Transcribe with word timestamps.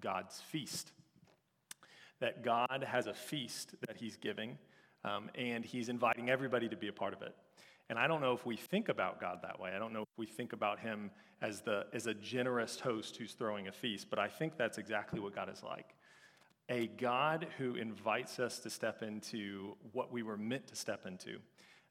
God's 0.00 0.40
feast. 0.40 0.92
That 2.20 2.42
God 2.42 2.84
has 2.86 3.06
a 3.06 3.14
feast 3.14 3.74
that 3.86 3.96
He's 3.96 4.16
giving, 4.16 4.58
um, 5.04 5.30
and 5.34 5.64
He's 5.64 5.88
inviting 5.88 6.30
everybody 6.30 6.68
to 6.68 6.76
be 6.76 6.88
a 6.88 6.92
part 6.92 7.12
of 7.12 7.22
it. 7.22 7.34
And 7.90 7.98
I 7.98 8.06
don't 8.06 8.20
know 8.20 8.32
if 8.32 8.44
we 8.44 8.56
think 8.56 8.88
about 8.88 9.20
God 9.20 9.38
that 9.42 9.58
way. 9.58 9.72
I 9.74 9.78
don't 9.78 9.92
know 9.92 10.02
if 10.02 10.18
we 10.18 10.26
think 10.26 10.52
about 10.52 10.78
Him 10.78 11.10
as, 11.40 11.60
the, 11.62 11.86
as 11.92 12.06
a 12.06 12.14
generous 12.14 12.78
host 12.78 13.16
who's 13.16 13.32
throwing 13.32 13.68
a 13.68 13.72
feast, 13.72 14.08
but 14.10 14.18
I 14.18 14.28
think 14.28 14.56
that's 14.56 14.78
exactly 14.78 15.20
what 15.20 15.34
God 15.34 15.50
is 15.50 15.62
like. 15.62 15.94
A 16.68 16.86
God 16.86 17.46
who 17.56 17.76
invites 17.76 18.38
us 18.38 18.58
to 18.58 18.68
step 18.68 19.02
into 19.02 19.74
what 19.92 20.12
we 20.12 20.22
were 20.22 20.36
meant 20.36 20.66
to 20.66 20.76
step 20.76 21.06
into. 21.06 21.38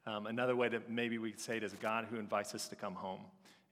Um, 0.06 0.28
another 0.28 0.56
way 0.56 0.70
that 0.70 0.90
maybe 0.90 1.18
we 1.18 1.32
could 1.32 1.40
say 1.40 1.58
it 1.58 1.64
is 1.64 1.74
a 1.74 1.78
God 1.78 2.06
who 2.10 2.18
invites 2.18 2.54
us 2.54 2.68
to 2.68 2.76
come 2.76 2.94
home. 2.94 3.22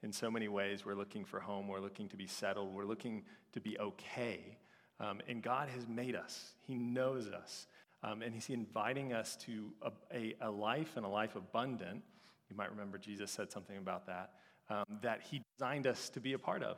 In 0.02 0.12
so 0.12 0.30
many 0.30 0.48
ways, 0.48 0.84
we're 0.84 0.94
looking 0.94 1.24
for 1.24 1.40
home, 1.40 1.68
we're 1.68 1.80
looking 1.80 2.08
to 2.10 2.16
be 2.16 2.26
settled, 2.26 2.72
we're 2.74 2.84
looking 2.84 3.24
to 3.52 3.60
be 3.60 3.78
okay. 3.78 4.58
Um, 5.00 5.20
and 5.28 5.42
God 5.42 5.68
has 5.68 5.86
made 5.88 6.14
us, 6.14 6.52
He 6.66 6.76
knows 6.76 7.28
us, 7.28 7.66
um, 8.02 8.22
and 8.22 8.34
He's 8.34 8.50
inviting 8.50 9.12
us 9.12 9.36
to 9.46 9.70
a, 9.82 9.92
a, 10.14 10.34
a 10.42 10.50
life 10.50 10.96
and 10.96 11.04
a 11.04 11.08
life 11.08 11.34
abundant 11.36 12.02
you 12.48 12.56
might 12.56 12.70
remember 12.70 12.98
Jesus 12.98 13.30
said 13.30 13.50
something 13.50 13.76
about 13.76 14.06
that, 14.06 14.30
um, 14.70 14.84
that 15.02 15.20
he 15.22 15.42
designed 15.56 15.86
us 15.86 16.08
to 16.10 16.20
be 16.20 16.32
a 16.32 16.38
part 16.38 16.62
of, 16.62 16.76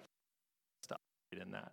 to 0.88 0.94
operate 0.94 1.46
in 1.46 1.52
that. 1.52 1.72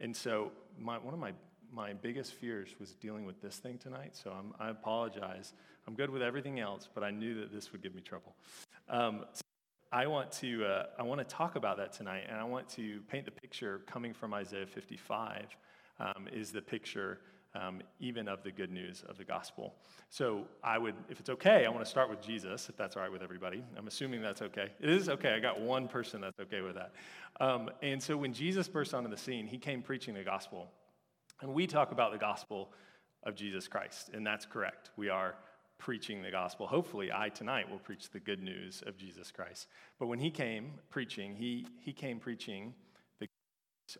And 0.00 0.14
so, 0.14 0.52
my, 0.78 0.98
one 0.98 1.14
of 1.14 1.20
my, 1.20 1.32
my 1.72 1.92
biggest 1.92 2.34
fears 2.34 2.74
was 2.78 2.94
dealing 2.94 3.24
with 3.24 3.40
this 3.40 3.56
thing 3.56 3.78
tonight, 3.78 4.16
so 4.16 4.30
I'm, 4.30 4.52
i 4.58 4.70
apologize. 4.70 5.52
I'm 5.86 5.94
good 5.94 6.10
with 6.10 6.22
everything 6.22 6.60
else, 6.60 6.88
but 6.92 7.04
I 7.04 7.10
knew 7.10 7.40
that 7.40 7.52
this 7.52 7.72
would 7.72 7.82
give 7.82 7.94
me 7.94 8.02
trouble. 8.02 8.34
Um, 8.88 9.24
so 9.32 9.42
I 9.92 10.06
want 10.06 10.32
to 10.32 10.64
uh, 10.64 10.86
I 10.98 11.02
want 11.02 11.20
to 11.20 11.24
talk 11.24 11.56
about 11.56 11.76
that 11.76 11.92
tonight, 11.92 12.24
and 12.28 12.38
I 12.38 12.44
want 12.44 12.68
to 12.70 13.00
paint 13.08 13.24
the 13.24 13.30
picture 13.30 13.82
coming 13.86 14.12
from 14.12 14.34
Isaiah 14.34 14.66
55 14.66 15.56
um, 16.00 16.26
is 16.32 16.50
the 16.50 16.60
picture 16.60 17.20
um, 17.54 17.80
even 18.00 18.28
of 18.28 18.42
the 18.42 18.50
good 18.50 18.70
news 18.70 19.04
of 19.08 19.16
the 19.16 19.24
gospel. 19.24 19.74
So 20.10 20.46
I 20.62 20.78
would, 20.78 20.94
if 21.08 21.20
it's 21.20 21.30
okay, 21.30 21.64
I 21.64 21.68
want 21.70 21.84
to 21.84 21.90
start 21.90 22.10
with 22.10 22.20
Jesus, 22.20 22.68
if 22.68 22.76
that's 22.76 22.96
all 22.96 23.02
right 23.02 23.10
with 23.10 23.22
everybody. 23.22 23.62
I'm 23.76 23.86
assuming 23.86 24.20
that's 24.20 24.42
okay. 24.42 24.72
It 24.80 24.90
is 24.90 25.08
okay. 25.08 25.30
I 25.30 25.38
got 25.38 25.60
one 25.60 25.88
person 25.88 26.20
that's 26.20 26.38
okay 26.40 26.60
with 26.60 26.74
that. 26.74 26.92
Um, 27.40 27.70
and 27.82 28.02
so 28.02 28.16
when 28.16 28.32
Jesus 28.32 28.68
burst 28.68 28.92
onto 28.92 29.08
the 29.08 29.16
scene, 29.16 29.46
he 29.46 29.58
came 29.58 29.82
preaching 29.82 30.14
the 30.14 30.22
gospel. 30.24 30.68
And 31.40 31.54
we 31.54 31.66
talk 31.66 31.92
about 31.92 32.12
the 32.12 32.18
gospel 32.18 32.72
of 33.22 33.34
Jesus 33.34 33.68
Christ, 33.68 34.10
and 34.12 34.26
that's 34.26 34.46
correct. 34.46 34.90
We 34.96 35.08
are 35.08 35.36
preaching 35.78 36.22
the 36.22 36.30
gospel. 36.30 36.66
Hopefully, 36.66 37.10
I 37.12 37.28
tonight 37.28 37.70
will 37.70 37.78
preach 37.78 38.10
the 38.10 38.20
good 38.20 38.42
news 38.42 38.82
of 38.86 38.96
Jesus 38.96 39.30
Christ. 39.30 39.68
But 39.98 40.06
when 40.06 40.18
he 40.18 40.30
came 40.30 40.72
preaching, 40.90 41.34
he, 41.34 41.66
he 41.80 41.92
came 41.92 42.18
preaching 42.18 42.74
the 43.20 43.28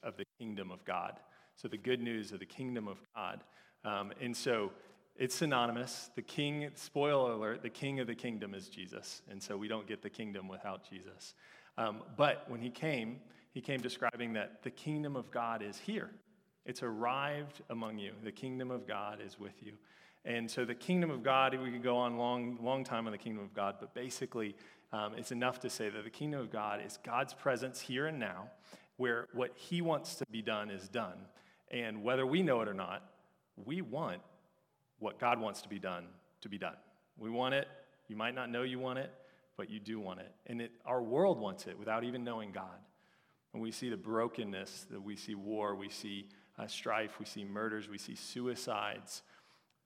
of 0.02 0.16
the 0.16 0.24
kingdom 0.38 0.70
of 0.70 0.84
God. 0.84 1.18
So, 1.54 1.68
the 1.68 1.78
good 1.78 2.00
news 2.00 2.32
of 2.32 2.40
the 2.40 2.46
kingdom 2.46 2.88
of 2.88 2.98
God. 3.14 3.44
Um, 3.84 4.12
and 4.20 4.36
so, 4.36 4.72
it's 5.16 5.34
synonymous. 5.34 6.10
The 6.14 6.22
king, 6.22 6.68
spoiler 6.74 7.32
alert, 7.32 7.62
the 7.62 7.70
king 7.70 8.00
of 8.00 8.06
the 8.06 8.14
kingdom 8.14 8.54
is 8.54 8.68
Jesus. 8.68 9.22
And 9.30 9.42
so, 9.42 9.56
we 9.56 9.68
don't 9.68 9.86
get 9.86 10.02
the 10.02 10.10
kingdom 10.10 10.48
without 10.48 10.88
Jesus. 10.88 11.34
Um, 11.78 12.02
but 12.16 12.44
when 12.48 12.60
he 12.60 12.70
came, 12.70 13.20
he 13.52 13.60
came 13.60 13.80
describing 13.80 14.32
that 14.34 14.62
the 14.62 14.70
kingdom 14.70 15.16
of 15.16 15.30
God 15.30 15.62
is 15.62 15.78
here. 15.78 16.10
It's 16.66 16.82
arrived 16.82 17.62
among 17.70 17.98
you. 17.98 18.12
The 18.24 18.32
kingdom 18.32 18.70
of 18.70 18.86
God 18.86 19.20
is 19.24 19.38
with 19.38 19.62
you. 19.62 19.74
And 20.26 20.50
so 20.50 20.64
the 20.64 20.74
kingdom 20.74 21.10
of 21.10 21.22
God, 21.22 21.56
we 21.62 21.70
could 21.70 21.84
go 21.84 21.96
on 21.96 22.18
long, 22.18 22.58
long 22.60 22.82
time 22.82 23.06
on 23.06 23.12
the 23.12 23.18
kingdom 23.18 23.44
of 23.44 23.54
God, 23.54 23.76
but 23.78 23.94
basically, 23.94 24.56
um, 24.92 25.14
it's 25.16 25.30
enough 25.30 25.60
to 25.60 25.70
say 25.70 25.88
that 25.88 26.02
the 26.02 26.10
kingdom 26.10 26.40
of 26.40 26.50
God 26.50 26.80
is 26.84 26.98
God's 27.04 27.32
presence 27.32 27.80
here 27.80 28.08
and 28.08 28.18
now, 28.18 28.50
where 28.96 29.28
what 29.32 29.52
He 29.54 29.80
wants 29.80 30.16
to 30.16 30.26
be 30.26 30.42
done 30.42 30.68
is 30.68 30.88
done. 30.88 31.16
And 31.70 32.02
whether 32.02 32.26
we 32.26 32.42
know 32.42 32.60
it 32.60 32.68
or 32.68 32.74
not, 32.74 33.08
we 33.64 33.82
want 33.82 34.20
what 34.98 35.20
God 35.20 35.40
wants 35.40 35.62
to 35.62 35.68
be 35.68 35.78
done 35.78 36.06
to 36.40 36.48
be 36.48 36.58
done. 36.58 36.76
We 37.16 37.30
want 37.30 37.54
it. 37.54 37.68
You 38.08 38.16
might 38.16 38.34
not 38.34 38.50
know 38.50 38.62
you 38.62 38.80
want 38.80 38.98
it, 38.98 39.12
but 39.56 39.70
you 39.70 39.78
do 39.78 40.00
want 40.00 40.20
it. 40.20 40.32
And 40.46 40.60
it, 40.60 40.72
our 40.84 41.02
world 41.02 41.40
wants 41.40 41.68
it 41.68 41.78
without 41.78 42.02
even 42.02 42.24
knowing 42.24 42.50
God. 42.50 42.78
And 43.52 43.62
we 43.62 43.70
see 43.70 43.88
the 43.90 43.96
brokenness, 43.96 44.86
that 44.90 45.00
we 45.00 45.14
see 45.14 45.34
war, 45.34 45.76
we 45.76 45.88
see 45.88 46.28
uh, 46.58 46.66
strife, 46.66 47.18
we 47.18 47.26
see 47.26 47.44
murders, 47.44 47.88
we 47.88 47.98
see 47.98 48.14
suicides. 48.14 49.22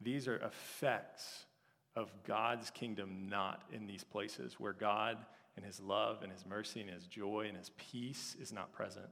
These 0.01 0.29
are 0.29 0.37
effects 0.37 1.47
of 1.97 2.11
God's 2.27 2.71
kingdom 2.71 3.29
not 3.29 3.63
in 3.73 3.87
these 3.87 4.05
places 4.05 4.55
where 4.59 4.73
God 4.73 5.19
and 5.57 5.65
his 5.65 5.81
love 5.81 6.23
and 6.23 6.33
his 6.33 6.47
mercy 6.47 6.81
and 6.81 6.91
his 6.91 7.07
joy 7.07 7.47
and 7.49 7.57
his 7.57 7.71
peace 7.77 8.37
is 8.41 8.53
not 8.53 8.73
present. 8.73 9.09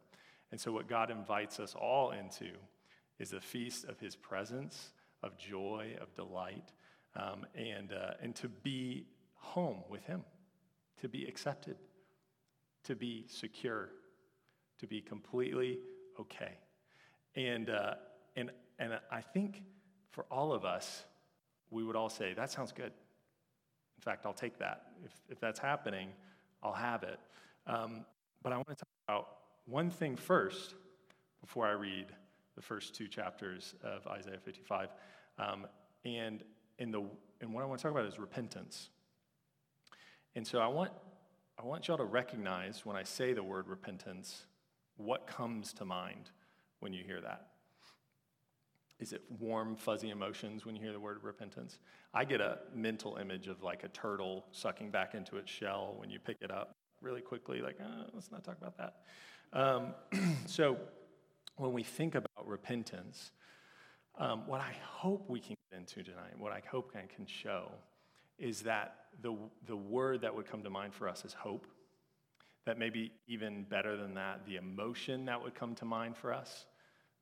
And 0.51 0.61
so, 0.61 0.73
what 0.73 0.89
God 0.89 1.11
invites 1.11 1.61
us 1.61 1.75
all 1.75 2.13
into 2.13 2.53
is 3.19 3.33
a 3.33 3.41
feast 3.41 3.85
of 3.85 3.99
His 4.01 4.17
presence, 4.17 4.91
of 5.23 5.37
joy, 5.37 5.97
of 6.01 6.15
delight, 6.15 6.73
um, 7.17 7.45
and, 7.55 7.93
uh, 7.93 8.13
and 8.23 8.35
to 8.37 8.49
be 8.49 9.07
home 9.35 9.83
with 9.89 10.05
Him, 10.05 10.23
to 11.01 11.09
be 11.09 11.25
accepted, 11.27 11.77
to 12.85 12.95
be 12.95 13.27
secure, 13.29 13.91
to 14.79 14.87
be 14.87 15.01
completely 15.01 15.79
okay. 16.19 16.53
And, 17.35 17.71
uh, 17.71 17.95
and, 18.37 18.51
and 18.79 18.99
I 19.11 19.21
think 19.21 19.63
for 20.11 20.25
all 20.31 20.53
of 20.53 20.65
us, 20.65 21.05
we 21.71 21.85
would 21.85 21.97
all 21.97 22.09
say, 22.09 22.35
That 22.35 22.51
sounds 22.51 22.73
good. 22.73 22.93
In 23.99 24.03
fact, 24.03 24.27
I'll 24.27 24.33
take 24.33 24.59
that. 24.59 24.87
If, 25.05 25.13
if 25.29 25.41
that's 25.41 25.59
happening, 25.59 26.11
I'll 26.63 26.73
have 26.73 27.03
it. 27.03 27.19
Um, 27.67 28.05
but 28.43 28.53
I 28.53 28.57
want 28.57 28.69
to 28.69 28.75
talk 28.77 28.89
about 29.09 29.29
one 29.67 29.91
thing 29.91 30.17
first 30.17 30.75
before 31.41 31.67
I 31.67 31.73
read 31.73 32.07
the 32.55 32.63
first 32.63 32.95
two 32.95 33.09
chapters 33.09 33.75
of 33.83 34.07
Isaiah 34.07 34.39
55. 34.43 34.89
Um, 35.39 35.67
and, 36.05 36.43
in 36.79 36.91
the, 36.91 37.03
and 37.41 37.53
what 37.53 37.63
I 37.63 37.67
want 37.67 37.81
to 37.81 37.83
talk 37.83 37.93
about 37.93 38.07
is 38.07 38.19
repentance. 38.19 38.91
And 40.35 40.47
so 40.47 40.59
I 40.59 40.69
want, 40.69 40.91
I 41.59 41.65
want 41.65 41.89
y'all 41.89 41.99
to 41.99 42.05
recognize 42.05 42.87
when 42.87 42.97
I 42.97 43.03
say 43.03 43.33
the 43.33 43.43
word 43.43 43.69
repentance, 43.69 44.47
what 44.97 45.27
comes 45.27 45.73
to 45.75 45.85
mind 45.85 46.31
when 46.81 46.93
you 46.93 47.05
hear 47.05 47.21
that. 47.21 47.49
Is 49.01 49.13
it 49.13 49.23
warm, 49.39 49.77
fuzzy 49.77 50.11
emotions 50.11 50.67
when 50.67 50.75
you 50.75 50.83
hear 50.83 50.93
the 50.93 51.01
word 51.01 51.19
repentance? 51.23 51.79
I 52.13 52.25
get 52.25 52.41
a 52.41 52.59
mental 52.75 53.17
image 53.17 53.47
of 53.47 53.63
like 53.63 53.85
a 53.85 53.89
turtle 53.89 54.45
sucking 54.51 54.91
back 54.91 55.15
into 55.15 55.37
its 55.37 55.51
shell 55.51 55.95
when 55.99 56.11
you 56.11 56.19
pick 56.19 56.39
it 56.41 56.51
up 56.51 56.75
really 57.01 57.21
quickly, 57.21 57.61
like, 57.61 57.79
oh, 57.81 58.07
let's 58.13 58.33
not 58.33 58.45
talk 58.45 58.57
about 58.61 58.77
that. 58.77 58.95
Um, 59.53 59.95
so, 60.47 60.77
when 61.57 61.73
we 61.73 61.83
think 61.83 62.15
about 62.15 62.47
repentance, 62.47 63.33
um, 64.19 64.47
what 64.47 64.61
I 64.61 64.75
hope 64.83 65.29
we 65.29 65.41
can 65.41 65.57
get 65.71 65.79
into 65.79 66.03
tonight, 66.03 66.39
what 66.39 66.53
I 66.53 66.63
hope 66.71 66.93
I 66.95 67.07
can 67.15 67.27
show, 67.27 67.71
is 68.39 68.63
that 68.63 68.97
the, 69.23 69.35
the 69.67 69.77
word 69.77 70.21
that 70.23 70.35
would 70.35 70.47
come 70.47 70.63
to 70.63 70.71
mind 70.71 70.95
for 70.95 71.09
us 71.09 71.25
is 71.25 71.33
hope. 71.33 71.67
That 72.67 72.79
maybe 72.79 73.13
even 73.27 73.65
better 73.65 73.97
than 73.97 74.15
that, 74.15 74.45
the 74.47 74.57
emotion 74.57 75.25
that 75.25 75.43
would 75.43 75.55
come 75.55 75.75
to 75.77 75.85
mind 75.85 76.17
for 76.17 76.33
us, 76.33 76.67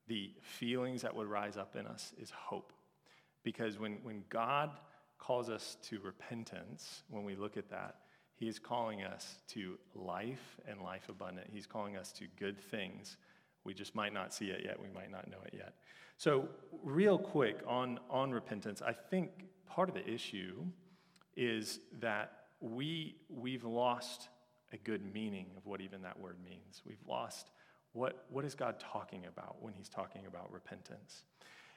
the 0.07 0.31
feelings 0.41 1.01
that 1.01 1.15
would 1.15 1.27
rise 1.27 1.57
up 1.57 1.75
in 1.75 1.85
us 1.85 2.13
is 2.21 2.29
hope. 2.29 2.73
Because 3.43 3.77
when, 3.79 3.99
when 4.03 4.23
God 4.29 4.71
calls 5.17 5.49
us 5.49 5.77
to 5.83 5.99
repentance, 5.99 7.03
when 7.09 7.23
we 7.23 7.35
look 7.35 7.57
at 7.57 7.69
that, 7.69 7.95
he 8.35 8.47
is 8.47 8.59
calling 8.59 9.03
us 9.03 9.39
to 9.49 9.77
life 9.95 10.57
and 10.67 10.81
life 10.81 11.09
abundant. 11.09 11.47
He's 11.51 11.65
calling 11.65 11.97
us 11.97 12.11
to 12.13 12.25
good 12.39 12.59
things. 12.59 13.17
We 13.63 13.73
just 13.73 13.95
might 13.95 14.13
not 14.13 14.33
see 14.33 14.45
it 14.45 14.61
yet. 14.63 14.79
We 14.79 14.89
might 14.93 15.11
not 15.11 15.29
know 15.29 15.39
it 15.45 15.53
yet. 15.55 15.73
So, 16.17 16.47
real 16.83 17.17
quick 17.17 17.59
on, 17.67 17.99
on 18.09 18.31
repentance, 18.31 18.81
I 18.81 18.93
think 18.93 19.29
part 19.67 19.89
of 19.89 19.95
the 19.95 20.07
issue 20.07 20.65
is 21.35 21.79
that 21.99 22.31
we, 22.59 23.17
we've 23.29 23.63
lost 23.63 24.29
a 24.73 24.77
good 24.77 25.13
meaning 25.13 25.47
of 25.55 25.65
what 25.65 25.81
even 25.81 26.01
that 26.01 26.19
word 26.19 26.37
means. 26.43 26.81
We've 26.85 26.97
lost 27.07 27.51
what, 27.97 28.25
what 28.29 28.45
is 28.45 28.55
God 28.55 28.79
talking 28.79 29.25
about 29.25 29.57
when 29.61 29.73
he's 29.73 29.89
talking 29.89 30.25
about 30.25 30.51
repentance. 30.51 31.23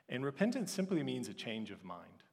And 0.09 0.25
repentance 0.25 0.71
simply 0.73 1.03
means 1.03 1.29
a 1.29 1.35
change 1.35 1.71
of 1.71 1.85
mind. 1.85 2.25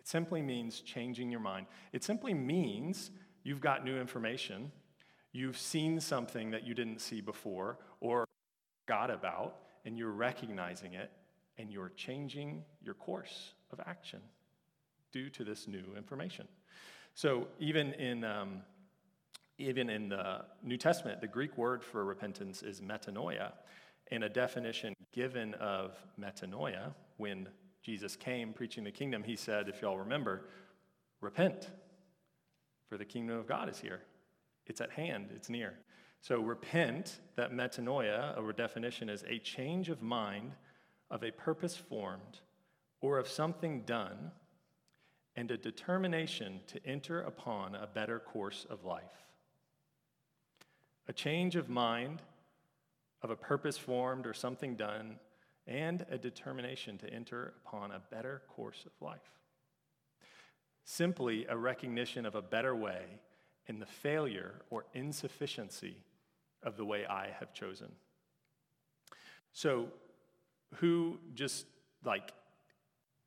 It 0.00 0.08
simply 0.08 0.42
means 0.42 0.80
changing 0.80 1.30
your 1.30 1.40
mind. 1.40 1.66
It 1.92 2.02
simply 2.02 2.34
means 2.34 3.10
You've 3.44 3.60
got 3.60 3.84
new 3.84 3.98
information. 3.98 4.70
You've 5.32 5.58
seen 5.58 6.00
something 6.00 6.50
that 6.50 6.64
you 6.64 6.74
didn't 6.74 7.00
see 7.00 7.20
before 7.20 7.78
or 8.00 8.26
got 8.86 9.10
about, 9.10 9.56
and 9.84 9.98
you're 9.98 10.10
recognizing 10.12 10.94
it, 10.94 11.10
and 11.58 11.70
you're 11.70 11.92
changing 11.96 12.64
your 12.82 12.94
course 12.94 13.54
of 13.72 13.80
action 13.86 14.20
due 15.12 15.28
to 15.30 15.44
this 15.44 15.66
new 15.66 15.84
information. 15.96 16.46
So, 17.14 17.48
even 17.58 17.92
in, 17.94 18.24
um, 18.24 18.62
even 19.58 19.90
in 19.90 20.08
the 20.08 20.44
New 20.62 20.76
Testament, 20.76 21.20
the 21.20 21.26
Greek 21.26 21.56
word 21.56 21.82
for 21.82 22.04
repentance 22.04 22.62
is 22.62 22.80
metanoia. 22.80 23.52
And 24.10 24.24
a 24.24 24.28
definition 24.28 24.94
given 25.12 25.54
of 25.54 25.96
metanoia, 26.20 26.94
when 27.16 27.48
Jesus 27.82 28.16
came 28.16 28.52
preaching 28.52 28.84
the 28.84 28.90
kingdom, 28.90 29.22
he 29.22 29.36
said, 29.36 29.68
if 29.68 29.82
y'all 29.82 29.98
remember, 29.98 30.48
repent, 31.20 31.70
for 32.88 32.98
the 32.98 33.04
kingdom 33.04 33.38
of 33.38 33.46
God 33.46 33.68
is 33.68 33.78
here. 33.78 34.02
It's 34.66 34.80
at 34.80 34.90
hand, 34.90 35.30
it's 35.34 35.48
near. 35.48 35.74
So, 36.20 36.40
repent, 36.40 37.20
that 37.36 37.52
metanoia, 37.52 38.38
a 38.38 38.52
definition, 38.52 39.08
is 39.08 39.24
a 39.28 39.38
change 39.38 39.88
of 39.88 40.02
mind 40.02 40.52
of 41.10 41.24
a 41.24 41.32
purpose 41.32 41.76
formed 41.76 42.40
or 43.00 43.18
of 43.18 43.26
something 43.26 43.82
done 43.82 44.30
and 45.34 45.50
a 45.50 45.56
determination 45.56 46.60
to 46.68 46.86
enter 46.86 47.22
upon 47.22 47.74
a 47.74 47.86
better 47.86 48.20
course 48.20 48.66
of 48.70 48.84
life. 48.84 49.31
A 51.08 51.12
change 51.12 51.56
of 51.56 51.68
mind 51.68 52.22
of 53.22 53.30
a 53.30 53.36
purpose 53.36 53.78
formed 53.78 54.26
or 54.26 54.34
something 54.34 54.76
done 54.76 55.18
and 55.66 56.04
a 56.10 56.18
determination 56.18 56.98
to 56.98 57.12
enter 57.12 57.54
upon 57.64 57.90
a 57.92 58.02
better 58.10 58.42
course 58.48 58.84
of 58.84 58.92
life. 59.00 59.20
Simply 60.84 61.46
a 61.48 61.56
recognition 61.56 62.26
of 62.26 62.34
a 62.34 62.42
better 62.42 62.74
way 62.74 63.04
in 63.66 63.78
the 63.78 63.86
failure 63.86 64.62
or 64.70 64.86
insufficiency 64.94 65.96
of 66.62 66.76
the 66.76 66.84
way 66.84 67.06
I 67.06 67.28
have 67.38 67.52
chosen. 67.54 67.92
So, 69.52 69.88
who 70.76 71.18
just 71.34 71.66
like 72.04 72.32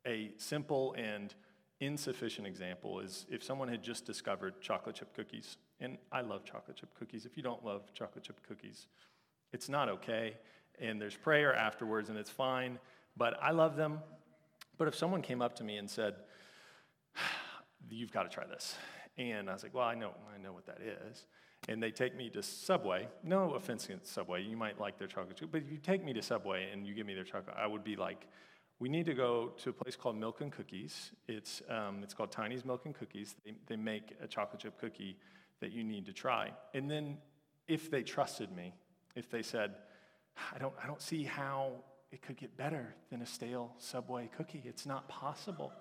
a 0.05 0.31
simple 0.37 0.93
and 0.97 1.33
insufficient 1.79 2.47
example 2.47 2.99
is 2.99 3.25
if 3.29 3.43
someone 3.43 3.67
had 3.67 3.83
just 3.83 4.05
discovered 4.05 4.61
chocolate 4.61 4.95
chip 4.95 5.15
cookies, 5.15 5.57
and 5.79 5.97
I 6.11 6.21
love 6.21 6.45
chocolate 6.45 6.77
chip 6.77 6.93
cookies. 6.97 7.25
If 7.25 7.37
you 7.37 7.43
don't 7.43 7.63
love 7.65 7.93
chocolate 7.93 8.23
chip 8.23 8.39
cookies, 8.47 8.87
it's 9.53 9.69
not 9.69 9.89
okay, 9.89 10.35
and 10.79 10.99
there's 11.01 11.15
prayer 11.15 11.53
afterwards, 11.55 12.09
and 12.09 12.17
it's 12.17 12.29
fine, 12.29 12.79
but 13.17 13.37
I 13.41 13.51
love 13.51 13.75
them. 13.75 13.99
But 14.77 14.87
if 14.87 14.95
someone 14.95 15.21
came 15.21 15.41
up 15.41 15.55
to 15.57 15.63
me 15.63 15.77
and 15.77 15.89
said, 15.89 16.15
You've 17.89 18.11
got 18.11 18.23
to 18.23 18.29
try 18.29 18.45
this, 18.47 18.75
and 19.17 19.47
I 19.49 19.53
was 19.53 19.61
like, 19.61 19.73
Well, 19.73 19.85
I 19.85 19.95
know, 19.95 20.11
I 20.33 20.41
know 20.41 20.53
what 20.53 20.65
that 20.65 20.79
is 20.81 21.25
and 21.67 21.81
they 21.81 21.91
take 21.91 22.15
me 22.15 22.29
to 22.29 22.43
Subway. 22.43 23.07
No 23.23 23.51
offense 23.51 23.85
against 23.85 24.13
Subway, 24.13 24.43
you 24.43 24.57
might 24.57 24.79
like 24.79 24.97
their 24.97 25.07
chocolate 25.07 25.37
chip, 25.37 25.49
but 25.51 25.61
if 25.61 25.71
you 25.71 25.77
take 25.77 26.03
me 26.03 26.13
to 26.13 26.21
Subway 26.21 26.69
and 26.71 26.85
you 26.85 26.93
give 26.93 27.05
me 27.05 27.13
their 27.13 27.23
chocolate, 27.23 27.55
I 27.57 27.67
would 27.67 27.83
be 27.83 27.95
like, 27.95 28.27
we 28.79 28.89
need 28.89 29.05
to 29.05 29.13
go 29.13 29.53
to 29.63 29.69
a 29.69 29.73
place 29.73 29.95
called 29.95 30.17
Milk 30.17 30.41
and 30.41 30.51
Cookies. 30.51 31.11
It's, 31.27 31.61
um, 31.69 32.01
it's 32.03 32.13
called 32.13 32.31
Tiny's 32.31 32.65
Milk 32.65 32.85
and 32.85 32.93
Cookies. 32.93 33.35
They, 33.45 33.53
they 33.67 33.75
make 33.77 34.15
a 34.21 34.27
chocolate 34.27 34.61
chip 34.61 34.79
cookie 34.79 35.17
that 35.61 35.71
you 35.71 35.83
need 35.83 36.05
to 36.05 36.13
try. 36.13 36.51
And 36.73 36.89
then 36.89 37.17
if 37.67 37.89
they 37.89 38.03
trusted 38.03 38.55
me, 38.55 38.73
if 39.15 39.29
they 39.29 39.41
said, 39.41 39.75
I 40.53 40.57
don't, 40.57 40.73
I 40.81 40.87
don't 40.87 41.01
see 41.01 41.23
how 41.23 41.71
it 42.11 42.21
could 42.21 42.37
get 42.37 42.55
better 42.57 42.93
than 43.09 43.21
a 43.21 43.25
stale 43.25 43.73
Subway 43.77 44.29
cookie, 44.35 44.61
it's 44.65 44.85
not 44.85 45.07
possible. 45.07 45.71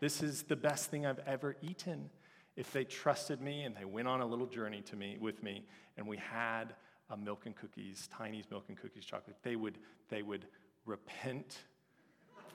This 0.00 0.22
is 0.22 0.42
the 0.42 0.56
best 0.56 0.90
thing 0.90 1.06
I've 1.06 1.20
ever 1.26 1.56
eaten 1.62 2.10
if 2.56 2.72
they 2.72 2.84
trusted 2.84 3.40
me 3.40 3.62
and 3.62 3.76
they 3.76 3.84
went 3.84 4.08
on 4.08 4.20
a 4.20 4.26
little 4.26 4.46
journey 4.46 4.82
to 4.82 4.96
me 4.96 5.16
with 5.20 5.42
me 5.42 5.64
and 5.96 6.06
we 6.06 6.16
had 6.16 6.74
a 7.10 7.16
milk 7.16 7.46
and 7.46 7.56
cookies, 7.56 8.08
Tiny's 8.12 8.44
milk 8.50 8.64
and 8.68 8.78
cookies 8.78 9.04
chocolate, 9.04 9.36
they 9.42 9.56
would, 9.56 9.78
they 10.08 10.22
would 10.22 10.46
repent 10.86 11.58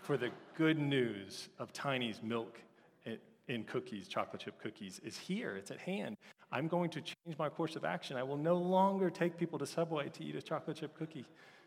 for 0.01 0.17
the 0.17 0.29
good 0.55 0.77
news 0.77 1.49
of 1.59 1.73
Tiny's 1.73 2.21
milk 2.21 2.59
eh, 3.05 3.15
in 3.47 3.63
cookies, 3.63 4.07
chocolate 4.07 4.43
chip 4.43 4.61
cookies, 4.61 5.01
is 5.03 5.17
here. 5.17 5.55
It's 5.55 5.71
at 5.71 5.79
hand. 5.79 6.17
I'm 6.51 6.67
going 6.67 6.89
to 6.91 7.01
change 7.01 7.37
my 7.37 7.49
course 7.49 7.75
of 7.75 7.83
action. 7.83 8.17
I 8.17 8.23
will 8.23 8.37
no 8.37 8.57
longer 8.57 9.09
take 9.09 9.37
people 9.37 9.59
to 9.59 9.65
Subway 9.65 10.09
to 10.09 10.23
eat 10.23 10.35
a 10.35 10.41
chocolate 10.41 10.77
chip 10.77 10.97
cookie. 10.97 11.25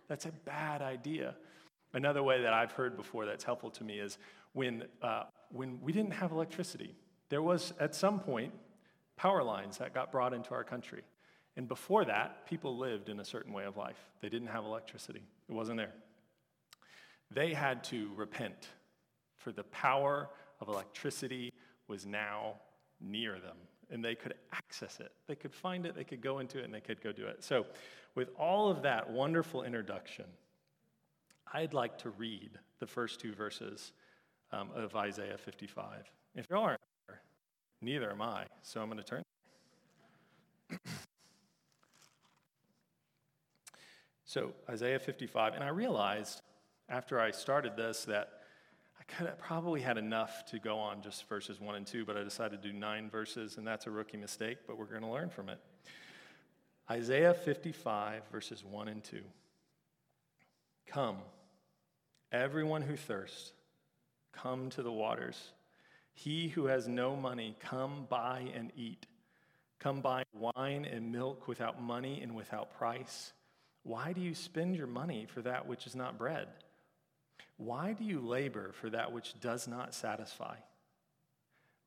That's 0.09 0.27
a 0.27 0.33
bad 0.45 0.83
idea. 0.83 1.35
Another 1.93 2.23
way 2.23 2.43
that 2.43 2.53
I've 2.53 2.73
heard 2.73 2.97
before 2.97 3.27
that's 3.27 3.45
helpful 3.45 3.71
to 3.71 3.85
me 3.85 3.99
is 3.99 4.19
when, 4.53 4.85
uh, 5.03 5.25
when 5.51 5.81
we 5.83 5.93
didn't 5.93 6.13
have 6.13 6.33
electricity 6.33 6.95
there 7.29 7.43
was, 7.43 7.73
at 7.79 7.95
some 7.95 8.21
point, 8.21 8.53
power 9.17 9.43
lines 9.43 9.79
that 9.79 9.95
got 9.95 10.11
brought 10.11 10.33
into 10.33 10.53
our 10.55 10.65
country. 10.65 11.03
And 11.57 11.69
before 11.69 12.05
that, 12.05 12.47
people 12.47 12.79
lived 12.79 13.09
in 13.09 13.21
a 13.21 13.25
certain 13.25 13.53
way 13.53 13.65
of 13.65 13.77
life. 13.77 13.99
They 14.21 14.29
didn't 14.29 14.49
have 14.49 14.65
electricity, 14.65 15.23
it 15.49 15.53
wasn't 15.53 15.79
there. 15.79 15.93
They 17.31 17.53
had 17.53 17.85
to 17.85 18.11
repent, 18.17 18.69
for 19.37 19.53
the 19.53 19.65
power 19.65 20.31
of 20.61 20.69
electricity 20.69 21.53
was 21.87 22.07
now 22.07 22.55
near 23.01 23.39
them, 23.39 23.57
and 23.91 24.05
they 24.05 24.15
could 24.15 24.35
access 24.53 25.01
it. 25.01 25.13
They 25.27 25.35
could 25.35 25.55
find 25.55 25.87
it, 25.87 25.95
they 25.95 26.05
could 26.05 26.21
go 26.21 26.39
into 26.39 26.59
it, 26.59 26.65
and 26.65 26.75
they 26.75 26.81
could 26.81 27.01
go 27.01 27.13
do 27.13 27.27
it. 27.27 27.43
So, 27.43 27.67
with 28.15 28.31
all 28.39 28.71
of 28.71 28.83
that 28.83 29.11
wonderful 29.11 29.63
introduction, 29.63 30.25
I'd 31.53 31.75
like 31.75 31.99
to 31.99 32.11
read 32.11 32.51
the 32.79 32.87
first 32.87 33.21
two 33.21 33.33
verses 33.33 33.93
um, 34.53 34.71
of 34.75 34.97
Isaiah 34.97 35.39
55. 35.39 36.11
If 36.35 36.47
you 36.51 36.57
aren't, 36.57 36.81
Neither 37.81 38.11
am 38.11 38.21
I. 38.23 38.47
So 38.63 38.81
I'm 38.81 38.89
going 38.89 38.99
to 38.99 39.05
turn. 39.05 39.23
so, 44.25 44.53
Isaiah 44.69 44.99
55. 44.99 45.55
And 45.55 45.63
I 45.63 45.69
realized 45.69 46.43
after 46.89 47.21
I 47.21 47.31
started 47.31 47.77
this 47.77 48.05
that 48.07 48.38
could 49.09 49.27
have 49.27 49.39
probably 49.39 49.81
had 49.81 49.99
enough 49.99 50.45
to 50.47 50.59
go 50.59 50.79
on 50.79 51.03
just 51.03 51.29
verses 51.29 51.61
1 51.61 51.75
and 51.75 51.87
2, 51.87 52.05
but 52.05 52.17
I 52.17 52.23
decided 52.23 52.63
to 52.63 52.69
do 52.69 52.77
nine 52.77 53.09
verses, 53.11 53.57
and 53.57 53.67
that's 53.67 53.87
a 53.87 53.91
rookie 53.91 54.19
mistake, 54.19 54.59
but 54.67 54.79
we're 54.79 54.85
going 54.85 55.03
to 55.03 55.09
learn 55.09 55.31
from 55.31 55.49
it. 55.49 55.59
Isaiah 56.91 57.35
55, 57.35 58.23
verses 58.31 58.65
1 58.65 58.89
and 58.89 59.03
2. 59.03 59.21
Come, 60.87 61.17
everyone 62.33 62.83
who 62.83 62.97
thirsts, 62.97 63.53
come 64.33 64.71
to 64.71 64.83
the 64.83 64.93
waters. 64.93 65.53
He 66.13 66.49
who 66.49 66.67
has 66.67 66.89
no 66.89 67.17
money, 67.17 67.57
come 67.61 68.07
buy 68.09 68.51
and 68.55 68.73
eat. 68.77 69.07
Come 69.79 70.01
buy 70.01 70.25
wine 70.33 70.85
and 70.85 71.13
milk 71.13 71.47
without 71.47 71.81
money 71.81 72.21
and 72.23 72.35
without 72.35 72.77
price. 72.77 73.33
Why 73.85 74.13
do 74.13 74.21
you 74.21 74.35
spend 74.35 74.77
your 74.77 74.87
money 74.87 75.27
for 75.33 75.43
that 75.43 75.67
which 75.67 75.87
is 75.87 75.95
not 75.95 76.19
bread? 76.19 76.49
Why 77.59 77.93
do 77.93 78.05
you 78.05 78.21
labor 78.21 78.73
for 78.73 78.89
that 78.91 79.13
which 79.13 79.39
does 79.41 79.69
not 79.69 79.93
satisfy? 79.93 80.57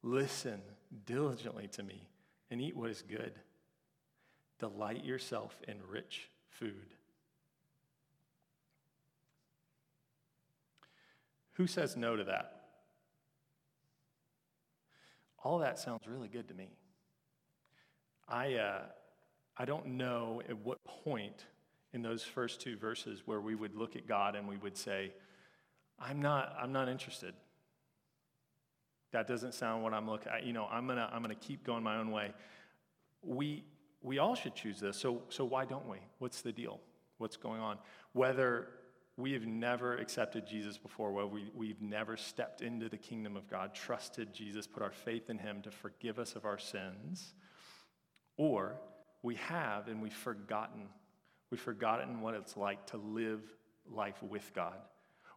Listen 0.03 0.61
diligently 1.05 1.67
to 1.69 1.83
me 1.83 2.07
and 2.49 2.61
eat 2.61 2.75
what 2.75 2.89
is 2.89 3.01
good. 3.01 3.33
Delight 4.59 5.05
yourself 5.05 5.59
in 5.67 5.77
rich 5.89 6.29
food. 6.49 6.93
Who 11.53 11.67
says 11.67 11.95
no 11.95 12.15
to 12.15 12.25
that? 12.25 12.61
All 15.43 15.59
that 15.59 15.79
sounds 15.79 16.05
really 16.05 16.27
good 16.27 16.47
to 16.49 16.53
me. 16.53 16.69
I, 18.27 18.55
uh, 18.55 18.81
I 19.57 19.65
don't 19.65 19.85
know 19.87 20.41
at 20.47 20.57
what 20.57 20.83
point 20.83 21.45
in 21.93 22.01
those 22.01 22.23
first 22.23 22.61
two 22.61 22.77
verses 22.77 23.23
where 23.25 23.41
we 23.41 23.55
would 23.55 23.75
look 23.75 23.95
at 23.95 24.07
God 24.07 24.35
and 24.35 24.47
we 24.47 24.57
would 24.57 24.77
say, 24.77 25.13
I'm 26.01 26.21
not, 26.21 26.55
I'm 26.59 26.71
not 26.71 26.89
interested. 26.89 27.33
That 29.11 29.27
doesn't 29.27 29.53
sound 29.53 29.83
what 29.83 29.93
I'm 29.93 30.09
looking 30.09 30.31
at. 30.31 30.45
You 30.45 30.53
know, 30.53 30.67
I'm 30.71 30.87
gonna, 30.87 31.09
I'm 31.11 31.21
gonna 31.21 31.35
keep 31.35 31.65
going 31.65 31.83
my 31.83 31.97
own 31.97 32.11
way. 32.11 32.33
We, 33.21 33.65
we 34.01 34.17
all 34.17 34.35
should 34.35 34.55
choose 34.55 34.79
this. 34.79 34.97
So, 34.97 35.21
so 35.29 35.45
why 35.45 35.65
don't 35.65 35.87
we? 35.87 35.97
What's 36.19 36.41
the 36.41 36.51
deal? 36.51 36.79
What's 37.17 37.37
going 37.37 37.61
on? 37.61 37.77
Whether 38.13 38.69
we 39.17 39.33
have 39.33 39.45
never 39.45 39.97
accepted 39.97 40.47
Jesus 40.47 40.77
before, 40.77 41.11
whether 41.11 41.27
we, 41.27 41.51
we've 41.53 41.81
never 41.81 42.17
stepped 42.17 42.61
into 42.61 42.89
the 42.89 42.97
kingdom 42.97 43.35
of 43.35 43.49
God, 43.49 43.75
trusted 43.75 44.33
Jesus, 44.33 44.65
put 44.65 44.81
our 44.81 44.91
faith 44.91 45.29
in 45.29 45.37
him 45.37 45.61
to 45.61 45.71
forgive 45.71 46.17
us 46.17 46.35
of 46.35 46.45
our 46.45 46.57
sins, 46.57 47.33
or 48.37 48.79
we 49.21 49.35
have 49.35 49.87
and 49.87 50.01
we've 50.01 50.13
forgotten. 50.13 50.87
We've 51.51 51.59
forgotten 51.59 52.21
what 52.21 52.33
it's 52.33 52.55
like 52.55 52.87
to 52.87 52.97
live 52.97 53.41
life 53.85 54.23
with 54.23 54.51
God. 54.55 54.77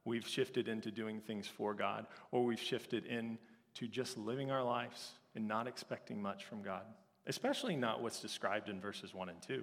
We've 0.04 0.26
shifted 0.26 0.68
into 0.68 0.90
doing 0.90 1.20
things 1.20 1.46
for 1.46 1.75
God, 1.75 2.06
or 2.30 2.44
we've 2.44 2.61
shifted 2.61 3.06
into 3.06 3.88
just 3.90 4.18
living 4.18 4.50
our 4.50 4.62
lives 4.62 5.12
and 5.34 5.49
not 5.49 5.66
expecting 5.66 6.20
much 6.20 6.44
from 6.44 6.62
God, 6.62 6.82
especially 7.26 7.76
not 7.76 8.02
what's 8.02 8.20
described 8.20 8.68
in 8.68 8.80
verses 8.80 9.14
1 9.14 9.28
and 9.28 9.40
2 9.42 9.62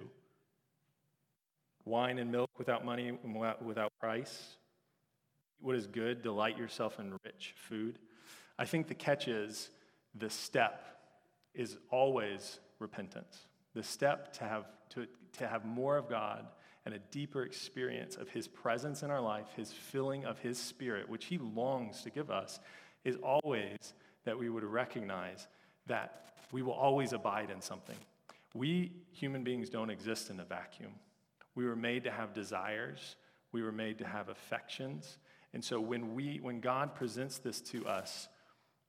wine 1.84 2.18
and 2.18 2.30
milk 2.30 2.50
without 2.58 2.84
money 2.84 3.18
without 3.64 3.92
price. 3.98 4.56
What 5.60 5.76
is 5.76 5.86
good? 5.86 6.22
Delight 6.22 6.58
yourself 6.58 6.98
in 6.98 7.18
rich 7.24 7.54
food. 7.56 7.98
I 8.58 8.64
think 8.64 8.88
the 8.88 8.94
catch 8.94 9.28
is 9.28 9.70
the 10.14 10.30
step 10.30 10.84
is 11.54 11.76
always 11.90 12.58
repentance. 12.78 13.46
The 13.74 13.82
step 13.82 14.32
to 14.34 14.44
have, 14.44 14.66
to, 14.90 15.06
to 15.38 15.46
have 15.46 15.64
more 15.64 15.96
of 15.96 16.08
God 16.08 16.46
and 16.84 16.94
a 16.94 16.98
deeper 16.98 17.42
experience 17.42 18.16
of 18.16 18.28
His 18.28 18.48
presence 18.48 19.02
in 19.02 19.10
our 19.10 19.20
life, 19.20 19.46
His 19.56 19.72
filling 19.72 20.24
of 20.24 20.38
His 20.38 20.58
Spirit, 20.58 21.08
which 21.08 21.26
He 21.26 21.38
longs 21.38 22.02
to 22.02 22.10
give 22.10 22.30
us, 22.30 22.60
is 23.04 23.16
always 23.16 23.94
that 24.24 24.38
we 24.38 24.48
would 24.48 24.64
recognize 24.64 25.46
that 25.86 26.34
we 26.52 26.62
will 26.62 26.72
always 26.72 27.12
abide 27.12 27.50
in 27.50 27.60
something. 27.60 27.96
We 28.54 28.92
human 29.12 29.42
beings 29.42 29.70
don't 29.70 29.90
exist 29.90 30.30
in 30.30 30.38
a 30.40 30.44
vacuum. 30.44 30.92
We 31.54 31.64
were 31.64 31.76
made 31.76 32.04
to 32.04 32.10
have 32.10 32.34
desires, 32.34 33.16
we 33.52 33.62
were 33.62 33.72
made 33.72 33.98
to 33.98 34.06
have 34.06 34.28
affections. 34.28 35.18
And 35.54 35.62
so 35.62 35.80
when, 35.80 36.14
we, 36.14 36.38
when 36.40 36.60
God 36.60 36.94
presents 36.94 37.38
this 37.38 37.60
to 37.62 37.86
us, 37.86 38.28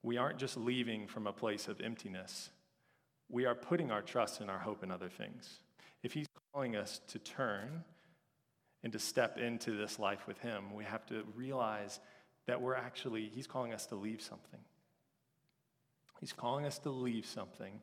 we 0.02 0.16
aren't 0.16 0.38
just 0.38 0.56
leaving 0.56 1.06
from 1.06 1.26
a 1.26 1.32
place 1.32 1.68
of 1.68 1.80
emptiness. 1.80 2.50
We 3.28 3.44
are 3.44 3.54
putting 3.54 3.90
our 3.90 4.00
trust 4.00 4.40
and 4.40 4.50
our 4.50 4.58
hope 4.58 4.82
in 4.82 4.90
other 4.90 5.10
things. 5.10 5.58
If 6.02 6.14
He's 6.14 6.26
calling 6.54 6.76
us 6.76 7.00
to 7.08 7.18
turn 7.18 7.82
and 8.84 8.92
to 8.92 8.98
step 8.98 9.38
into 9.38 9.76
this 9.76 9.98
life 9.98 10.26
with 10.28 10.38
Him, 10.38 10.72
we 10.72 10.84
have 10.84 11.04
to 11.06 11.24
realize 11.34 11.98
that 12.46 12.60
we're 12.62 12.76
actually, 12.76 13.30
He's 13.34 13.48
calling 13.48 13.72
us 13.72 13.86
to 13.86 13.96
leave 13.96 14.22
something. 14.22 14.60
He's 16.20 16.32
calling 16.32 16.64
us 16.64 16.78
to 16.80 16.90
leave 16.90 17.26
something, 17.26 17.80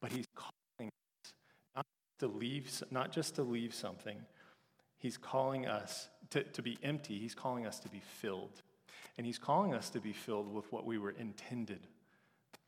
but 0.00 0.12
He's 0.12 0.26
calling 0.34 0.90
us 1.24 1.32
not 1.74 1.86
to 2.18 2.26
leave, 2.26 2.82
not 2.90 3.12
just 3.12 3.36
to 3.36 3.42
leave 3.42 3.74
something. 3.74 4.18
He's 4.98 5.16
calling 5.16 5.66
us 5.66 6.08
to, 6.30 6.42
to 6.42 6.62
be 6.62 6.78
empty. 6.82 7.18
He's 7.18 7.34
calling 7.34 7.66
us 7.66 7.80
to 7.80 7.88
be 7.88 8.02
filled. 8.20 8.62
And 9.16 9.26
He's 9.26 9.38
calling 9.38 9.74
us 9.74 9.88
to 9.90 10.00
be 10.00 10.12
filled 10.12 10.52
with 10.52 10.70
what 10.70 10.84
we 10.84 10.98
were 10.98 11.10
intended. 11.10 11.86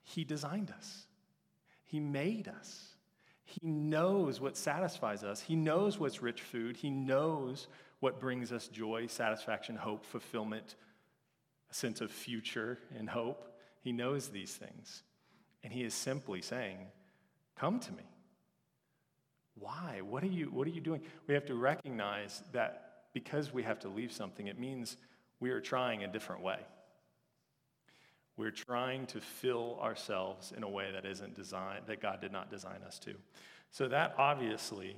He 0.03 0.25
designed 0.25 0.71
us, 0.71 1.07
He 1.85 2.01
made 2.01 2.49
us. 2.49 2.94
He 3.45 3.67
knows 3.67 4.41
what 4.41 4.57
satisfies 4.57 5.23
us. 5.23 5.41
He 5.41 5.55
knows 5.55 5.99
what's 5.99 6.23
rich 6.23 6.41
food. 6.41 6.77
He 6.77 6.91
knows 6.91 7.69
what 8.01 8.21
brings 8.21 8.53
us 8.53 8.69
joy, 8.69 9.07
satisfaction, 9.07 9.77
hope, 9.77 10.05
fulfillment, 10.05 10.77
a 11.71 11.75
sense 11.75 12.01
of 12.01 12.11
future 12.11 12.79
and 12.99 13.09
hope. 13.09 13.59
He 13.81 13.93
knows 13.93 14.29
these 14.29 14.55
things. 14.55 15.03
And 15.63 15.73
He 15.73 15.83
is 15.83 15.95
simply 15.95 16.43
saying, 16.43 16.79
Come 17.57 17.79
to 17.81 17.93
me. 17.93 18.03
Why? 19.57 20.01
What 20.03 20.25
are 20.25 20.29
you, 20.29 20.47
what 20.47 20.67
are 20.67 20.73
you 20.73 20.81
doing? 20.81 21.03
We 21.29 21.35
have 21.35 21.47
to 21.47 21.55
recognize 21.55 22.43
that 22.53 23.05
because 23.13 23.55
we 23.55 23.63
have 23.63 23.79
to 23.81 23.89
leave 23.89 24.13
something, 24.13 24.49
it 24.49 24.59
means 24.59 24.97
we 25.39 25.51
are 25.51 25.61
trying 25.61 26.03
a 26.03 26.09
different 26.09 26.43
way. 26.43 26.59
We're 28.37 28.51
trying 28.51 29.07
to 29.07 29.21
fill 29.21 29.79
ourselves 29.81 30.53
in 30.57 30.63
a 30.63 30.69
way 30.69 30.91
that 30.93 31.05
isn't 31.05 31.35
designed, 31.35 31.87
that 31.87 32.01
God 32.01 32.21
did 32.21 32.33
not 32.33 32.51
design 32.51 32.83
us 32.87 32.99
to. 33.01 33.15
So 33.71 33.89
that 33.89 34.15
obviously 34.19 34.97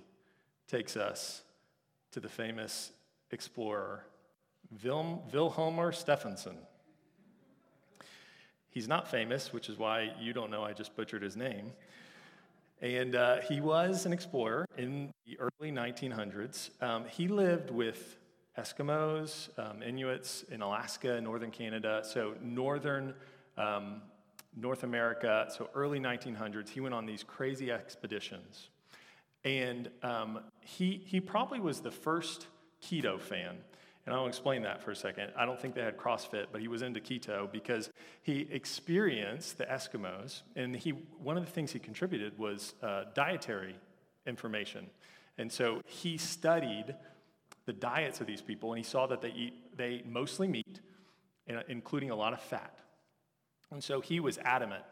takes 0.68 0.96
us 0.96 1.42
to 2.12 2.20
the 2.20 2.28
famous 2.28 2.92
explorer, 3.30 4.04
Wil- 4.82 5.22
Wilhelmer 5.32 5.92
Stephenson. 5.92 6.56
He's 8.70 8.88
not 8.88 9.08
famous, 9.10 9.52
which 9.52 9.68
is 9.68 9.78
why 9.78 10.12
you 10.20 10.32
don't 10.32 10.50
know 10.50 10.62
I 10.62 10.72
just 10.72 10.96
butchered 10.96 11.22
his 11.22 11.36
name. 11.36 11.72
And 12.82 13.14
uh, 13.14 13.40
he 13.40 13.60
was 13.62 14.04
an 14.04 14.12
explorer 14.12 14.66
in 14.76 15.12
the 15.26 15.38
early 15.40 15.72
1900s. 15.72 16.70
Um, 16.82 17.04
he 17.06 17.26
lived 17.26 17.70
with 17.70 18.18
Eskimos, 18.58 19.48
um, 19.58 19.82
Inuits 19.82 20.44
in 20.50 20.62
Alaska, 20.62 21.20
northern 21.20 21.50
Canada, 21.50 22.02
so 22.04 22.34
northern 22.42 23.14
um, 23.58 24.02
North 24.56 24.82
America, 24.84 25.46
so 25.54 25.68
early 25.74 26.00
1900s. 26.00 26.70
He 26.70 26.80
went 26.80 26.94
on 26.94 27.04
these 27.04 27.22
crazy 27.22 27.70
expeditions. 27.70 28.70
And 29.44 29.90
um, 30.02 30.40
he, 30.60 31.02
he 31.04 31.20
probably 31.20 31.60
was 31.60 31.80
the 31.80 31.90
first 31.90 32.46
keto 32.82 33.20
fan. 33.20 33.56
And 34.06 34.14
I'll 34.14 34.28
explain 34.28 34.62
that 34.62 34.82
for 34.82 34.92
a 34.92 34.96
second. 34.96 35.32
I 35.36 35.44
don't 35.44 35.60
think 35.60 35.74
they 35.74 35.82
had 35.82 35.96
CrossFit, 35.96 36.46
but 36.52 36.60
he 36.60 36.68
was 36.68 36.82
into 36.82 37.00
keto 37.00 37.50
because 37.50 37.90
he 38.22 38.48
experienced 38.50 39.58
the 39.58 39.64
Eskimos, 39.64 40.42
and 40.54 40.76
he 40.76 40.90
one 40.90 41.36
of 41.36 41.44
the 41.44 41.50
things 41.50 41.72
he 41.72 41.80
contributed 41.80 42.38
was 42.38 42.74
uh, 42.84 43.04
dietary 43.14 43.74
information. 44.24 44.86
And 45.38 45.50
so 45.50 45.82
he 45.86 46.16
studied 46.18 46.94
the 47.66 47.72
diets 47.72 48.20
of 48.20 48.26
these 48.26 48.40
people, 48.40 48.72
and 48.72 48.78
he 48.78 48.88
saw 48.88 49.06
that 49.06 49.20
they 49.20 49.30
eat 49.30 49.76
they 49.76 49.90
eat 49.90 50.06
mostly 50.06 50.48
meat, 50.48 50.80
including 51.68 52.10
a 52.10 52.16
lot 52.16 52.32
of 52.32 52.40
fat. 52.40 52.78
And 53.70 53.82
so 53.82 54.00
he 54.00 54.20
was 54.20 54.38
adamant. 54.38 54.84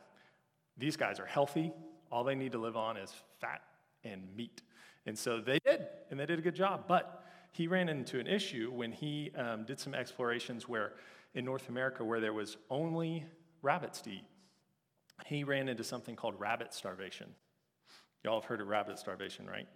These 0.77 0.97
guys 0.97 1.21
are 1.21 1.27
healthy. 1.27 1.73
All 2.11 2.25
they 2.25 2.35
need 2.35 2.53
to 2.53 2.59
live 2.59 2.77
on 2.77 2.97
is 2.97 3.15
fat 3.41 3.63
and 4.03 4.23
meat. 4.37 4.63
And 5.07 5.17
so 5.17 5.41
they 5.41 5.59
did, 5.65 5.87
and 6.11 6.19
they 6.19 6.27
did 6.27 6.39
a 6.39 6.43
good 6.43 6.55
job. 6.55 6.85
But 6.89 7.25
he 7.53 7.69
ran 7.69 7.89
into 7.89 8.19
an 8.19 8.27
issue 8.27 8.71
when 8.73 8.91
he 8.91 9.31
um, 9.37 9.65
did 9.65 9.79
some 9.79 9.95
explorations 9.95 10.69
where 10.69 10.95
in 11.35 11.45
North 11.45 11.69
America 11.69 12.05
where 12.05 12.21
there 12.21 12.33
was 12.33 12.57
only 12.71 13.25
rabbits 13.63 14.01
to 14.03 14.11
eat. 14.11 14.25
He 15.27 15.45
ran 15.45 15.69
into 15.69 15.85
something 15.85 16.17
called 16.17 16.39
rabbit 16.41 16.75
starvation. 16.75 17.29
Y'all 18.25 18.41
have 18.41 18.49
heard 18.49 18.61
of 18.61 18.69
rabbit 18.69 18.99
starvation, 18.99 19.47
right? 19.47 19.69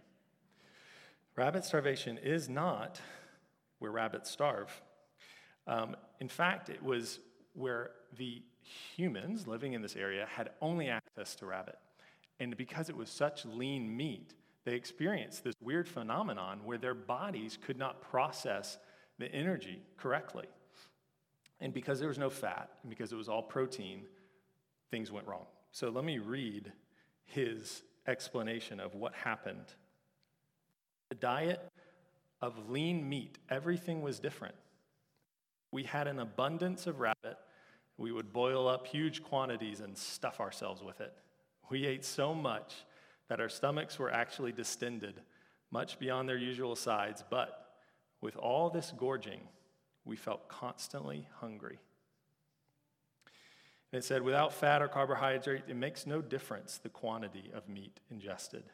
Rabbit 1.38 1.64
starvation 1.64 2.18
is 2.18 2.48
not 2.48 3.00
where 3.78 3.92
rabbits 3.92 4.28
starve. 4.28 4.82
Um, 5.68 5.94
in 6.18 6.28
fact, 6.28 6.68
it 6.68 6.82
was 6.82 7.20
where 7.52 7.92
the 8.16 8.42
humans 8.96 9.46
living 9.46 9.72
in 9.74 9.80
this 9.80 9.94
area 9.94 10.26
had 10.28 10.50
only 10.60 10.88
access 10.88 11.36
to 11.36 11.46
rabbit. 11.46 11.78
And 12.40 12.56
because 12.56 12.88
it 12.88 12.96
was 12.96 13.08
such 13.08 13.44
lean 13.44 13.96
meat, 13.96 14.34
they 14.64 14.74
experienced 14.74 15.44
this 15.44 15.54
weird 15.60 15.86
phenomenon 15.86 16.62
where 16.64 16.76
their 16.76 16.92
bodies 16.92 17.56
could 17.64 17.78
not 17.78 18.02
process 18.02 18.76
the 19.20 19.32
energy 19.32 19.80
correctly. 19.96 20.46
And 21.60 21.72
because 21.72 22.00
there 22.00 22.08
was 22.08 22.18
no 22.18 22.30
fat, 22.30 22.68
and 22.82 22.90
because 22.90 23.12
it 23.12 23.16
was 23.16 23.28
all 23.28 23.44
protein, 23.44 24.06
things 24.90 25.12
went 25.12 25.28
wrong. 25.28 25.46
So 25.70 25.88
let 25.88 26.02
me 26.02 26.18
read 26.18 26.72
his 27.26 27.84
explanation 28.08 28.80
of 28.80 28.96
what 28.96 29.14
happened. 29.14 29.66
The 31.08 31.14
diet 31.14 31.60
of 32.40 32.70
lean 32.70 33.08
meat, 33.08 33.38
everything 33.50 34.02
was 34.02 34.18
different. 34.18 34.54
We 35.70 35.84
had 35.84 36.06
an 36.06 36.18
abundance 36.18 36.86
of 36.86 37.00
rabbit. 37.00 37.38
We 37.96 38.12
would 38.12 38.32
boil 38.32 38.68
up 38.68 38.86
huge 38.86 39.22
quantities 39.22 39.80
and 39.80 39.96
stuff 39.96 40.40
ourselves 40.40 40.82
with 40.82 41.00
it. 41.00 41.12
We 41.70 41.86
ate 41.86 42.04
so 42.04 42.34
much 42.34 42.74
that 43.28 43.40
our 43.40 43.48
stomachs 43.48 43.98
were 43.98 44.10
actually 44.10 44.52
distended, 44.52 45.20
much 45.70 45.98
beyond 45.98 46.28
their 46.28 46.38
usual 46.38 46.76
size, 46.76 47.24
but 47.28 47.68
with 48.20 48.36
all 48.36 48.70
this 48.70 48.92
gorging, 48.96 49.40
we 50.04 50.16
felt 50.16 50.48
constantly 50.48 51.28
hungry. 51.40 51.78
And 53.92 53.98
it 54.02 54.04
said, 54.04 54.22
without 54.22 54.52
fat 54.52 54.82
or 54.82 54.88
carbohydrate, 54.88 55.64
it 55.68 55.76
makes 55.76 56.06
no 56.06 56.20
difference 56.20 56.78
the 56.78 56.88
quantity 56.88 57.50
of 57.54 57.68
meat 57.68 58.00
ingested. 58.10 58.64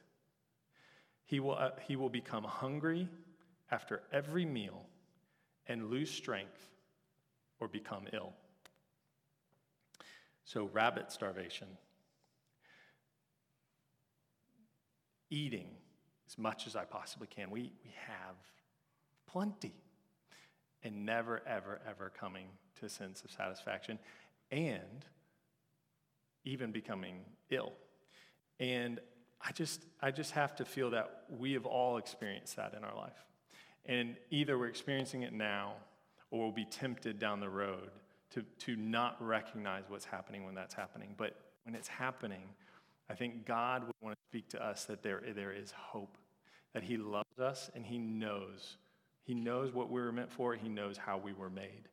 He 1.25 1.40
will, 1.40 1.57
uh, 1.57 1.71
he 1.87 1.97
will 1.97 2.11
become 2.11 2.45
hungry 2.45 3.09
after 3.71 4.02
every 4.12 4.45
meal 4.45 4.87
and 5.66 5.90
lose 5.90 6.11
strength 6.11 6.69
or 7.61 7.69
become 7.69 8.04
ill. 8.12 8.33
So, 10.45 10.69
rabbit 10.73 11.11
starvation 11.11 11.69
eating 15.31 15.69
as 16.28 16.38
much 16.38 16.66
as 16.66 16.76
I 16.76 16.85
possibly 16.85 17.26
can. 17.26 17.50
We, 17.50 17.73
we 17.85 17.93
have 18.07 18.37
plenty. 19.26 19.75
And 20.83 21.07
never, 21.07 21.43
ever, 21.47 21.81
ever 21.88 22.12
coming 22.19 22.47
to 22.78 22.87
a 22.87 22.88
sense 22.90 23.25
of 23.25 23.31
satisfaction 23.31 23.99
and 24.50 25.07
even 26.45 26.73
becoming 26.73 27.21
ill. 27.50 27.73
And 28.61 29.00
I 29.46 29.52
just, 29.52 29.84
I 30.00 30.10
just 30.10 30.32
have 30.32 30.56
to 30.56 30.64
feel 30.64 30.90
that 30.90 31.24
we 31.38 31.52
have 31.52 31.66
all 31.66 31.98
experienced 31.98 32.56
that 32.56 32.74
in 32.74 32.82
our 32.82 32.96
life. 32.96 33.24
And 33.86 34.16
either 34.30 34.58
we're 34.58 34.68
experiencing 34.68 35.22
it 35.22 35.32
now 35.32 35.74
or 36.30 36.40
we'll 36.40 36.52
be 36.52 36.64
tempted 36.64 37.18
down 37.18 37.40
the 37.40 37.48
road 37.48 37.90
to, 38.30 38.42
to 38.60 38.74
not 38.76 39.16
recognize 39.20 39.84
what's 39.88 40.06
happening 40.06 40.44
when 40.44 40.54
that's 40.54 40.74
happening. 40.74 41.14
But 41.16 41.36
when 41.64 41.74
it's 41.74 41.88
happening, 41.88 42.42
I 43.10 43.14
think 43.14 43.44
God 43.44 43.84
would 43.86 43.94
want 44.00 44.16
to 44.16 44.22
speak 44.30 44.48
to 44.50 44.64
us 44.64 44.86
that 44.86 45.02
there, 45.02 45.22
there 45.34 45.52
is 45.52 45.72
hope, 45.72 46.16
that 46.72 46.82
He 46.82 46.96
loves 46.96 47.38
us 47.38 47.70
and 47.74 47.84
He 47.84 47.98
knows. 47.98 48.78
He 49.24 49.34
knows 49.34 49.72
what 49.72 49.90
we 49.90 50.00
were 50.00 50.12
meant 50.12 50.32
for, 50.32 50.54
He 50.54 50.70
knows 50.70 50.96
how 50.96 51.18
we 51.18 51.34
were 51.34 51.50
made. 51.50 51.88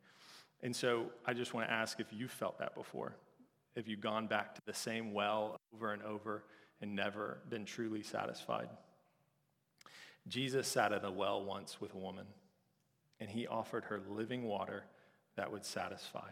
And 0.64 0.74
so 0.74 1.08
I 1.26 1.34
just 1.34 1.54
want 1.54 1.68
to 1.68 1.74
ask 1.74 2.00
if 2.00 2.08
you 2.12 2.28
felt 2.28 2.60
that 2.60 2.76
before. 2.76 3.16
Have 3.76 3.88
you 3.88 3.98
gone 3.98 4.28
back 4.28 4.56
to 4.56 4.62
the 4.66 4.74
same 4.74 5.14
well 5.14 5.58
over 5.74 5.92
and 5.92 6.02
over 6.04 6.44
and 6.82 6.96
never 6.96 7.40
been 7.50 7.66
truly 7.66 8.04
satisfied? 8.04 8.70
Jesus 10.28 10.68
sat 10.68 10.94
at 10.94 11.06
a 11.06 11.12
well 11.12 11.44
once 11.44 11.82
with 11.82 11.94
a 11.94 11.98
woman, 11.98 12.26
and 13.20 13.30
he 13.30 13.48
offered 13.48 13.86
her 13.86 14.02
living 14.10 14.44
water 14.44 14.84
that 15.36 15.52
would 15.52 15.66
satisfy. 15.66 16.30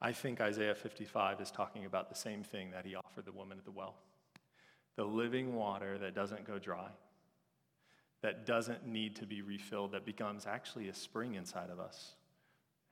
I 0.00 0.12
think 0.12 0.40
Isaiah 0.40 0.74
55 0.74 1.40
is 1.40 1.50
talking 1.50 1.84
about 1.84 2.08
the 2.08 2.14
same 2.14 2.42
thing 2.42 2.70
that 2.70 2.86
he 2.86 2.94
offered 2.94 3.26
the 3.26 3.32
woman 3.32 3.58
at 3.58 3.64
the 3.64 3.70
well 3.70 3.96
the 4.96 5.04
living 5.04 5.54
water 5.54 5.96
that 5.96 6.14
doesn't 6.14 6.46
go 6.46 6.58
dry, 6.58 6.90
that 8.20 8.44
doesn't 8.44 8.86
need 8.86 9.16
to 9.16 9.24
be 9.24 9.40
refilled, 9.40 9.92
that 9.92 10.04
becomes 10.04 10.46
actually 10.46 10.88
a 10.88 10.94
spring 10.94 11.36
inside 11.36 11.70
of 11.70 11.80
us. 11.80 12.16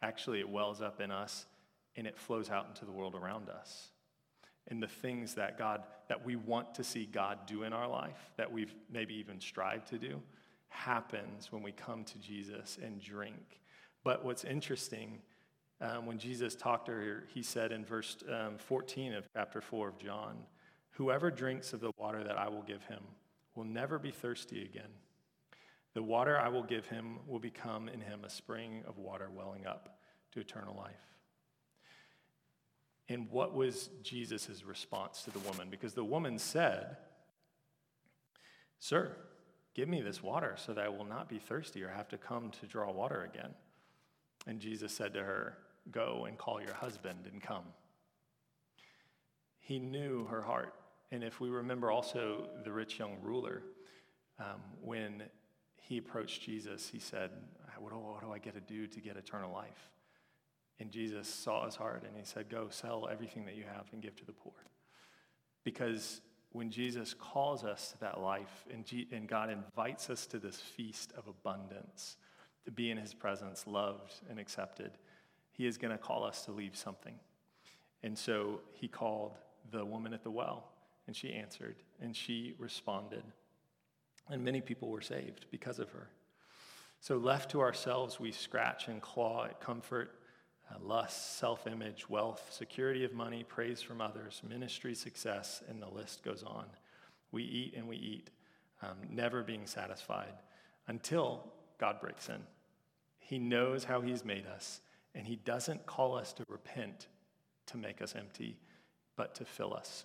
Actually, 0.01 0.41
it 0.41 0.49
wells 0.49 0.81
up 0.81 1.03
in 1.03 1.11
us 1.11 1.45
and 1.97 2.07
it 2.07 2.17
flows 2.17 2.49
out 2.49 2.67
into 2.67 2.87
the 2.87 2.93
world 2.93 3.15
around 3.15 3.51
us. 3.51 3.89
And 4.69 4.83
the 4.83 4.89
things 4.89 5.35
that 5.35 5.59
God, 5.59 5.83
that 6.09 6.25
we 6.25 6.37
want 6.37 6.75
to 6.75 6.85
see 6.85 7.07
God 7.07 7.47
do 7.47 7.63
in 7.63 7.73
our 7.73 7.89
life, 7.89 8.31
that 8.37 8.53
we've 8.53 8.75
maybe 8.93 9.15
even 9.15 9.41
strived 9.41 9.89
to 9.89 9.99
do, 9.99 10.21
happens 10.69 11.51
when 11.51 11.63
we 11.63 11.73
come 11.73 12.05
to 12.05 12.19
Jesus 12.19 12.79
and 12.83 13.01
drink. 13.01 13.61
But 14.05 14.25
what's 14.25 14.45
interesting 14.45 15.21
um, 15.81 16.07
when 16.07 16.19
Jesus 16.19 16.55
talked 16.55 16.87
to 16.87 16.93
her, 16.93 17.25
he 17.33 17.43
said 17.43 17.73
in 17.73 17.85
verse 17.85 18.17
um, 18.29 18.59
14 18.59 19.15
of 19.15 19.29
chapter 19.33 19.61
4 19.61 19.89
of 19.89 19.99
John, 19.99 20.39
Whoever 20.93 21.31
drinks 21.31 21.73
of 21.73 21.81
the 21.81 21.93
water 21.97 22.25
that 22.25 22.37
I 22.37 22.49
will 22.49 22.63
give 22.63 22.83
him 22.85 23.01
will 23.55 23.65
never 23.65 23.99
be 23.99 24.11
thirsty 24.11 24.65
again. 24.65 24.91
The 25.95 26.03
water 26.03 26.37
I 26.37 26.49
will 26.49 26.65
give 26.65 26.87
him 26.87 27.19
will 27.27 27.39
become 27.39 27.89
in 27.89 28.01
him 28.01 28.25
a 28.25 28.31
spring 28.31 28.83
of 28.87 28.99
water 28.99 29.29
welling 29.33 29.65
up 29.65 30.01
to 30.33 30.41
eternal 30.41 30.77
life. 30.77 31.18
And 33.09 33.31
what 33.31 33.55
was 33.55 33.91
Jesus' 34.03 34.63
response 34.65 35.23
to 35.23 35.31
the 35.31 35.39
woman? 35.41 35.69
Because 35.71 35.95
the 35.95 36.05
woman 36.05 36.39
said, 36.39 36.97
Sir, 38.79 39.17
give 39.75 39.89
me 39.89 40.03
this 40.03 40.23
water 40.23 40.57
so 40.59 40.75
that 40.75 40.85
I 40.85 40.89
will 40.89 41.05
not 41.05 41.29
be 41.29 41.39
thirsty 41.39 41.83
or 41.83 41.89
have 41.89 42.09
to 42.09 42.19
come 42.19 42.51
to 42.61 42.67
draw 42.67 42.93
water 42.93 43.29
again. 43.33 43.55
And 44.47 44.61
Jesus 44.61 44.93
said 44.93 45.15
to 45.15 45.21
her, 45.21 45.59
Go 45.91 46.27
and 46.27 46.37
call 46.37 46.61
your 46.61 46.75
husband 46.75 47.21
and 47.33 47.43
come. 47.43 47.65
He 49.59 49.79
knew 49.79 50.27
her 50.27 50.43
heart. 50.43 50.75
And 51.11 51.25
if 51.25 51.41
we 51.41 51.49
remember 51.49 51.91
also 51.91 52.49
the 52.63 52.73
rich 52.73 52.99
young 52.99 53.17
ruler, 53.23 53.63
um, 54.39 54.61
when 54.83 55.23
he 55.77 55.97
approached 55.97 56.43
Jesus, 56.43 56.89
he 56.89 56.99
said, 56.99 57.31
what 57.81 57.93
do, 57.93 57.99
what 57.99 58.23
do 58.23 58.33
I 58.33 58.39
get 58.39 58.55
to 58.55 58.61
do 58.61 58.87
to 58.87 59.01
get 59.01 59.17
eternal 59.17 59.53
life? 59.53 59.91
And 60.81 60.91
Jesus 60.91 61.29
saw 61.29 61.65
his 61.65 61.75
heart 61.75 62.05
and 62.07 62.17
he 62.17 62.25
said, 62.25 62.49
Go 62.49 62.69
sell 62.71 63.09
everything 63.11 63.45
that 63.47 63.57
you 63.57 63.65
have 63.65 63.87
and 63.93 64.01
give 64.01 64.17
to 64.17 64.25
the 64.25 64.33
poor. 64.33 64.53
Because 65.65 66.21
when 66.53 66.71
Jesus 66.71 67.15
calls 67.15 67.65
us 67.65 67.93
to 67.93 67.99
that 68.01 68.21
life 68.21 68.65
and, 68.73 68.85
G- 68.85 69.09
and 69.13 69.29
God 69.29 69.51
invites 69.51 70.09
us 70.09 70.27
to 70.27 70.39
this 70.39 70.57
feast 70.57 71.13
of 71.17 71.27
abundance, 71.27 72.17
to 72.65 72.71
be 72.71 72.91
in 72.91 72.97
his 72.97 73.15
presence, 73.15 73.67
loved 73.67 74.15
and 74.31 74.39
accepted, 74.39 74.93
he 75.53 75.67
is 75.67 75.77
going 75.79 75.91
to 75.91 75.99
call 75.99 76.25
us 76.25 76.45
to 76.45 76.53
leave 76.53 76.77
something. 76.77 77.15
And 78.03 78.17
so 78.17 78.61
he 78.73 78.89
called 78.89 79.37
the 79.71 79.85
woman 79.85 80.15
at 80.15 80.23
the 80.23 80.31
well, 80.31 80.69
and 81.07 81.17
she 81.17 81.33
answered, 81.33 81.77
and 82.01 82.15
she 82.15 82.55
responded. 82.59 83.25
And 84.31 84.45
many 84.45 84.61
people 84.61 84.89
were 84.89 85.01
saved 85.01 85.47
because 85.51 85.79
of 85.79 85.91
her. 85.91 86.09
So, 87.01 87.17
left 87.17 87.51
to 87.53 87.61
ourselves, 87.61 88.19
we 88.19 88.33
scratch 88.33 88.89
and 88.89 89.01
claw 89.01 89.45
at 89.45 89.61
comfort, 89.61 90.19
uh, 90.71 90.77
lust, 90.83 91.39
self 91.39 91.67
image, 91.67 92.09
wealth, 92.09 92.49
security 92.51 93.05
of 93.05 93.13
money, 93.13 93.45
praise 93.45 93.81
from 93.83 94.01
others, 94.01 94.43
ministry 94.49 94.95
success, 94.95 95.63
and 95.69 95.81
the 95.83 95.89
list 95.89 96.23
goes 96.23 96.43
on. 96.43 96.67
We 97.33 97.43
eat 97.43 97.75
and 97.77 97.89
we 97.89 97.97
eat, 97.97 98.31
um, 98.83 98.97
never 99.11 99.43
being 99.43 99.67
satisfied 99.67 100.35
until 100.87 101.53
God 101.79 102.01
breaks 102.01 102.29
in. 102.29 102.43
He 103.19 103.39
knows 103.39 103.85
how 103.85 104.01
He's 104.01 104.25
made 104.25 104.47
us, 104.47 104.81
and 105.15 105.27
He 105.27 105.37
doesn't 105.37 105.87
call 105.87 106.17
us 106.17 106.33
to 106.35 106.45
repent 106.49 107.09
to 107.67 107.77
make 107.77 108.01
us 108.01 108.15
empty, 108.17 108.57
but 109.17 109.35
to 109.37 109.45
fill 109.45 109.75
us. 109.75 110.05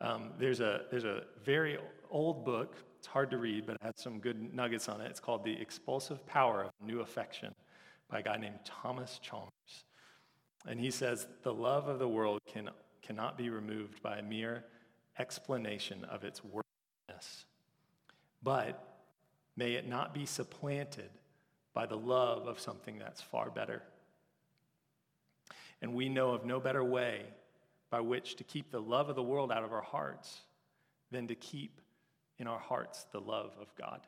Um, 0.00 0.32
there's, 0.38 0.60
a, 0.60 0.82
there's 0.90 1.04
a 1.04 1.22
very 1.44 1.78
old 2.10 2.44
book 2.44 2.76
it's 3.02 3.08
hard 3.08 3.32
to 3.32 3.38
read, 3.38 3.66
but 3.66 3.74
it 3.74 3.82
has 3.82 3.94
some 3.96 4.20
good 4.20 4.54
nuggets 4.54 4.88
on 4.88 5.00
it. 5.00 5.10
It's 5.10 5.18
called 5.18 5.42
The 5.42 5.60
Expulsive 5.60 6.24
Power 6.24 6.62
of 6.62 6.70
New 6.86 7.00
Affection 7.00 7.52
by 8.12 8.20
a 8.20 8.22
guy 8.22 8.36
named 8.36 8.58
Thomas 8.64 9.18
Chalmers. 9.22 9.50
And 10.66 10.78
he 10.78 10.90
says, 10.90 11.26
The 11.42 11.54
love 11.54 11.88
of 11.88 11.98
the 11.98 12.06
world 12.06 12.40
can, 12.46 12.68
cannot 13.02 13.38
be 13.38 13.48
removed 13.48 14.02
by 14.02 14.18
a 14.18 14.22
mere 14.22 14.64
explanation 15.18 16.04
of 16.04 16.22
its 16.22 16.42
worthiness. 16.44 17.46
But 18.42 18.86
may 19.56 19.72
it 19.72 19.88
not 19.88 20.12
be 20.12 20.26
supplanted 20.26 21.10
by 21.72 21.86
the 21.86 21.96
love 21.96 22.46
of 22.46 22.60
something 22.60 22.98
that's 22.98 23.22
far 23.22 23.50
better. 23.50 23.82
And 25.80 25.94
we 25.94 26.08
know 26.08 26.32
of 26.32 26.44
no 26.44 26.60
better 26.60 26.84
way 26.84 27.22
by 27.90 28.00
which 28.00 28.36
to 28.36 28.44
keep 28.44 28.70
the 28.70 28.80
love 28.80 29.08
of 29.08 29.16
the 29.16 29.22
world 29.22 29.50
out 29.50 29.64
of 29.64 29.72
our 29.72 29.82
hearts 29.82 30.42
than 31.10 31.28
to 31.28 31.34
keep 31.34 31.80
in 32.38 32.46
our 32.46 32.58
hearts 32.58 33.06
the 33.12 33.20
love 33.20 33.52
of 33.60 33.74
God. 33.76 34.00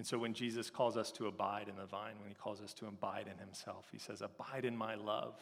And 0.00 0.06
so 0.06 0.16
when 0.16 0.32
Jesus 0.32 0.70
calls 0.70 0.96
us 0.96 1.12
to 1.12 1.26
abide 1.26 1.68
in 1.68 1.76
the 1.76 1.84
vine, 1.84 2.14
when 2.20 2.30
he 2.30 2.34
calls 2.34 2.62
us 2.62 2.72
to 2.72 2.86
abide 2.86 3.26
in 3.30 3.36
himself, 3.36 3.86
he 3.92 3.98
says, 3.98 4.22
Abide 4.22 4.64
in 4.64 4.74
my 4.74 4.94
love. 4.94 5.34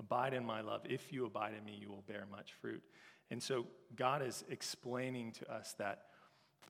Abide 0.00 0.34
in 0.34 0.44
my 0.44 0.62
love. 0.62 0.80
If 0.84 1.12
you 1.12 1.26
abide 1.26 1.52
in 1.56 1.64
me, 1.64 1.78
you 1.80 1.90
will 1.90 2.02
bear 2.08 2.26
much 2.28 2.54
fruit. 2.60 2.82
And 3.30 3.40
so 3.40 3.68
God 3.94 4.20
is 4.20 4.42
explaining 4.50 5.30
to 5.34 5.48
us 5.48 5.76
that 5.78 6.06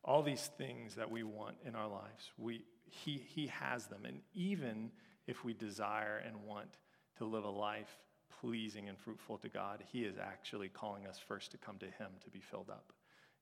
all 0.04 0.22
these 0.22 0.50
things 0.58 0.96
that 0.96 1.10
we 1.10 1.22
want 1.22 1.56
in 1.64 1.74
our 1.74 1.88
lives, 1.88 2.30
we, 2.37 2.66
he, 2.90 3.22
he 3.34 3.46
has 3.46 3.87
them. 3.87 4.04
And 4.04 4.20
even 4.34 4.90
if 5.26 5.46
we 5.46 5.54
desire 5.54 6.22
and 6.26 6.44
want 6.44 6.76
to 7.16 7.24
live 7.24 7.44
a 7.44 7.48
life 7.48 7.96
pleasing 8.38 8.90
and 8.90 8.98
fruitful 8.98 9.38
to 9.38 9.48
God, 9.48 9.82
He 9.90 10.04
is 10.04 10.18
actually 10.18 10.68
calling 10.68 11.06
us 11.06 11.18
first 11.26 11.52
to 11.52 11.56
come 11.56 11.78
to 11.78 11.87
Him 11.87 12.10
to 12.22 12.28
be 12.28 12.40
filled 12.40 12.68
up. 12.68 12.92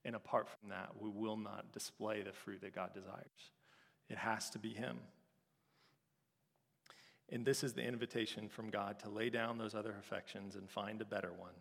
And 0.04 0.14
apart 0.14 0.46
from 0.48 0.68
that, 0.70 0.90
we 1.00 1.10
will 1.10 1.36
not 1.36 1.72
display 1.72 2.22
the 2.22 2.32
fruit 2.32 2.60
that 2.60 2.76
God 2.76 2.94
desires. 2.94 3.50
It 4.08 4.18
has 4.18 4.50
to 4.50 4.58
be 4.58 4.70
Him. 4.70 4.98
And 7.30 7.46
this 7.46 7.64
is 7.64 7.72
the 7.72 7.82
invitation 7.82 8.48
from 8.48 8.68
God 8.68 8.98
to 9.00 9.08
lay 9.08 9.30
down 9.30 9.56
those 9.56 9.74
other 9.74 9.94
affections 9.98 10.54
and 10.54 10.68
find 10.68 11.00
a 11.00 11.06
better 11.06 11.32
one 11.32 11.54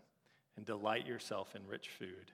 and 0.57 0.65
delight 0.65 1.07
yourself 1.07 1.55
in 1.55 1.65
rich 1.65 1.87
food. 1.87 2.33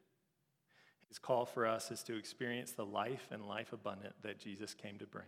His 1.07 1.19
call 1.19 1.45
for 1.45 1.65
us 1.65 1.91
is 1.91 2.03
to 2.03 2.17
experience 2.17 2.71
the 2.71 2.85
life 2.85 3.27
and 3.31 3.47
life 3.47 3.73
abundant 3.73 4.15
that 4.23 4.39
Jesus 4.39 4.73
came 4.73 4.97
to 4.97 5.05
bring. 5.05 5.27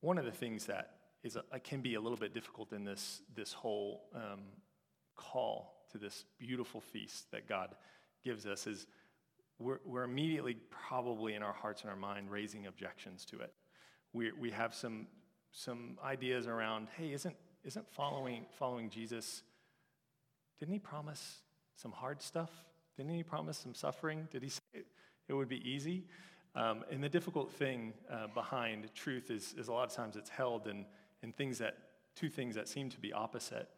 One 0.00 0.18
of 0.18 0.24
the 0.24 0.32
things 0.32 0.66
that 0.66 0.96
is 1.22 1.36
a, 1.36 1.60
can 1.60 1.80
be 1.80 1.94
a 1.94 2.00
little 2.00 2.16
bit 2.16 2.32
difficult 2.32 2.72
in 2.72 2.84
this, 2.84 3.22
this 3.34 3.52
whole 3.52 4.04
um, 4.14 4.40
call 5.16 5.84
to 5.92 5.98
this 5.98 6.24
beautiful 6.38 6.80
feast 6.80 7.30
that 7.30 7.48
God 7.48 7.74
gives 8.24 8.46
us 8.46 8.66
is 8.66 8.86
we're, 9.62 9.80
we're 9.84 10.04
immediately 10.04 10.56
probably 10.70 11.34
in 11.34 11.42
our 11.42 11.52
hearts 11.52 11.82
and 11.82 11.90
our 11.90 11.96
mind 11.96 12.30
raising 12.30 12.66
objections 12.66 13.24
to 13.26 13.40
it. 13.40 13.52
We, 14.12 14.32
we 14.32 14.50
have 14.50 14.74
some, 14.74 15.06
some 15.52 15.98
ideas 16.04 16.46
around, 16.46 16.88
hey, 16.96 17.12
isn't, 17.12 17.36
isn't 17.64 17.88
following, 17.88 18.46
following 18.58 18.90
Jesus, 18.90 19.42
didn't 20.58 20.74
he 20.74 20.80
promise 20.80 21.40
some 21.76 21.92
hard 21.92 22.20
stuff? 22.20 22.50
Didn't 22.96 23.12
he 23.12 23.22
promise 23.22 23.58
some 23.58 23.74
suffering? 23.74 24.28
Did 24.30 24.42
he 24.42 24.48
say 24.50 24.60
it, 24.74 24.86
it 25.28 25.32
would 25.32 25.48
be 25.48 25.68
easy? 25.68 26.04
Um, 26.54 26.84
and 26.90 27.02
the 27.02 27.08
difficult 27.08 27.50
thing 27.50 27.94
uh, 28.10 28.26
behind 28.34 28.94
truth 28.94 29.30
is, 29.30 29.54
is 29.56 29.68
a 29.68 29.72
lot 29.72 29.88
of 29.88 29.94
times 29.94 30.16
it's 30.16 30.28
held 30.28 30.66
in, 30.66 30.84
in 31.22 31.32
things 31.32 31.58
that, 31.58 31.78
two 32.14 32.28
things 32.28 32.54
that 32.54 32.68
seem 32.68 32.90
to 32.90 33.00
be 33.00 33.12
opposite. 33.12 33.68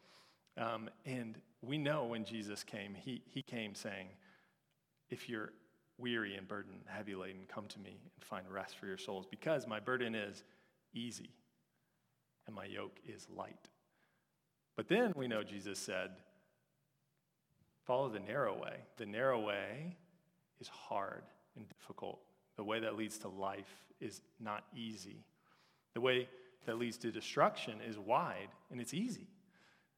Um, 0.57 0.91
and 1.07 1.39
we 1.63 1.79
know 1.79 2.07
when 2.07 2.25
Jesus 2.25 2.65
came, 2.65 2.95
he, 2.95 3.23
he 3.27 3.43
came 3.43 3.75
saying, 3.75 4.09
If 5.09 5.29
you're 5.29 5.53
weary 5.99 6.37
and 6.37 6.47
burdened, 6.49 6.83
heavy 6.87 7.15
laden, 7.15 7.43
come 7.49 7.67
to 7.69 7.79
me 7.79 7.99
and 8.17 8.25
find 8.25 8.45
rest 8.51 8.77
for 8.77 8.87
your 8.87 8.99
souls, 8.99 9.27
because 9.31 9.67
my 9.67 9.81
burden 9.81 10.15
is 10.15 10.43
easy 10.93 11.31
and 12.47 12.55
my 12.55 12.65
yoke 12.65 12.99
is 13.07 13.27
light. 13.35 13.69
But 14.77 14.89
then 14.89 15.13
we 15.17 15.29
know 15.29 15.43
Jesus 15.43 15.79
said, 15.79 16.11
Follow 17.85 18.09
the 18.09 18.21
narrow 18.21 18.59
way. 18.59 18.77
The 18.97 19.05
narrow 19.05 19.39
way 19.39 19.97
is 20.59 20.69
hard 20.69 21.23
and 21.55 21.67
difficult. 21.69 22.19
The 22.57 22.65
way 22.65 22.81
that 22.81 22.97
leads 22.97 23.19
to 23.19 23.29
life 23.29 23.85
is 24.01 24.23
not 24.41 24.65
easy. 24.75 25.25
The 25.93 26.01
way 26.01 26.29
that 26.67 26.79
leads 26.79 26.97
to 26.99 27.11
destruction 27.11 27.81
is 27.87 27.99
wide 27.99 28.49
and 28.71 28.81
it's 28.81 28.95
easy. 28.95 29.29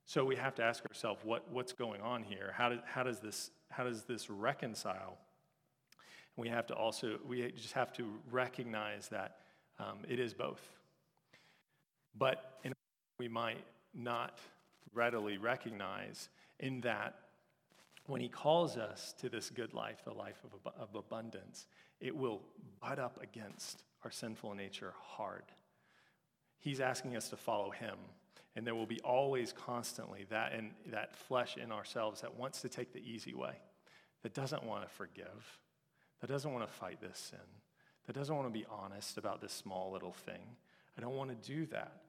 So 0.04 0.24
we 0.24 0.36
have 0.36 0.54
to 0.56 0.62
ask 0.62 0.84
ourselves 0.86 1.20
what, 1.24 1.50
what's 1.50 1.72
going 1.72 2.00
on 2.00 2.22
here? 2.22 2.52
How, 2.56 2.70
do, 2.70 2.78
how, 2.84 3.02
does 3.02 3.20
this, 3.20 3.50
how 3.70 3.84
does 3.84 4.02
this 4.02 4.30
reconcile? 4.30 5.18
We 6.36 6.48
have 6.48 6.66
to 6.68 6.74
also, 6.74 7.18
we 7.26 7.50
just 7.52 7.72
have 7.72 7.92
to 7.94 8.12
recognize 8.30 9.08
that 9.08 9.38
um, 9.78 9.98
it 10.08 10.18
is 10.18 10.34
both. 10.34 10.60
But 12.16 12.58
in, 12.64 12.72
we 13.18 13.28
might 13.28 13.64
not 13.94 14.38
readily 14.92 15.38
recognize 15.38 16.28
in 16.60 16.80
that 16.82 17.14
when 18.06 18.20
he 18.20 18.28
calls 18.28 18.76
us 18.76 19.14
to 19.20 19.28
this 19.28 19.50
good 19.50 19.74
life, 19.74 20.02
the 20.04 20.12
life 20.12 20.40
of, 20.44 20.72
of 20.78 20.94
abundance, 20.94 21.66
it 22.00 22.14
will 22.14 22.42
butt 22.80 22.98
up 22.98 23.18
against 23.22 23.82
our 24.04 24.10
sinful 24.10 24.54
nature 24.54 24.94
hard. 24.98 25.44
He's 26.58 26.80
asking 26.80 27.16
us 27.16 27.28
to 27.30 27.36
follow 27.36 27.70
him 27.70 27.96
and 28.56 28.66
there 28.66 28.74
will 28.74 28.86
be 28.86 29.00
always 29.00 29.52
constantly 29.52 30.24
that, 30.30 30.54
in, 30.54 30.70
that 30.86 31.14
flesh 31.14 31.58
in 31.58 31.70
ourselves 31.70 32.22
that 32.22 32.34
wants 32.34 32.62
to 32.62 32.70
take 32.70 32.92
the 32.92 33.00
easy 33.00 33.34
way, 33.34 33.52
that 34.22 34.32
doesn't 34.32 34.64
want 34.64 34.82
to 34.82 34.88
forgive, 34.88 35.58
that 36.20 36.28
doesn't 36.28 36.52
want 36.52 36.66
to 36.66 36.72
fight 36.72 37.00
this 37.00 37.18
sin, 37.18 37.38
that 38.06 38.14
doesn't 38.14 38.34
want 38.34 38.48
to 38.48 38.52
be 38.52 38.66
honest 38.70 39.18
about 39.18 39.40
this 39.40 39.52
small 39.52 39.92
little 39.92 40.12
thing. 40.12 40.56
I 40.96 41.00
don't 41.00 41.16
want 41.16 41.30
to 41.30 41.48
do 41.48 41.66
that. 41.66 42.02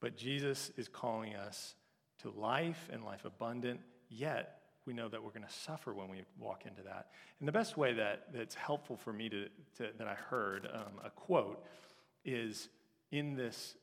But 0.00 0.16
Jesus 0.16 0.70
is 0.76 0.88
calling 0.88 1.34
us 1.34 1.74
to 2.22 2.30
life 2.30 2.88
and 2.92 3.04
life 3.04 3.24
abundant, 3.24 3.80
yet 4.08 4.60
we 4.86 4.92
know 4.92 5.08
that 5.08 5.22
we're 5.22 5.30
going 5.30 5.46
to 5.46 5.52
suffer 5.52 5.94
when 5.94 6.08
we 6.08 6.22
walk 6.38 6.64
into 6.66 6.82
that. 6.82 7.08
And 7.38 7.48
the 7.48 7.52
best 7.52 7.76
way 7.76 7.94
that, 7.94 8.26
that's 8.34 8.54
helpful 8.54 8.96
for 8.96 9.12
me 9.12 9.28
to, 9.30 9.44
to 9.78 9.88
that 9.96 10.06
I 10.06 10.14
heard, 10.14 10.68
um, 10.72 11.00
a 11.02 11.10
quote, 11.10 11.64
is 12.24 12.68
in 13.10 13.34
this 13.34 13.76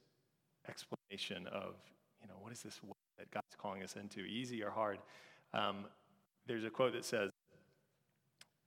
explanation 0.69 1.47
of, 1.47 1.75
you 2.21 2.27
know, 2.27 2.35
what 2.39 2.51
is 2.51 2.61
this 2.61 2.79
that 3.17 3.31
God's 3.31 3.55
calling 3.57 3.81
us 3.81 3.95
into, 3.95 4.21
easy 4.21 4.63
or 4.63 4.69
hard? 4.69 4.99
Um, 5.53 5.85
there's 6.45 6.63
a 6.63 6.69
quote 6.69 6.93
that 6.93 7.05
says, 7.05 7.30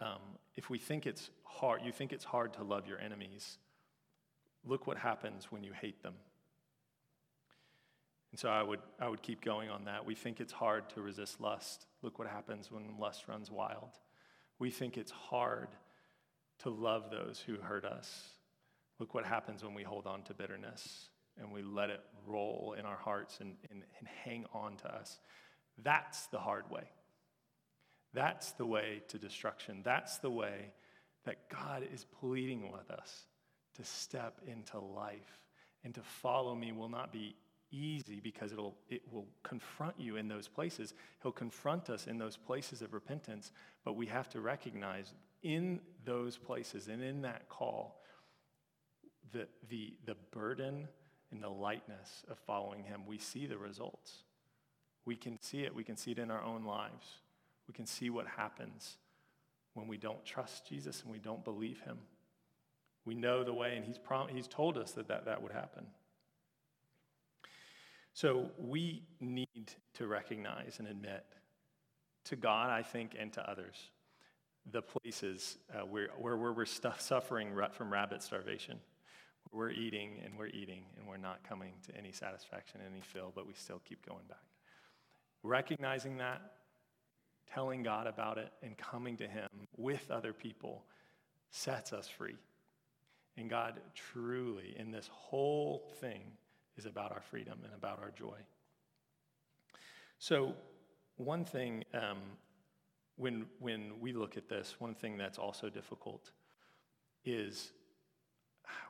um, 0.01 0.21
if 0.57 0.71
we 0.71 0.79
think 0.79 1.07
it's 1.07 1.31
hard, 1.45 1.83
you 1.85 1.93
think 1.93 2.13
it's 2.13 2.25
hard 2.25 2.53
to 2.55 2.63
love 2.63 2.87
your 2.87 3.01
enemies, 3.01 3.59
look 4.65 4.87
what 4.87 4.99
happens 4.99 5.51
when 5.51 5.63
you 5.63 5.73
hate 5.73 6.03
them. 6.03 6.15
And 8.33 8.41
so 8.41 8.49
I 8.49 8.63
would, 8.63 8.81
I 9.01 9.09
would 9.09 9.23
keep 9.23 9.45
going 9.45 9.71
on 9.71 9.85
that. 9.85 10.05
We 10.05 10.17
think 10.17 10.41
it's 10.41 10.53
hard 10.53 10.91
to 10.91 11.03
resist 11.03 11.41
lust. 11.41 11.87
Look 12.03 12.19
what 12.19 12.27
happens 12.27 12.71
when 12.71 12.83
lust 12.99 13.29
runs 13.29 13.49
wild. 13.49 13.91
We 14.59 14.71
think 14.71 14.97
it's 14.97 15.13
hard 15.13 15.69
to 16.61 16.71
love 16.71 17.11
those 17.11 17.43
who 17.47 17.57
hurt 17.57 17.85
us. 17.85 18.31
Look 18.99 19.15
what 19.15 19.25
happens 19.25 19.63
when 19.63 19.75
we 19.75 19.85
hold 19.85 20.07
on 20.07 20.23
to 20.25 20.35
bitterness 20.35 21.09
and 21.39 21.53
we 21.53 21.63
let 21.63 21.91
it 21.91 22.01
roll 22.27 22.75
in 22.79 22.85
our 22.87 22.97
hearts 22.97 23.39
and, 23.41 23.55
and, 23.71 23.83
and 23.99 24.09
hang 24.25 24.47
on 24.53 24.77
to 24.79 24.93
us. 24.93 25.19
That's 25.83 26.27
the 26.27 26.39
hard 26.39 26.71
way. 26.71 26.85
That's 28.15 28.53
the 28.53 28.67
way 28.67 29.03
to 29.09 29.19
destruction. 29.19 29.81
That's 29.85 30.19
the 30.19 30.31
way 30.31 30.73
that 31.25 31.49
God 31.49 31.87
is 31.93 32.07
pleading 32.21 32.71
with 32.73 32.91
us 32.91 33.25
to 33.77 33.85
step 33.85 34.41
into 34.47 34.79
life. 34.79 35.41
And 35.83 35.95
to 35.95 36.03
follow 36.03 36.55
me 36.55 36.73
will 36.73 36.89
not 36.89 37.13
be 37.13 37.37
easy 37.71 38.21
because 38.23 38.53
it'll, 38.53 38.77
it 38.89 39.03
will 39.13 39.27
confront 39.43 39.99
you 39.99 40.17
in 40.17 40.29
those 40.29 40.49
places. 40.49 40.95
He'll 41.23 41.33
confront 41.33 41.91
us 41.91 42.07
in 42.07 42.19
those 42.19 42.37
places 42.37 42.83
of 42.83 42.95
repentance, 42.95 43.51
but 43.85 43.97
we 43.97 44.07
have 44.07 44.29
to 44.31 44.41
recognize 44.41 45.13
in 45.43 45.81
those 46.05 46.39
places 46.39 46.89
and 46.89 47.03
in 47.03 47.23
that 47.23 47.49
call 47.49 48.01
the, 49.33 49.49
the, 49.69 49.95
the 50.07 50.17
burden 50.31 50.89
and 51.33 51.43
the 51.43 51.49
lightness 51.49 52.25
of 52.31 52.39
following 52.39 52.85
Him. 52.85 53.03
We 53.07 53.19
see 53.19 53.47
the 53.47 53.59
results. 53.59 54.23
We 55.05 55.17
can 55.17 55.41
see 55.43 55.65
it. 55.65 55.75
We 55.75 55.85
can 55.85 55.97
see 55.97 56.13
it 56.13 56.19
in 56.19 56.31
our 56.31 56.43
own 56.43 56.65
lives. 56.65 57.07
We 57.67 57.75
can 57.75 57.87
see 57.87 58.11
what 58.11 58.27
happens 58.27 58.97
when 59.75 59.89
we 59.89 59.97
don't 59.97 60.25
trust 60.25 60.69
Jesus 60.69 61.03
and 61.03 61.11
we 61.11 61.19
don't 61.19 61.45
believe 61.45 61.81
Him. 61.81 61.99
We 63.05 63.15
know 63.15 63.45
the 63.45 63.53
way, 63.53 63.77
and 63.77 63.85
He's, 63.85 63.99
prom- 63.99 64.29
he's 64.29 64.49
told 64.49 64.79
us 64.79 64.93
that, 64.93 65.09
that 65.09 65.25
that 65.27 65.43
would 65.43 65.53
happen. 65.53 65.87
So 68.15 68.51
we 68.59 69.03
need 69.21 69.73
to 69.95 70.07
recognize 70.07 70.79
and 70.79 70.87
admit 70.87 71.25
to 72.27 72.37
God, 72.37 72.71
I 72.71 72.83
think, 72.83 73.17
and 73.19 73.33
to 73.33 73.51
others, 73.51 73.75
the 74.71 74.81
places 74.81 75.59
uh, 75.75 75.81
where, 75.81 76.09
where, 76.17 76.37
we're 76.37 76.65
suffering 76.65 77.51
from 77.73 77.93
rabbit 77.93 78.23
starvation. 78.23 78.79
We're 79.53 79.71
eating 79.71 80.21
and 80.25 80.39
we're 80.39 80.47
eating 80.47 80.85
and 80.97 81.07
we're 81.07 81.17
not 81.17 81.47
coming 81.47 81.75
to 81.87 81.97
any 81.97 82.13
satisfaction, 82.13 82.81
any 82.89 83.01
fill, 83.01 83.33
but 83.35 83.47
we 83.47 83.53
still 83.53 83.83
keep 83.87 84.07
going 84.07 84.25
back. 84.29 84.39
Recognizing 85.43 86.17
that, 86.19 86.41
telling 87.53 87.83
God 87.83 88.07
about 88.07 88.39
it, 88.39 88.53
and 88.63 88.77
coming 88.77 89.17
to 89.19 89.29
Him 89.29 89.49
with 89.77 90.11
other 90.11 90.33
people 90.33 90.85
sets 91.51 91.93
us 91.93 92.09
free. 92.09 92.37
And 93.37 93.51
God 93.51 93.81
truly, 93.95 94.75
in 94.79 94.91
this 94.91 95.09
whole 95.13 95.91
thing, 96.01 96.23
is 96.77 96.87
about 96.87 97.13
our 97.13 97.21
freedom 97.21 97.59
and 97.65 97.73
about 97.75 97.99
our 98.01 98.11
joy. 98.11 98.37
So, 100.19 100.55
one 101.17 101.45
thing, 101.45 101.85
um, 101.95 102.19
when, 103.17 103.47
when 103.61 104.01
we 104.01 104.13
look 104.13 104.37
at 104.37 104.49
this, 104.49 104.75
one 104.79 104.95
thing 104.95 105.17
that's 105.17 105.39
also 105.39 105.69
difficult 105.69 106.33
is 107.25 107.71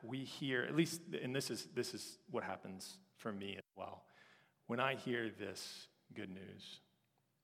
we 0.03 0.19
hear, 0.19 0.63
at 0.63 0.75
least, 0.75 1.01
and 1.23 1.35
this 1.35 1.51
is, 1.51 1.69
this 1.75 1.95
is 1.95 2.19
what 2.31 2.45
happens 2.45 2.99
for 3.17 3.33
me 3.33 3.57
as 3.57 3.65
well. 3.77 4.05
When 4.67 4.81
I 4.81 4.95
hear 4.95 5.31
this 5.39 5.89
good 6.15 6.31
news 6.31 6.81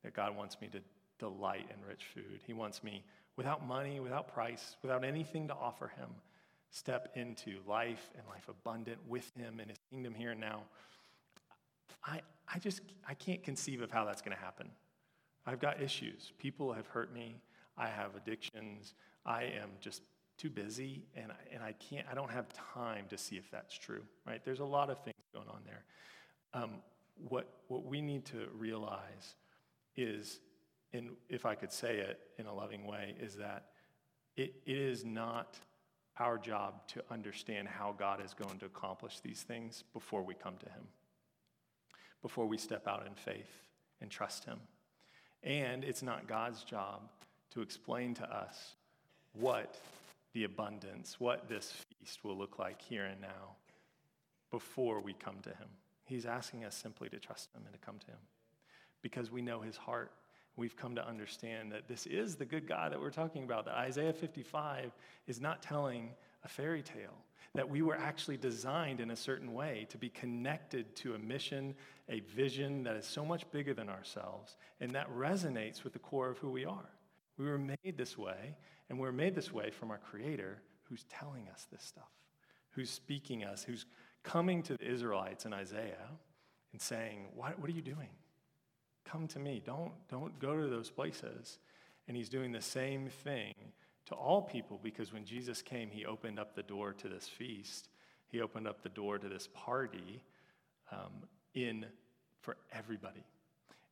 that 0.03 0.14
God 0.14 0.37
wants 0.37 0.61
me 0.61 0.68
to 0.68 0.81
delight 1.20 1.70
in 1.70 1.88
rich 1.88 2.06
food, 2.12 2.40
He 2.44 2.52
wants 2.52 2.83
me 2.83 3.04
without 3.37 3.64
money, 3.64 4.00
without 4.00 4.26
price, 4.26 4.76
without 4.83 5.04
anything 5.04 5.46
to 5.48 5.54
offer 5.54 5.88
Him 5.96 6.09
step 6.70 7.12
into 7.14 7.59
life 7.66 8.11
and 8.16 8.26
life 8.28 8.48
abundant 8.48 8.98
with 9.09 9.30
him 9.37 9.59
and 9.61 9.68
his 9.68 9.78
kingdom 9.90 10.14
here 10.14 10.33
and 10.33 10.40
now. 10.40 10.62
I, 12.04 12.20
I 12.52 12.59
just 12.59 12.80
I 13.09 13.14
can't 13.14 13.42
conceive 13.42 13.83
of 13.83 13.90
how 13.90 14.04
that's 14.04 14.22
going 14.22 14.37
to 14.37 14.42
happen. 14.42 14.70
I've 15.46 15.61
got 15.61 15.83
issues. 15.83 16.33
People 16.38 16.72
have 16.72 16.87
hurt 16.87 17.12
me. 17.12 17.37
I 17.76 17.88
have 17.88 18.14
addictions. 18.14 18.94
I 19.26 19.44
am 19.44 19.70
just 19.80 20.02
too 20.38 20.48
busy 20.48 21.04
and 21.14 21.33
I, 21.33 21.54
and 21.54 21.62
I 21.62 21.72
can't 21.72 22.06
I 22.11 22.14
don't 22.14 22.30
have 22.30 22.46
time 22.74 23.04
to 23.11 23.18
see 23.18 23.37
if 23.37 23.50
that's 23.50 23.76
true, 23.76 24.02
right? 24.26 24.40
There's 24.44 24.61
a 24.61 24.64
lot 24.64 24.90
of 24.90 25.02
things 25.04 25.16
going 25.35 25.48
on 25.48 25.61
there. 25.66 25.85
Um, 26.54 26.76
what 27.28 27.48
what 27.68 27.85
we 27.85 28.00
need 28.00 28.24
to 28.26 28.48
realize 28.56 29.35
is 29.96 30.40
and 30.92 31.11
if 31.29 31.46
I 31.46 31.55
could 31.55 31.72
say 31.72 31.98
it 31.98 32.18
in 32.38 32.46
a 32.46 32.55
loving 32.55 32.87
way, 32.87 33.14
is 33.20 33.37
that 33.37 33.66
it, 34.37 34.55
it 34.66 34.76
is 34.76 35.05
not 35.05 35.57
our 36.18 36.37
job 36.37 36.87
to 36.88 37.03
understand 37.11 37.68
how 37.68 37.94
God 37.98 38.22
is 38.24 38.35
going 38.35 38.59
to 38.59 38.66
accomplish 38.66 39.20
these 39.20 39.42
things 39.42 39.85
before 39.92 40.22
we 40.22 40.35
come 40.35 40.57
to 40.59 40.66
Him, 40.66 40.83
before 42.22 42.46
we 42.46 42.59
step 42.59 42.87
out 42.87 43.07
in 43.07 43.14
faith 43.14 43.50
and 44.00 44.11
trust 44.11 44.44
Him. 44.44 44.59
And 45.42 45.85
it's 45.85 46.03
not 46.03 46.26
God's 46.26 46.64
job 46.64 47.09
to 47.53 47.62
explain 47.62 48.14
to 48.14 48.24
us 48.24 48.74
what 49.33 49.79
the 50.35 50.44
abundance, 50.44 51.16
what 51.18 51.48
this 51.48 51.72
feast 51.98 52.22
will 52.24 52.37
look 52.37 52.59
like 52.59 52.81
here 52.83 53.05
and 53.05 53.20
now 53.20 53.57
before 54.50 55.00
we 55.00 55.12
come 55.12 55.37
to 55.42 55.50
Him. 55.50 55.68
He's 56.05 56.26
asking 56.26 56.64
us 56.64 56.74
simply 56.74 57.09
to 57.09 57.18
trust 57.18 57.50
Him 57.55 57.62
and 57.64 57.72
to 57.72 57.81
come 57.81 57.98
to 58.00 58.07
Him 58.07 58.18
because 59.00 59.31
we 59.31 59.42
know 59.42 59.61
His 59.61 59.76
heart 59.76 60.12
we've 60.56 60.76
come 60.76 60.94
to 60.94 61.06
understand 61.06 61.72
that 61.72 61.88
this 61.88 62.06
is 62.06 62.36
the 62.36 62.44
good 62.44 62.66
God 62.66 62.92
that 62.92 63.00
we're 63.00 63.10
talking 63.10 63.44
about, 63.44 63.64
that 63.64 63.74
Isaiah 63.74 64.12
55 64.12 64.92
is 65.26 65.40
not 65.40 65.62
telling 65.62 66.10
a 66.44 66.48
fairy 66.48 66.82
tale, 66.82 67.16
that 67.54 67.68
we 67.68 67.82
were 67.82 67.96
actually 67.96 68.36
designed 68.36 69.00
in 69.00 69.10
a 69.10 69.16
certain 69.16 69.52
way 69.52 69.86
to 69.90 69.98
be 69.98 70.08
connected 70.08 70.94
to 70.96 71.14
a 71.14 71.18
mission, 71.18 71.74
a 72.08 72.20
vision 72.20 72.82
that 72.84 72.96
is 72.96 73.06
so 73.06 73.24
much 73.24 73.50
bigger 73.50 73.74
than 73.74 73.88
ourselves, 73.88 74.56
and 74.80 74.92
that 74.92 75.10
resonates 75.16 75.82
with 75.82 75.92
the 75.92 75.98
core 75.98 76.30
of 76.30 76.38
who 76.38 76.50
we 76.50 76.64
are. 76.64 76.90
We 77.38 77.46
were 77.46 77.58
made 77.58 77.96
this 77.96 78.18
way, 78.18 78.56
and 78.88 78.98
we 78.98 79.02
we're 79.02 79.12
made 79.12 79.34
this 79.34 79.52
way 79.52 79.70
from 79.70 79.90
our 79.90 79.98
Creator 79.98 80.62
who's 80.84 81.04
telling 81.04 81.48
us 81.48 81.66
this 81.72 81.82
stuff, 81.82 82.10
who's 82.70 82.90
speaking 82.90 83.44
us, 83.44 83.62
who's 83.64 83.86
coming 84.22 84.62
to 84.64 84.76
the 84.76 84.84
Israelites 84.84 85.46
in 85.46 85.52
Isaiah 85.52 86.10
and 86.72 86.80
saying, 86.80 87.28
What, 87.34 87.58
what 87.58 87.70
are 87.70 87.72
you 87.72 87.82
doing? 87.82 88.10
Come 89.11 89.27
to 89.29 89.38
me. 89.38 89.61
Don't, 89.64 89.92
don't 90.09 90.38
go 90.38 90.61
to 90.61 90.68
those 90.68 90.90
places. 90.90 91.59
And 92.07 92.16
he's 92.16 92.29
doing 92.29 92.53
the 92.53 92.61
same 92.61 93.09
thing 93.09 93.55
to 94.07 94.14
all 94.14 94.42
people 94.42 94.79
because 94.83 95.12
when 95.12 95.25
Jesus 95.25 95.62
came, 95.62 95.90
he 95.90 96.05
opened 96.05 96.38
up 96.38 96.55
the 96.55 96.62
door 96.62 96.92
to 96.92 97.09
this 97.09 97.27
feast. 97.27 97.88
He 98.29 98.40
opened 98.40 98.68
up 98.68 98.83
the 98.83 98.88
door 98.88 99.18
to 99.18 99.29
this 99.29 99.49
party 99.53 100.23
um, 100.92 101.12
in 101.55 101.87
for 102.40 102.57
everybody. 102.73 103.25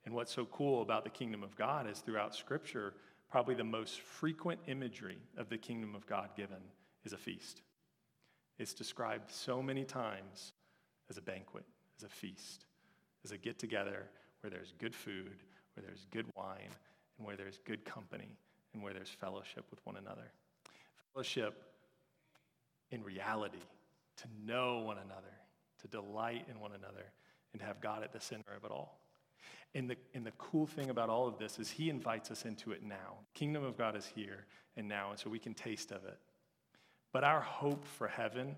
And 0.05 0.15
what's 0.15 0.33
so 0.33 0.47
cool 0.47 0.83
about 0.83 1.05
the 1.05 1.11
kingdom 1.11 1.43
of 1.43 1.57
God 1.57 1.89
is 1.89 1.99
throughout 1.99 2.35
Scripture, 2.35 2.95
probably 3.31 3.55
the 3.55 3.65
most 3.65 4.01
frequent 4.01 4.61
imagery 4.67 5.19
of 5.37 5.49
the 5.49 5.59
kingdom 5.59 5.95
of 5.95 6.07
God 6.07 6.31
given 6.37 6.63
is 7.05 7.13
a 7.13 7.19
feast. 7.19 7.63
It's 8.59 8.73
described 8.73 9.31
so 9.31 9.63
many 9.63 9.85
times 9.85 10.53
as 11.11 11.19
a 11.19 11.23
banquet, 11.23 11.65
as 11.97 12.05
a 12.05 12.09
feast, 12.09 12.67
as 13.25 13.33
a 13.33 13.39
get 13.39 13.59
together 13.59 14.09
where 14.41 14.51
there's 14.51 14.73
good 14.79 14.95
food, 14.95 15.37
where 15.75 15.85
there's 15.87 16.07
good 16.11 16.27
wine, 16.37 16.71
and 17.17 17.27
where 17.27 17.37
there's 17.37 17.59
good 17.65 17.85
company, 17.85 18.37
and 18.73 18.83
where 18.83 18.93
there's 18.93 19.09
fellowship 19.09 19.65
with 19.71 19.85
one 19.85 19.97
another. 19.97 20.31
Fellowship 21.13 21.63
in 22.91 23.03
reality, 23.03 23.59
to 24.17 24.25
know 24.45 24.79
one 24.79 24.99
another, 24.99 25.35
to 25.83 25.89
delight 25.89 26.47
in 26.51 26.61
one 26.61 26.73
another, 26.73 27.05
and 27.53 27.61
to 27.61 27.67
have 27.67 27.81
God 27.81 28.03
at 28.03 28.13
the 28.13 28.21
center 28.21 28.53
of 28.57 28.65
it 28.65 28.71
all. 28.71 29.01
And 29.75 29.91
the, 29.91 29.97
and 30.15 30.25
the 30.25 30.33
cool 30.39 30.67
thing 30.67 30.91
about 30.91 31.11
all 31.11 31.29
of 31.29 31.39
this 31.39 31.59
is 31.59 31.71
he 31.71 31.91
invites 31.91 32.31
us 32.31 32.45
into 32.45 32.73
it 32.73 32.83
now. 32.83 33.19
Kingdom 33.35 33.65
of 33.65 33.77
God 33.77 33.97
is 33.97 34.07
here 34.15 34.47
and 34.77 34.89
now, 34.89 35.11
and 35.11 35.19
so 35.19 35.29
we 35.29 35.39
can 35.39 35.55
taste 35.55 35.91
of 35.93 36.05
it. 36.05 36.19
But 37.13 37.25
our 37.25 37.41
hope 37.41 37.85
for 37.85 38.09
heaven 38.09 38.57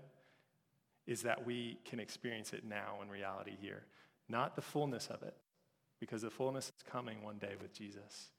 is 1.07 1.23
that 1.23 1.45
we 1.45 1.79
can 1.83 1.99
experience 1.99 2.53
it 2.53 2.63
now 2.63 2.99
in 3.01 3.09
reality 3.09 3.55
here, 3.59 3.83
not 4.29 4.55
the 4.55 4.61
fullness 4.61 5.07
of 5.07 5.23
it, 5.23 5.35
because 6.01 6.23
the 6.23 6.29
fullness 6.29 6.65
is 6.65 6.83
coming 6.91 7.23
one 7.23 7.37
day 7.37 7.53
with 7.61 7.71
Jesus. 7.73 8.31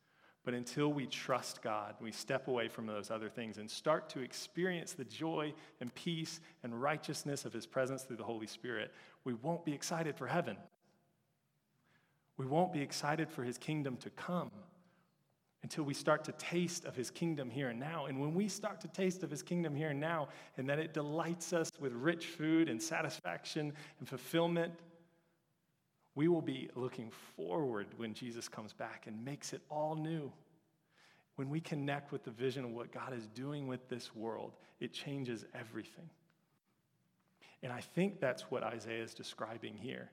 But 0.44 0.54
until 0.54 0.92
we 0.92 1.06
trust 1.06 1.62
God, 1.62 1.94
we 2.00 2.10
step 2.10 2.48
away 2.48 2.66
from 2.68 2.86
those 2.86 3.10
other 3.10 3.28
things 3.28 3.58
and 3.58 3.70
start 3.70 4.10
to 4.10 4.20
experience 4.20 4.92
the 4.92 5.04
joy 5.04 5.54
and 5.80 5.94
peace 5.94 6.40
and 6.64 6.82
righteousness 6.82 7.44
of 7.44 7.52
His 7.52 7.64
presence 7.64 8.02
through 8.02 8.16
the 8.16 8.24
Holy 8.24 8.48
Spirit, 8.48 8.92
we 9.24 9.34
won't 9.34 9.64
be 9.64 9.72
excited 9.72 10.16
for 10.16 10.26
heaven. 10.26 10.56
We 12.36 12.46
won't 12.46 12.72
be 12.72 12.80
excited 12.80 13.30
for 13.30 13.44
His 13.44 13.56
kingdom 13.56 13.96
to 13.98 14.10
come 14.10 14.50
until 15.62 15.84
we 15.84 15.94
start 15.94 16.24
to 16.24 16.32
taste 16.32 16.84
of 16.86 16.96
His 16.96 17.08
kingdom 17.08 17.48
here 17.48 17.68
and 17.68 17.78
now. 17.78 18.06
And 18.06 18.20
when 18.20 18.34
we 18.34 18.48
start 18.48 18.80
to 18.80 18.88
taste 18.88 19.22
of 19.22 19.30
His 19.30 19.44
kingdom 19.44 19.76
here 19.76 19.90
and 19.90 20.00
now, 20.00 20.26
and 20.56 20.68
that 20.68 20.80
it 20.80 20.92
delights 20.92 21.52
us 21.52 21.70
with 21.78 21.92
rich 21.92 22.26
food 22.26 22.68
and 22.68 22.82
satisfaction 22.82 23.72
and 24.00 24.08
fulfillment, 24.08 24.72
we 26.14 26.28
will 26.28 26.42
be 26.42 26.68
looking 26.74 27.10
forward 27.36 27.86
when 27.96 28.14
Jesus 28.14 28.48
comes 28.48 28.72
back 28.72 29.06
and 29.06 29.24
makes 29.24 29.52
it 29.52 29.62
all 29.70 29.94
new. 29.94 30.30
when 31.36 31.48
we 31.48 31.60
connect 31.60 32.12
with 32.12 32.24
the 32.24 32.30
vision 32.30 32.64
of 32.64 32.70
what 32.70 32.92
God 32.92 33.12
is 33.14 33.26
doing 33.28 33.66
with 33.66 33.88
this 33.88 34.14
world, 34.14 34.52
it 34.80 34.92
changes 34.92 35.44
everything. 35.54 36.10
And 37.62 37.72
I 37.72 37.80
think 37.80 38.20
that's 38.20 38.50
what 38.50 38.62
Isaiah 38.62 39.02
is 39.02 39.14
describing 39.14 39.74
here. 39.74 40.10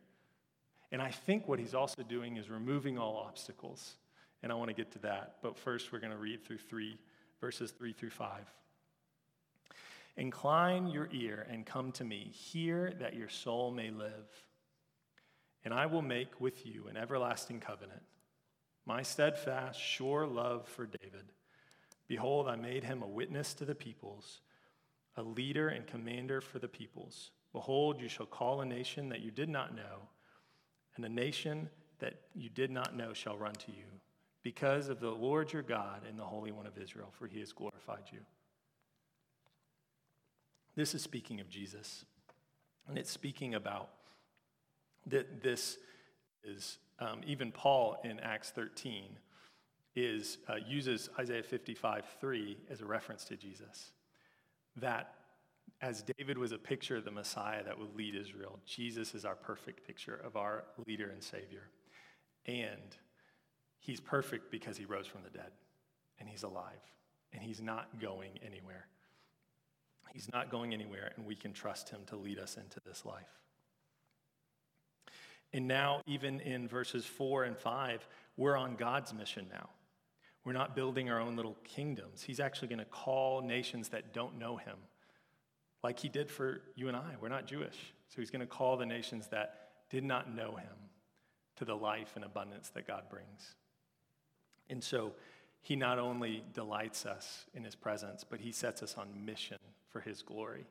And 0.92 1.02
I 1.02 1.12
think 1.12 1.48
what 1.48 1.60
he's 1.60 1.74
also 1.74 2.04
doing 2.04 2.38
is 2.38 2.50
removing 2.50 2.98
all 2.98 3.18
obstacles. 3.18 3.96
And 4.42 4.52
I 4.52 4.56
want 4.56 4.70
to 4.70 4.74
get 4.74 4.92
to 4.94 5.00
that. 5.00 5.36
But 5.42 5.58
first, 5.58 5.92
we're 5.92 6.00
going 6.00 6.14
to 6.14 6.18
read 6.18 6.46
through 6.46 6.60
three, 6.60 6.98
verses 7.42 7.72
three 7.72 7.94
through 7.94 8.12
five. 8.12 8.46
Incline 10.16 10.88
your 10.88 11.10
ear 11.12 11.46
and 11.50 11.66
come 11.66 11.92
to 11.94 12.04
me. 12.04 12.32
Hear 12.34 12.94
that 13.00 13.16
your 13.16 13.30
soul 13.30 13.72
may 13.72 13.90
live. 13.90 14.30
And 15.66 15.74
I 15.74 15.86
will 15.88 16.02
make 16.02 16.40
with 16.40 16.66
you 16.66 16.88
an 16.88 16.98
everlasting 16.98 17.60
covenant, 17.60 18.02
my 18.86 19.02
steadfast, 19.02 19.80
sure 19.80 20.26
love 20.26 20.68
for 20.68 20.86
David. 20.86 21.26
Behold, 22.08 22.48
I 22.48 22.56
made 22.56 22.84
him 22.84 23.04
a 23.04 23.08
witness 23.08 23.54
to 23.56 23.66
the 23.66 23.76
peoples, 23.76 24.40
a 25.16 25.22
leader 25.22 25.68
and 25.68 25.86
commander 25.86 26.42
for 26.42 26.60
the 26.60 26.68
peoples. 26.68 27.32
Behold, 27.52 28.02
you 28.02 28.08
shall 28.08 28.26
call 28.26 28.62
a 28.62 28.66
nation 28.66 29.10
that 29.10 29.20
you 29.20 29.32
did 29.32 29.50
not 29.50 29.76
know, 29.76 30.08
and 30.96 31.06
a 31.06 31.10
nation 31.10 31.70
that 32.00 32.16
you 32.34 32.50
did 32.50 32.72
not 32.72 32.96
know 32.96 33.14
shall 33.14 33.38
run 33.38 33.54
to 33.54 33.72
you, 33.72 33.86
because 34.42 34.88
of 34.88 35.02
the 35.02 35.12
Lord 35.12 35.52
your 35.52 35.62
God 35.62 36.04
and 36.08 36.18
the 36.18 36.24
Holy 36.24 36.52
One 36.52 36.66
of 36.66 36.78
Israel, 36.78 37.12
for 37.12 37.28
he 37.28 37.40
has 37.42 37.52
glorified 37.52 38.04
you. 38.12 38.20
This 40.76 40.96
is 40.96 41.02
speaking 41.02 41.42
of 41.42 41.50
Jesus, 41.50 42.06
and 42.88 42.98
it's 42.98 43.12
speaking 43.12 43.54
about 43.54 43.90
that 45.10 45.42
this 45.44 45.78
is, 46.44 46.78
um, 47.00 47.22
even 47.26 47.52
Paul 47.52 47.98
in 48.04 48.20
Acts 48.20 48.52
13 48.52 49.18
is, 49.96 50.38
uh, 50.48 50.56
uses 50.68 51.10
Isaiah 51.20 51.44
55 51.44 52.06
3 52.20 52.58
as 52.70 52.82
a 52.82 52.86
reference 52.86 53.26
to 53.26 53.36
Jesus. 53.36 53.92
That 54.76 55.14
as 55.82 56.04
David 56.18 56.38
was 56.38 56.52
a 56.52 56.58
picture 56.58 56.98
of 56.98 57.06
the 57.06 57.12
Messiah 57.12 57.64
that 57.64 57.78
would 57.78 57.96
lead 57.96 58.16
Israel, 58.16 58.60
Jesus 58.66 59.14
is 59.16 59.26
our 59.26 59.36
perfect 59.36 59.86
picture 59.86 60.16
of 60.26 60.36
our 60.36 60.66
leader 60.88 61.10
and 61.10 61.24
Savior. 61.24 61.70
And 62.46 62.98
he's 63.80 64.00
perfect 64.00 64.52
because 64.52 64.78
he 64.78 64.86
rose 64.86 65.08
from 65.08 65.24
the 65.24 65.30
dead 65.30 65.52
and 66.20 66.28
he's 66.28 66.44
alive 66.44 66.82
and 67.34 67.42
he's 67.42 67.62
not 67.62 68.00
going 68.02 68.32
anywhere. 68.46 68.88
He's 70.14 70.32
not 70.34 70.50
going 70.50 70.74
anywhere, 70.74 71.12
and 71.16 71.26
we 71.26 71.36
can 71.36 71.54
trust 71.54 71.90
him 71.90 72.02
to 72.08 72.16
lead 72.16 72.40
us 72.40 72.58
into 72.58 72.80
this 72.86 73.06
life. 73.06 73.30
And 75.54 75.68
now, 75.68 76.02
even 76.06 76.40
in 76.42 76.68
verses 76.68 77.06
four 77.06 77.44
and 77.44 77.58
five, 77.58 78.08
we're 78.38 78.56
on 78.56 78.76
God's 78.76 79.14
mission 79.14 79.48
now. 79.52 79.70
We're 80.46 80.54
not 80.54 80.76
building 80.76 81.10
our 81.10 81.20
own 81.20 81.36
little 81.36 81.58
kingdoms. 81.64 82.22
He's 82.22 82.40
actually 82.40 82.70
going 82.70 82.80
to 82.80 82.86
call 82.86 83.42
nations 83.42 83.90
that 83.90 84.14
don't 84.14 84.38
know 84.38 84.58
him 84.58 84.78
like 85.84 86.00
he 86.00 86.10
did 86.10 86.30
for 86.30 86.62
you 86.76 86.88
and 86.88 86.96
I. 86.96 87.16
We're 87.22 87.30
not 87.30 87.48
Jewish. 87.48 87.94
So 88.08 88.22
he's 88.22 88.32
going 88.32 88.42
to 88.42 88.48
call 88.48 88.78
the 88.78 88.86
nations 88.86 89.28
that 89.28 89.70
did 89.90 90.04
not 90.04 90.34
know 90.34 90.56
him 90.56 90.90
to 91.58 91.66
the 91.66 91.76
life 91.76 92.12
and 92.16 92.24
abundance 92.24 92.70
that 92.70 92.88
God 92.88 93.04
brings. 93.10 93.56
And 94.70 94.84
so 94.84 95.14
he 95.62 95.76
not 95.76 96.00
only 96.00 96.44
delights 96.54 97.06
us 97.06 97.46
in 97.54 97.64
his 97.64 97.76
presence, 97.76 98.24
but 98.28 98.40
he 98.40 98.52
sets 98.52 98.82
us 98.82 98.96
on 98.98 99.26
mission 99.26 99.58
for 99.90 100.00
his 100.00 100.22
glory. 100.22 100.66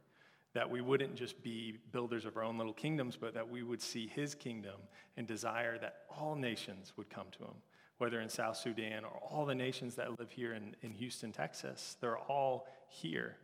That 0.59 0.69
we 0.69 0.81
wouldn't 0.81 1.15
just 1.15 1.41
be 1.43 1.79
builders 1.93 2.25
of 2.25 2.37
our 2.37 2.43
own 2.43 2.59
little 2.59 2.73
kingdoms, 2.73 3.17
but 3.17 3.33
that 3.35 3.49
we 3.49 3.63
would 3.63 3.81
see 3.81 4.09
his 4.09 4.35
kingdom 4.35 4.81
and 5.17 5.27
desire 5.27 5.79
that 5.79 5.99
all 6.19 6.35
nations 6.35 6.93
would 6.97 7.09
come 7.09 7.27
to 7.39 7.45
him, 7.45 7.55
whether 7.99 8.21
in 8.21 8.29
South 8.29 8.57
Sudan 8.57 9.05
or 9.05 9.13
all 9.31 9.47
the 9.47 9.55
nations 9.55 9.95
that 9.95 10.19
live 10.19 10.33
here 10.33 10.55
in, 10.55 10.75
in 10.83 10.93
Houston, 10.95 11.31
Texas. 11.31 11.97
They're 12.01 12.19
all 12.19 12.67
here 12.89 13.37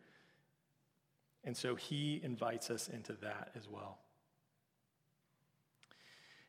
and 1.45 1.57
so 1.57 1.75
he 1.75 2.21
invites 2.23 2.71
us 2.71 2.89
into 2.89 3.13
that 3.21 3.51
as 3.55 3.69
well. 3.69 3.99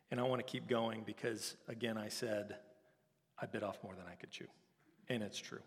And 0.10 0.19
I 0.19 0.23
want 0.23 0.45
to 0.45 0.49
keep 0.49 0.67
going 0.67 1.04
because, 1.06 1.58
again, 1.67 1.97
I 1.97 2.08
said 2.08 2.56
I 3.41 3.45
bit 3.45 3.63
off 3.63 3.78
more 3.84 3.93
than 3.95 4.06
I 4.10 4.15
could 4.15 4.32
chew. 4.32 4.47
And 5.10 5.21
it's 5.21 5.38
true. 5.38 5.62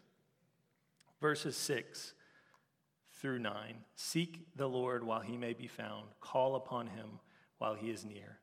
Verses 1.20 1.56
6 1.56 2.14
through 3.20 3.38
9 3.38 3.54
Seek 3.94 4.46
the 4.57 4.68
Lord 4.68 5.04
while 5.04 5.20
he 5.20 5.37
may 5.37 5.52
be 5.52 5.66
found, 5.66 6.07
call 6.20 6.57
upon 6.57 6.87
him 6.87 7.20
while 7.59 7.74
he 7.74 7.90
is 7.90 8.04
near. 8.04 8.38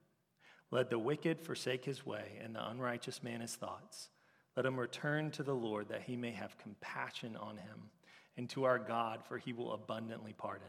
Let 0.71 0.89
the 0.89 0.99
wicked 0.99 1.39
forsake 1.39 1.85
his 1.85 2.05
way, 2.05 2.39
and 2.43 2.55
the 2.55 2.69
unrighteous 2.69 3.23
man 3.23 3.41
his 3.41 3.55
thoughts. 3.55 4.09
Let 4.55 4.65
him 4.65 4.79
return 4.79 5.31
to 5.31 5.43
the 5.43 5.55
Lord 5.55 5.89
that 5.89 6.03
he 6.03 6.15
may 6.15 6.31
have 6.31 6.57
compassion 6.57 7.35
on 7.35 7.57
him 7.57 7.89
and 8.37 8.49
to 8.49 8.65
our 8.65 8.79
God, 8.79 9.23
for 9.25 9.37
he 9.37 9.53
will 9.53 9.73
abundantly 9.73 10.33
pardon. 10.37 10.67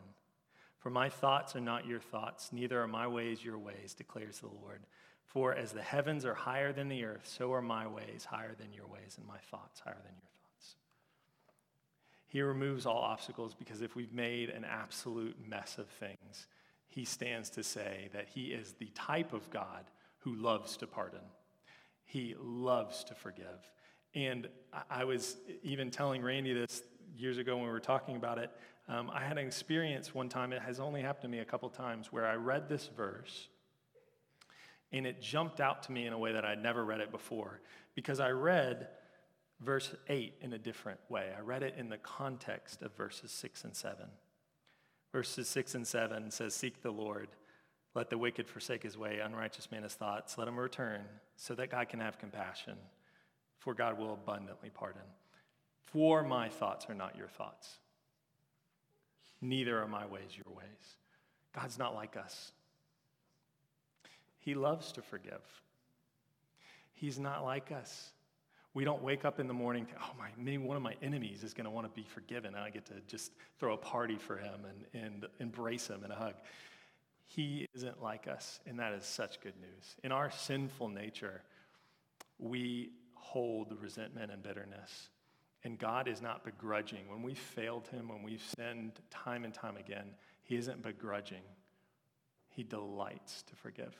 For 0.79 0.90
my 0.90 1.09
thoughts 1.09 1.57
are 1.57 1.61
not 1.61 1.87
your 1.87 2.01
thoughts, 2.01 2.53
neither 2.53 2.81
are 2.81 2.87
my 2.87 3.07
ways 3.07 3.45
your 3.45 3.59
ways, 3.59 3.95
declares 3.95 4.38
the 4.38 4.47
Lord. 4.47 4.83
For 5.25 5.55
as 5.55 5.73
the 5.73 5.83
heavens 5.83 6.25
are 6.25 6.35
higher 6.35 6.73
than 6.73 6.88
the 6.88 7.05
earth, 7.05 7.27
so 7.27 7.53
are 7.53 7.62
my 7.62 7.87
ways 7.87 8.25
higher 8.25 8.55
than 8.57 8.73
your 8.73 8.87
ways, 8.87 9.16
and 9.19 9.27
my 9.27 9.38
thoughts 9.51 9.81
higher 9.81 9.95
than 9.95 10.14
your 10.14 10.21
thoughts. 10.21 10.36
He 12.27 12.43
removes 12.43 12.87
all 12.87 12.99
obstacles 12.99 13.55
because 13.55 13.83
if 13.83 13.95
we've 13.95 14.12
made 14.12 14.51
an 14.51 14.65
absolute 14.65 15.37
mess 15.47 15.79
of 15.79 15.89
things, 15.89 16.47
he 16.89 17.05
stands 17.05 17.51
to 17.51 17.62
say 17.62 18.09
that 18.12 18.27
he 18.29 18.47
is 18.47 18.75
the 18.75 18.91
type 18.95 19.33
of 19.33 19.49
God 19.51 19.85
who 20.19 20.35
loves 20.35 20.77
to 20.79 20.87
pardon. 20.87 21.21
He 22.05 22.35
loves 22.39 23.05
to 23.05 23.15
forgive. 23.15 23.71
And 24.15 24.49
I 24.91 25.05
was 25.05 25.37
even 25.62 25.91
telling 25.91 26.23
Randy 26.23 26.53
this 26.53 26.83
years 27.17 27.39
ago 27.39 27.57
when 27.57 27.67
we 27.67 27.71
were 27.71 27.81
talking 27.81 28.17
about 28.17 28.39
it, 28.39 28.51
um, 28.89 29.11
I 29.12 29.23
had 29.23 29.39
an 29.39 29.47
experience 29.47 30.15
one 30.15 30.29
time, 30.29 30.53
it 30.53 30.62
has 30.62 30.81
only 30.81 31.03
happened 31.03 31.23
to 31.23 31.29
me 31.29 31.41
a 31.41 31.45
couple 31.45 31.69
times, 31.69 32.12
where 32.12 32.27
I 32.27 32.35
read 32.35 32.69
this 32.69 32.89
verse 32.97 33.49
and 34.93 35.07
it 35.07 35.21
jumped 35.21 35.61
out 35.61 35.83
to 35.85 35.93
me 35.93 36.07
in 36.07 36.12
a 36.12 36.19
way 36.19 36.33
that 36.33 36.45
I'd 36.45 36.62
never 36.62 36.85
read 36.85 37.01
it 37.01 37.11
before 37.11 37.61
because 37.95 38.21
I 38.21 38.31
read 38.31 38.89
verse 39.61 39.95
8 40.09 40.35
in 40.40 40.53
a 40.53 40.59
different 40.59 41.01
way. 41.09 41.31
I 41.37 41.40
read 41.40 41.62
it 41.62 41.75
in 41.77 41.88
the 41.88 41.99
context 41.99 42.83
of 42.83 42.95
verses 42.95 43.31
6 43.31 43.64
and 43.64 43.75
7. 43.75 44.07
Verses 45.12 45.49
6 45.49 45.75
and 45.75 45.87
7 45.87 46.31
says, 46.31 46.55
Seek 46.55 46.83
the 46.83 46.90
Lord. 46.90 47.29
Let 47.95 48.11
the 48.11 48.19
wicked 48.19 48.47
forsake 48.49 48.83
his 48.83 48.99
way, 48.99 49.21
unrighteous 49.21 49.71
man 49.71 49.83
his 49.83 49.95
thoughts. 49.95 50.37
Let 50.37 50.49
him 50.49 50.59
return 50.59 51.01
so 51.37 51.55
that 51.55 51.71
God 51.71 51.88
can 51.88 52.01
have 52.01 52.19
compassion, 52.19 52.77
for 53.59 53.73
God 53.73 53.99
will 53.99 54.12
abundantly 54.12 54.71
pardon. 54.71 55.03
For 55.85 56.23
my 56.23 56.49
thoughts 56.51 56.87
are 56.90 56.95
not 56.95 57.16
your 57.16 57.29
thoughts, 57.29 57.77
neither 59.40 59.81
are 59.81 59.88
my 59.88 60.05
ways 60.05 60.37
your 60.37 60.55
ways. 60.55 60.97
God's 61.55 61.79
not 61.79 61.95
like 61.95 62.16
us. 62.19 62.53
He 64.38 64.55
loves 64.55 64.92
to 64.92 65.03
forgive. 65.03 65.42
He's 66.92 67.19
not 67.19 67.45
like 67.45 67.73
us. 67.73 68.12
We 68.77 68.85
don't 68.85 69.03
wake 69.03 69.25
up 69.25 69.41
in 69.41 69.49
the 69.49 69.55
morning, 69.55 69.87
oh 69.99 70.11
my, 70.19 70.29
maybe 70.37 70.59
one 70.59 70.77
of 70.77 70.83
my 70.83 70.97
enemies 71.01 71.43
is 71.43 71.55
going 71.55 71.65
to 71.65 71.71
want 71.71 71.87
to 71.87 71.99
be 71.99 72.07
forgiven, 72.07 72.55
and 72.55 72.62
I 72.62 72.69
get 72.69 72.85
to 72.89 72.93
just 73.09 73.33
throw 73.59 73.73
a 73.73 73.79
party 73.79 74.17
for 74.17 74.37
him 74.37 74.67
and, 74.93 75.03
and 75.03 75.27
embrace 75.41 75.89
him 75.89 76.05
and 76.05 76.12
a 76.12 76.15
hug. 76.15 76.35
He 77.25 77.67
isn't 77.75 78.03
like 78.03 78.29
us, 78.29 78.61
and 78.67 78.79
that 78.79 78.93
is 78.93 79.07
such 79.07 79.41
good 79.41 79.55
news. 79.59 79.97
In 80.05 80.12
our 80.12 80.31
sinful 80.31 80.91
nature, 80.91 81.41
we 82.39 82.91
hold 83.15 83.73
resentment 83.81 84.31
and 84.31 84.43
bitterness. 84.43 85.09
And 85.65 85.79
God 85.79 86.07
is 86.07 86.21
not 86.21 86.45
begrudging. 86.45 87.09
When 87.09 87.23
we 87.23 87.33
failed 87.33 87.89
Him, 87.89 88.11
when 88.11 88.23
we've 88.23 88.45
sinned 88.59 89.01
time 89.09 89.47
and 89.47 89.55
time 89.55 89.79
again, 89.79 90.11
He 90.43 90.55
isn't 90.55 90.83
begrudging. 90.83 91.45
He 92.51 92.62
delights 92.62 93.43
to 93.45 93.57
forgive. 93.57 93.97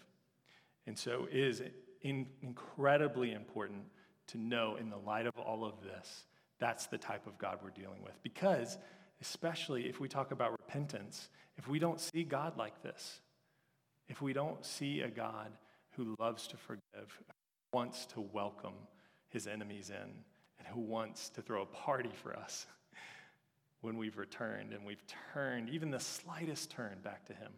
And 0.87 0.99
so 0.99 1.29
it 1.33 1.41
is 1.41 1.63
incredibly 2.03 3.33
important 3.33 3.85
to 4.29 4.39
know, 4.39 4.77
in 4.77 4.91
the 4.91 4.97
light 4.97 5.27
of 5.27 5.37
all 5.39 5.65
of 5.65 5.75
this, 5.83 6.25
that's 6.59 6.87
the 6.87 6.99
type 6.99 7.27
of 7.27 7.39
God 7.39 7.59
we're 7.63 7.71
dealing 7.71 8.03
with. 8.03 8.21
Because, 8.23 8.79
especially 9.21 9.89
if 9.89 10.01
we 10.01 10.09
talk 10.09 10.31
about 10.31 10.53
repentance, 10.53 11.29
if 11.57 11.69
we 11.69 11.79
don't 11.79 12.01
see 12.01 12.25
God 12.25 12.57
like 12.57 12.83
this, 12.83 13.21
if 14.09 14.23
we 14.23 14.33
don't 14.33 14.65
see 14.65 15.01
a 15.01 15.09
God 15.09 15.53
who 15.91 16.15
loves 16.19 16.47
to 16.49 16.57
forgive, 16.57 17.21
wants 17.73 18.07
to 18.07 18.21
welcome 18.21 18.75
his 19.29 19.47
enemies 19.47 19.91
in, 19.91 19.97
and 20.59 20.69
who 20.69 20.81
wants 20.81 21.29
to 21.31 21.43
throw 21.43 21.63
a 21.63 21.67
party 21.67 22.11
for 22.23 22.35
us 22.37 22.67
when 23.81 23.97
we've 23.97 24.17
returned 24.17 24.73
and 24.73 24.85
we've 24.85 25.03
turned 25.35 25.69
even 25.69 25.91
the 25.91 26.01
slightest 26.01 26.71
turn 26.71 26.99
back 27.03 27.25
to 27.27 27.35
Him. 27.35 27.53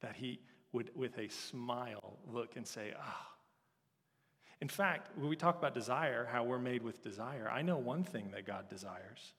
That 0.00 0.16
He 0.16 0.40
would, 0.72 0.90
with 0.94 1.18
a 1.18 1.28
smile, 1.28 2.18
look 2.32 2.56
and 2.56 2.66
say, 2.66 2.92
Ah. 2.98 3.26
In 4.60 4.68
fact, 4.68 5.10
when 5.16 5.28
we 5.28 5.36
talk 5.36 5.58
about 5.58 5.74
desire, 5.74 6.28
how 6.30 6.44
we're 6.44 6.58
made 6.58 6.82
with 6.82 7.02
desire, 7.02 7.50
I 7.50 7.62
know 7.62 7.78
one 7.78 8.04
thing 8.04 8.30
that 8.32 8.46
God 8.46 8.68
desires. 8.68 9.32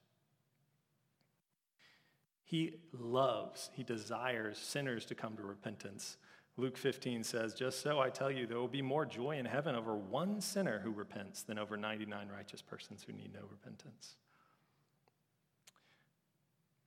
He 2.44 2.80
loves, 2.92 3.70
He 3.74 3.84
desires 3.84 4.58
sinners 4.58 5.06
to 5.06 5.14
come 5.14 5.36
to 5.36 5.42
repentance, 5.42 6.16
Luke 6.56 6.76
15 6.76 7.24
says, 7.24 7.54
Just 7.54 7.80
so 7.80 7.98
I 7.98 8.10
tell 8.10 8.30
you, 8.30 8.46
there 8.46 8.58
will 8.58 8.68
be 8.68 8.82
more 8.82 9.06
joy 9.06 9.38
in 9.38 9.46
heaven 9.46 9.74
over 9.74 9.96
one 9.96 10.40
sinner 10.40 10.80
who 10.80 10.90
repents 10.90 11.42
than 11.42 11.58
over 11.58 11.76
99 11.76 12.28
righteous 12.28 12.60
persons 12.60 13.02
who 13.06 13.12
need 13.12 13.32
no 13.32 13.40
repentance. 13.50 14.16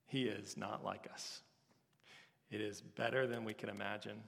He 0.06 0.24
is 0.24 0.56
not 0.56 0.84
like 0.84 1.08
us. 1.12 1.42
It 2.52 2.62
is 2.62 2.82
better 2.82 3.26
than 3.26 3.44
we 3.44 3.56
can 3.56 3.70
imagine. 3.70 4.22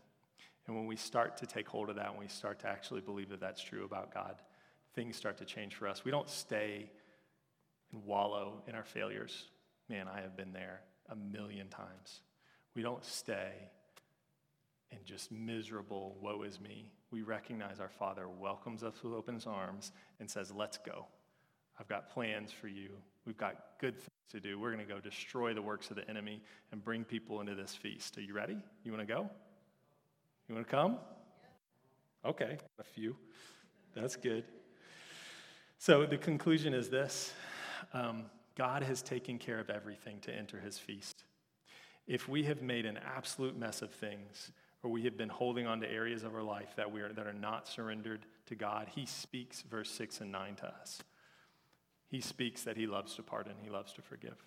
And 0.67 0.75
when 0.75 0.85
we 0.85 0.97
start 0.97 1.37
to 1.37 1.45
take 1.45 1.67
hold 1.67 1.89
of 1.89 1.95
that, 1.95 2.11
when 2.11 2.19
we 2.19 2.27
start 2.27 2.59
to 2.59 2.67
actually 2.67 3.01
believe 3.01 3.29
that 3.29 3.39
that's 3.39 3.61
true 3.61 3.85
about 3.85 4.13
God, 4.13 4.35
things 4.95 5.15
start 5.15 5.37
to 5.37 5.45
change 5.45 5.75
for 5.75 5.87
us. 5.87 6.03
We 6.03 6.11
don't 6.11 6.29
stay 6.29 6.89
and 7.93 8.03
wallow 8.03 8.61
in 8.67 8.75
our 8.75 8.83
failures. 8.83 9.45
Man, 9.89 10.07
I 10.07 10.21
have 10.21 10.35
been 10.35 10.51
there 10.51 10.81
a 11.09 11.15
million 11.15 11.69
times. 11.69 12.21
We 12.75 12.81
don't 12.81 13.03
stay 13.05 13.53
in 14.91 14.99
just 15.05 15.31
miserable, 15.31 16.17
woe 16.21 16.43
is 16.43 16.59
me. 16.59 16.91
We 17.11 17.21
recognize 17.21 17.79
our 17.79 17.89
Father 17.89 18.27
welcomes 18.27 18.83
us 18.83 18.95
with 19.03 19.13
open 19.13 19.39
arms 19.45 19.91
and 20.19 20.29
says, 20.29 20.51
Let's 20.51 20.77
go. 20.77 21.05
I've 21.79 21.87
got 21.87 22.09
plans 22.09 22.51
for 22.51 22.67
you. 22.67 22.89
We've 23.25 23.37
got 23.37 23.55
good 23.79 23.97
things 23.97 24.09
to 24.31 24.39
do. 24.39 24.59
We're 24.59 24.71
going 24.71 24.85
to 24.85 24.91
go 24.91 24.99
destroy 24.99 25.53
the 25.53 25.61
works 25.61 25.89
of 25.91 25.95
the 25.95 26.09
enemy 26.09 26.41
and 26.71 26.83
bring 26.83 27.03
people 27.03 27.39
into 27.39 27.55
this 27.55 27.75
feast. 27.75 28.17
Are 28.17 28.21
you 28.21 28.33
ready? 28.33 28.57
You 28.83 28.91
want 28.91 29.07
to 29.07 29.13
go? 29.13 29.29
You 30.47 30.55
want 30.55 30.67
to 30.67 30.71
come? 30.71 30.97
Okay, 32.25 32.57
a 32.79 32.83
few. 32.83 33.17
That's 33.93 34.15
good. 34.15 34.45
So 35.77 36.05
the 36.05 36.17
conclusion 36.17 36.73
is 36.73 36.89
this 36.89 37.33
um, 37.93 38.25
God 38.55 38.81
has 38.83 39.01
taken 39.01 39.37
care 39.39 39.59
of 39.59 39.69
everything 39.69 40.19
to 40.21 40.33
enter 40.33 40.59
his 40.59 40.77
feast. 40.77 41.25
If 42.07 42.29
we 42.29 42.43
have 42.43 42.61
made 42.61 42.85
an 42.85 42.97
absolute 42.97 43.57
mess 43.57 43.81
of 43.81 43.91
things, 43.91 44.51
or 44.83 44.89
we 44.89 45.03
have 45.03 45.17
been 45.17 45.29
holding 45.29 45.67
on 45.67 45.81
to 45.81 45.91
areas 45.91 46.23
of 46.23 46.33
our 46.33 46.43
life 46.43 46.75
that, 46.77 46.91
we 46.91 47.01
are, 47.01 47.11
that 47.11 47.27
are 47.27 47.33
not 47.33 47.67
surrendered 47.67 48.25
to 48.45 48.55
God, 48.55 48.87
he 48.95 49.05
speaks 49.05 49.61
verse 49.63 49.91
6 49.91 50.21
and 50.21 50.31
9 50.31 50.55
to 50.55 50.67
us. 50.67 51.01
He 52.07 52.21
speaks 52.21 52.63
that 52.63 52.77
he 52.77 52.87
loves 52.87 53.15
to 53.15 53.23
pardon, 53.23 53.55
he 53.61 53.69
loves 53.69 53.91
to 53.93 54.01
forgive. 54.01 54.37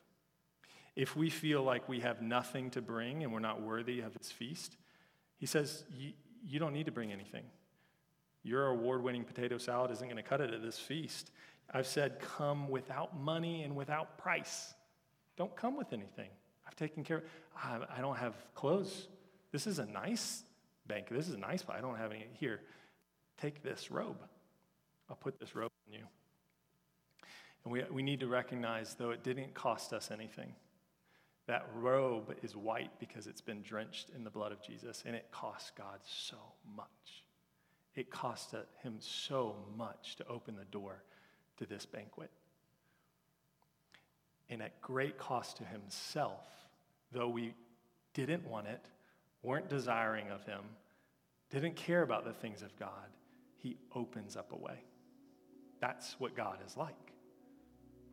If 0.96 1.14
we 1.14 1.28
feel 1.28 1.62
like 1.62 1.88
we 1.90 2.00
have 2.00 2.22
nothing 2.22 2.70
to 2.70 2.80
bring 2.80 3.22
and 3.22 3.32
we're 3.32 3.40
not 3.40 3.60
worthy 3.60 4.00
of 4.00 4.14
his 4.14 4.32
feast, 4.32 4.76
he 5.40 5.46
says, 5.46 5.84
You 6.46 6.60
don't 6.60 6.72
need 6.72 6.86
to 6.86 6.92
bring 6.92 7.10
anything. 7.10 7.44
Your 8.42 8.68
award 8.68 9.02
winning 9.02 9.24
potato 9.24 9.58
salad 9.58 9.90
isn't 9.90 10.06
going 10.06 10.22
to 10.22 10.22
cut 10.22 10.40
it 10.40 10.54
at 10.54 10.62
this 10.62 10.78
feast. 10.78 11.32
I've 11.72 11.86
said, 11.86 12.20
Come 12.20 12.68
without 12.68 13.18
money 13.18 13.64
and 13.64 13.74
without 13.74 14.18
price. 14.18 14.74
Don't 15.36 15.56
come 15.56 15.76
with 15.76 15.92
anything. 15.92 16.28
I've 16.66 16.76
taken 16.76 17.02
care 17.02 17.18
of 17.18 17.24
I 17.96 18.00
don't 18.00 18.16
have 18.16 18.34
clothes. 18.54 19.08
This 19.50 19.66
is 19.66 19.78
a 19.78 19.86
nice 19.86 20.44
bank. 20.86 21.08
This 21.10 21.28
is 21.28 21.34
a 21.34 21.38
nice, 21.38 21.62
but 21.62 21.74
I 21.74 21.80
don't 21.80 21.96
have 21.96 22.12
any. 22.12 22.26
Here, 22.34 22.60
take 23.40 23.62
this 23.62 23.90
robe. 23.90 24.18
I'll 25.08 25.16
put 25.16 25.40
this 25.40 25.56
robe 25.56 25.72
on 25.88 25.94
you. 25.94 26.04
And 27.64 27.72
we, 27.72 27.82
we 27.90 28.02
need 28.02 28.20
to 28.20 28.28
recognize, 28.28 28.94
though 28.94 29.10
it 29.10 29.22
didn't 29.24 29.54
cost 29.54 29.92
us 29.92 30.10
anything, 30.10 30.54
that 31.50 31.66
robe 31.74 32.32
is 32.44 32.54
white 32.54 32.92
because 33.00 33.26
it's 33.26 33.40
been 33.40 33.60
drenched 33.62 34.10
in 34.14 34.22
the 34.22 34.30
blood 34.30 34.52
of 34.52 34.62
Jesus, 34.62 35.02
and 35.04 35.16
it 35.16 35.26
cost 35.32 35.74
God 35.74 35.98
so 36.04 36.36
much. 36.76 37.24
It 37.96 38.08
cost 38.08 38.54
him 38.84 38.98
so 39.00 39.56
much 39.76 40.14
to 40.16 40.28
open 40.28 40.54
the 40.54 40.64
door 40.66 41.02
to 41.58 41.66
this 41.66 41.86
banquet. 41.86 42.30
And 44.48 44.62
at 44.62 44.80
great 44.80 45.18
cost 45.18 45.56
to 45.56 45.64
himself, 45.64 46.46
though 47.10 47.28
we 47.28 47.52
didn't 48.14 48.46
want 48.46 48.68
it, 48.68 48.86
weren't 49.42 49.68
desiring 49.68 50.30
of 50.30 50.44
him, 50.44 50.62
didn't 51.50 51.74
care 51.74 52.02
about 52.02 52.24
the 52.24 52.32
things 52.32 52.62
of 52.62 52.76
God, 52.78 53.10
he 53.56 53.76
opens 53.96 54.36
up 54.36 54.52
a 54.52 54.56
way. 54.56 54.84
That's 55.80 56.14
what 56.20 56.36
God 56.36 56.58
is 56.64 56.76
like. 56.76 56.94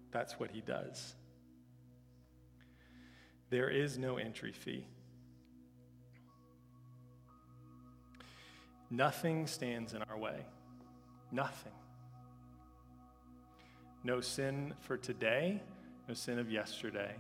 That's 0.10 0.40
what 0.40 0.50
he 0.50 0.62
does. 0.62 1.14
There 3.50 3.70
is 3.70 3.98
no 3.98 4.18
entry 4.18 4.52
fee. 4.52 4.86
Nothing 8.90 9.48
stands 9.48 9.94
in 9.94 10.02
our 10.04 10.18
way. 10.18 10.46
Nothing. 11.32 11.74
No 14.04 14.22
sin 14.22 14.74
for 14.80 14.98
today, 14.98 15.62
no 16.08 16.14
sin 16.14 16.40
of 16.40 16.50
yesterday, 16.50 17.14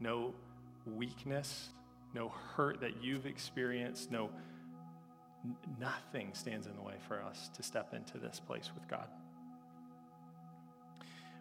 no 0.00 0.34
weakness, 0.86 1.70
no 2.14 2.28
hurt 2.28 2.80
that 2.80 3.02
you've 3.02 3.26
experienced, 3.26 4.10
no 4.10 4.30
nothing 5.78 6.30
stands 6.34 6.66
in 6.66 6.74
the 6.74 6.82
way 6.82 6.96
for 7.06 7.22
us 7.22 7.48
to 7.56 7.62
step 7.62 7.94
into 7.94 8.18
this 8.18 8.40
place 8.40 8.70
with 8.74 8.86
God. 8.88 9.08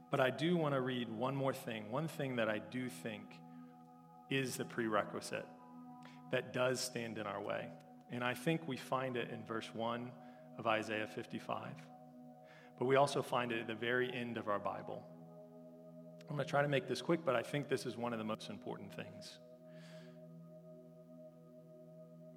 But 0.09 0.19
I 0.19 0.29
do 0.29 0.55
want 0.55 0.73
to 0.73 0.81
read 0.81 1.09
one 1.09 1.35
more 1.35 1.53
thing, 1.53 1.91
one 1.91 2.07
thing 2.07 2.37
that 2.37 2.49
I 2.49 2.59
do 2.59 2.89
think 2.89 3.23
is 4.29 4.55
the 4.55 4.65
prerequisite 4.65 5.45
that 6.31 6.53
does 6.53 6.79
stand 6.79 7.17
in 7.17 7.25
our 7.25 7.41
way. 7.41 7.67
And 8.11 8.23
I 8.23 8.33
think 8.33 8.67
we 8.67 8.77
find 8.77 9.17
it 9.17 9.29
in 9.31 9.45
verse 9.45 9.69
1 9.73 10.09
of 10.57 10.67
Isaiah 10.67 11.07
55. 11.07 11.67
But 12.79 12.85
we 12.85 12.95
also 12.95 13.21
find 13.21 13.51
it 13.51 13.61
at 13.61 13.67
the 13.67 13.75
very 13.75 14.13
end 14.13 14.37
of 14.37 14.47
our 14.47 14.59
Bible. 14.59 15.03
I'm 16.29 16.35
going 16.35 16.45
to 16.45 16.49
try 16.49 16.61
to 16.61 16.67
make 16.67 16.87
this 16.87 17.01
quick, 17.01 17.21
but 17.25 17.35
I 17.35 17.41
think 17.41 17.67
this 17.67 17.85
is 17.85 17.97
one 17.97 18.13
of 18.13 18.19
the 18.19 18.25
most 18.25 18.49
important 18.49 18.93
things. 18.93 19.39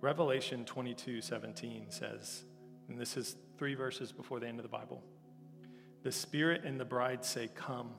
Revelation 0.00 0.64
22 0.64 1.20
17 1.20 1.86
says, 1.90 2.44
and 2.88 2.98
this 2.98 3.16
is 3.16 3.36
three 3.58 3.74
verses 3.74 4.12
before 4.12 4.40
the 4.40 4.46
end 4.46 4.58
of 4.58 4.62
the 4.62 4.70
Bible. 4.70 5.02
The 6.02 6.12
Spirit 6.12 6.64
and 6.64 6.80
the 6.80 6.84
bride 6.84 7.24
say, 7.24 7.48
Come. 7.54 7.90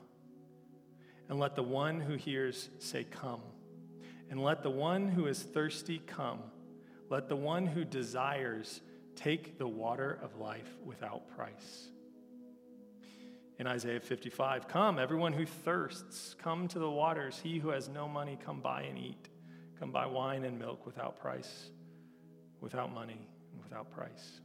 And 1.28 1.38
let 1.38 1.54
the 1.54 1.62
one 1.62 2.00
who 2.00 2.14
hears 2.14 2.68
say, 2.78 3.04
Come. 3.04 3.40
And 4.30 4.42
let 4.42 4.62
the 4.62 4.70
one 4.70 5.08
who 5.08 5.26
is 5.26 5.42
thirsty 5.42 6.00
come. 6.06 6.40
Let 7.10 7.28
the 7.28 7.36
one 7.36 7.66
who 7.66 7.84
desires 7.84 8.80
take 9.14 9.58
the 9.58 9.68
water 9.68 10.18
of 10.22 10.36
life 10.36 10.70
without 10.84 11.28
price. 11.36 11.88
In 13.58 13.66
Isaiah 13.66 14.00
55, 14.00 14.66
come, 14.66 14.98
everyone 14.98 15.34
who 15.34 15.44
thirsts, 15.44 16.34
come 16.42 16.66
to 16.68 16.78
the 16.78 16.90
waters. 16.90 17.38
He 17.42 17.58
who 17.58 17.68
has 17.68 17.88
no 17.88 18.08
money, 18.08 18.38
come 18.44 18.60
buy 18.60 18.82
and 18.82 18.98
eat. 18.98 19.28
Come 19.78 19.92
buy 19.92 20.06
wine 20.06 20.44
and 20.44 20.58
milk 20.58 20.86
without 20.86 21.20
price, 21.20 21.70
without 22.60 22.92
money, 22.92 23.20
and 23.52 23.62
without 23.62 23.90
price. 23.90 24.40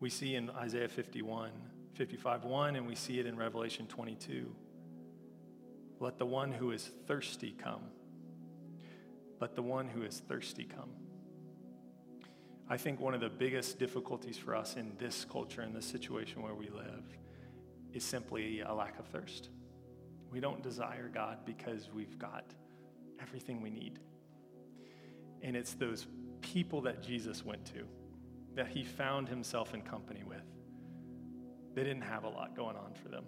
We 0.00 0.10
see 0.10 0.34
in 0.34 0.50
Isaiah 0.50 0.88
51, 0.88 1.50
55 1.94 2.44
1, 2.44 2.76
and 2.76 2.86
we 2.86 2.94
see 2.94 3.18
it 3.18 3.26
in 3.26 3.36
Revelation 3.36 3.86
22. 3.86 4.54
Let 5.98 6.18
the 6.18 6.26
one 6.26 6.52
who 6.52 6.72
is 6.72 6.90
thirsty 7.06 7.54
come. 7.56 7.82
Let 9.40 9.54
the 9.54 9.62
one 9.62 9.88
who 9.88 10.02
is 10.02 10.20
thirsty 10.28 10.64
come. 10.64 10.90
I 12.68 12.76
think 12.76 13.00
one 13.00 13.14
of 13.14 13.20
the 13.20 13.30
biggest 13.30 13.78
difficulties 13.78 14.36
for 14.36 14.54
us 14.54 14.76
in 14.76 14.92
this 14.98 15.24
culture, 15.24 15.62
in 15.62 15.72
this 15.72 15.86
situation 15.86 16.42
where 16.42 16.54
we 16.54 16.68
live, 16.68 17.04
is 17.92 18.04
simply 18.04 18.60
a 18.60 18.74
lack 18.74 18.98
of 18.98 19.06
thirst. 19.06 19.48
We 20.30 20.40
don't 20.40 20.62
desire 20.62 21.08
God 21.12 21.38
because 21.46 21.88
we've 21.94 22.18
got 22.18 22.44
everything 23.22 23.62
we 23.62 23.70
need. 23.70 24.00
And 25.42 25.56
it's 25.56 25.74
those 25.74 26.06
people 26.40 26.82
that 26.82 27.02
Jesus 27.02 27.44
went 27.44 27.64
to 27.66 27.86
that 28.56 28.68
he 28.68 28.82
found 28.82 29.28
himself 29.28 29.74
in 29.74 29.82
company 29.82 30.24
with. 30.26 30.42
They 31.74 31.84
didn't 31.84 32.02
have 32.02 32.24
a 32.24 32.28
lot 32.28 32.56
going 32.56 32.76
on 32.76 32.94
for 32.94 33.08
them. 33.08 33.24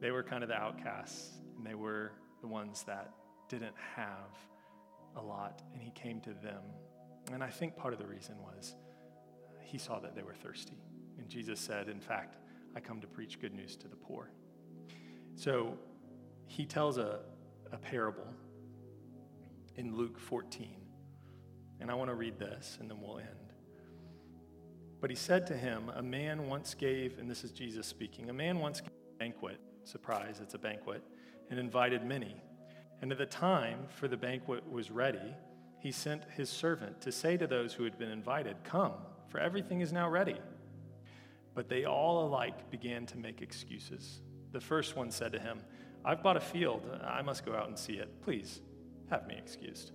They 0.00 0.10
were 0.10 0.22
kind 0.22 0.42
of 0.42 0.50
the 0.50 0.54
outcasts, 0.54 1.38
and 1.56 1.66
they 1.66 1.74
were 1.74 2.12
the 2.40 2.46
ones 2.46 2.84
that 2.84 3.10
didn't 3.48 3.74
have 3.96 4.36
a 5.16 5.22
lot, 5.22 5.62
and 5.72 5.82
he 5.82 5.90
came 5.90 6.20
to 6.20 6.34
them. 6.34 6.62
And 7.32 7.42
I 7.42 7.48
think 7.48 7.76
part 7.76 7.94
of 7.94 7.98
the 7.98 8.06
reason 8.06 8.36
was 8.42 8.74
he 9.60 9.78
saw 9.78 9.98
that 9.98 10.14
they 10.14 10.22
were 10.22 10.34
thirsty. 10.34 10.78
And 11.18 11.28
Jesus 11.28 11.58
said, 11.58 11.88
In 11.88 12.00
fact, 12.00 12.36
I 12.76 12.80
come 12.80 13.00
to 13.00 13.06
preach 13.06 13.40
good 13.40 13.54
news 13.54 13.76
to 13.78 13.88
the 13.88 13.96
poor. 13.96 14.30
So 15.34 15.78
he 16.46 16.66
tells 16.66 16.98
a, 16.98 17.20
a 17.72 17.78
parable 17.78 18.26
in 19.76 19.96
Luke 19.96 20.18
14. 20.18 20.76
And 21.80 21.90
I 21.90 21.94
want 21.94 22.10
to 22.10 22.14
read 22.14 22.38
this, 22.38 22.76
and 22.80 22.90
then 22.90 23.00
we'll 23.00 23.18
end. 23.18 23.47
But 25.00 25.10
he 25.10 25.16
said 25.16 25.46
to 25.48 25.56
him, 25.56 25.90
A 25.94 26.02
man 26.02 26.48
once 26.48 26.74
gave, 26.74 27.18
and 27.18 27.30
this 27.30 27.44
is 27.44 27.52
Jesus 27.52 27.86
speaking, 27.86 28.30
a 28.30 28.32
man 28.32 28.58
once 28.58 28.80
gave 28.80 28.90
a 28.90 29.18
banquet, 29.18 29.60
surprise, 29.84 30.40
it's 30.42 30.54
a 30.54 30.58
banquet, 30.58 31.02
and 31.50 31.58
invited 31.58 32.04
many. 32.04 32.36
And 33.00 33.12
at 33.12 33.18
the 33.18 33.26
time 33.26 33.86
for 33.88 34.08
the 34.08 34.16
banquet 34.16 34.68
was 34.70 34.90
ready, 34.90 35.34
he 35.78 35.92
sent 35.92 36.24
his 36.36 36.50
servant 36.50 37.00
to 37.02 37.12
say 37.12 37.36
to 37.36 37.46
those 37.46 37.72
who 37.72 37.84
had 37.84 37.98
been 37.98 38.10
invited, 38.10 38.56
Come, 38.64 38.94
for 39.28 39.38
everything 39.38 39.80
is 39.80 39.92
now 39.92 40.08
ready. 40.08 40.40
But 41.54 41.68
they 41.68 41.84
all 41.84 42.26
alike 42.26 42.70
began 42.70 43.06
to 43.06 43.18
make 43.18 43.40
excuses. 43.40 44.20
The 44.52 44.60
first 44.60 44.96
one 44.96 45.10
said 45.10 45.32
to 45.32 45.38
him, 45.38 45.60
I've 46.04 46.22
bought 46.22 46.36
a 46.36 46.40
field. 46.40 46.82
I 47.04 47.22
must 47.22 47.44
go 47.44 47.54
out 47.54 47.68
and 47.68 47.78
see 47.78 47.94
it. 47.94 48.22
Please 48.22 48.60
have 49.10 49.26
me 49.26 49.36
excused. 49.36 49.92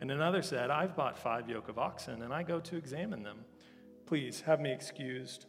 And 0.00 0.10
another 0.10 0.42
said, 0.42 0.70
I've 0.70 0.94
bought 0.94 1.18
five 1.18 1.48
yoke 1.48 1.68
of 1.68 1.78
oxen, 1.78 2.22
and 2.22 2.32
I 2.32 2.42
go 2.42 2.60
to 2.60 2.76
examine 2.76 3.22
them. 3.22 3.38
Please 4.08 4.40
have 4.40 4.58
me 4.58 4.72
excused. 4.72 5.44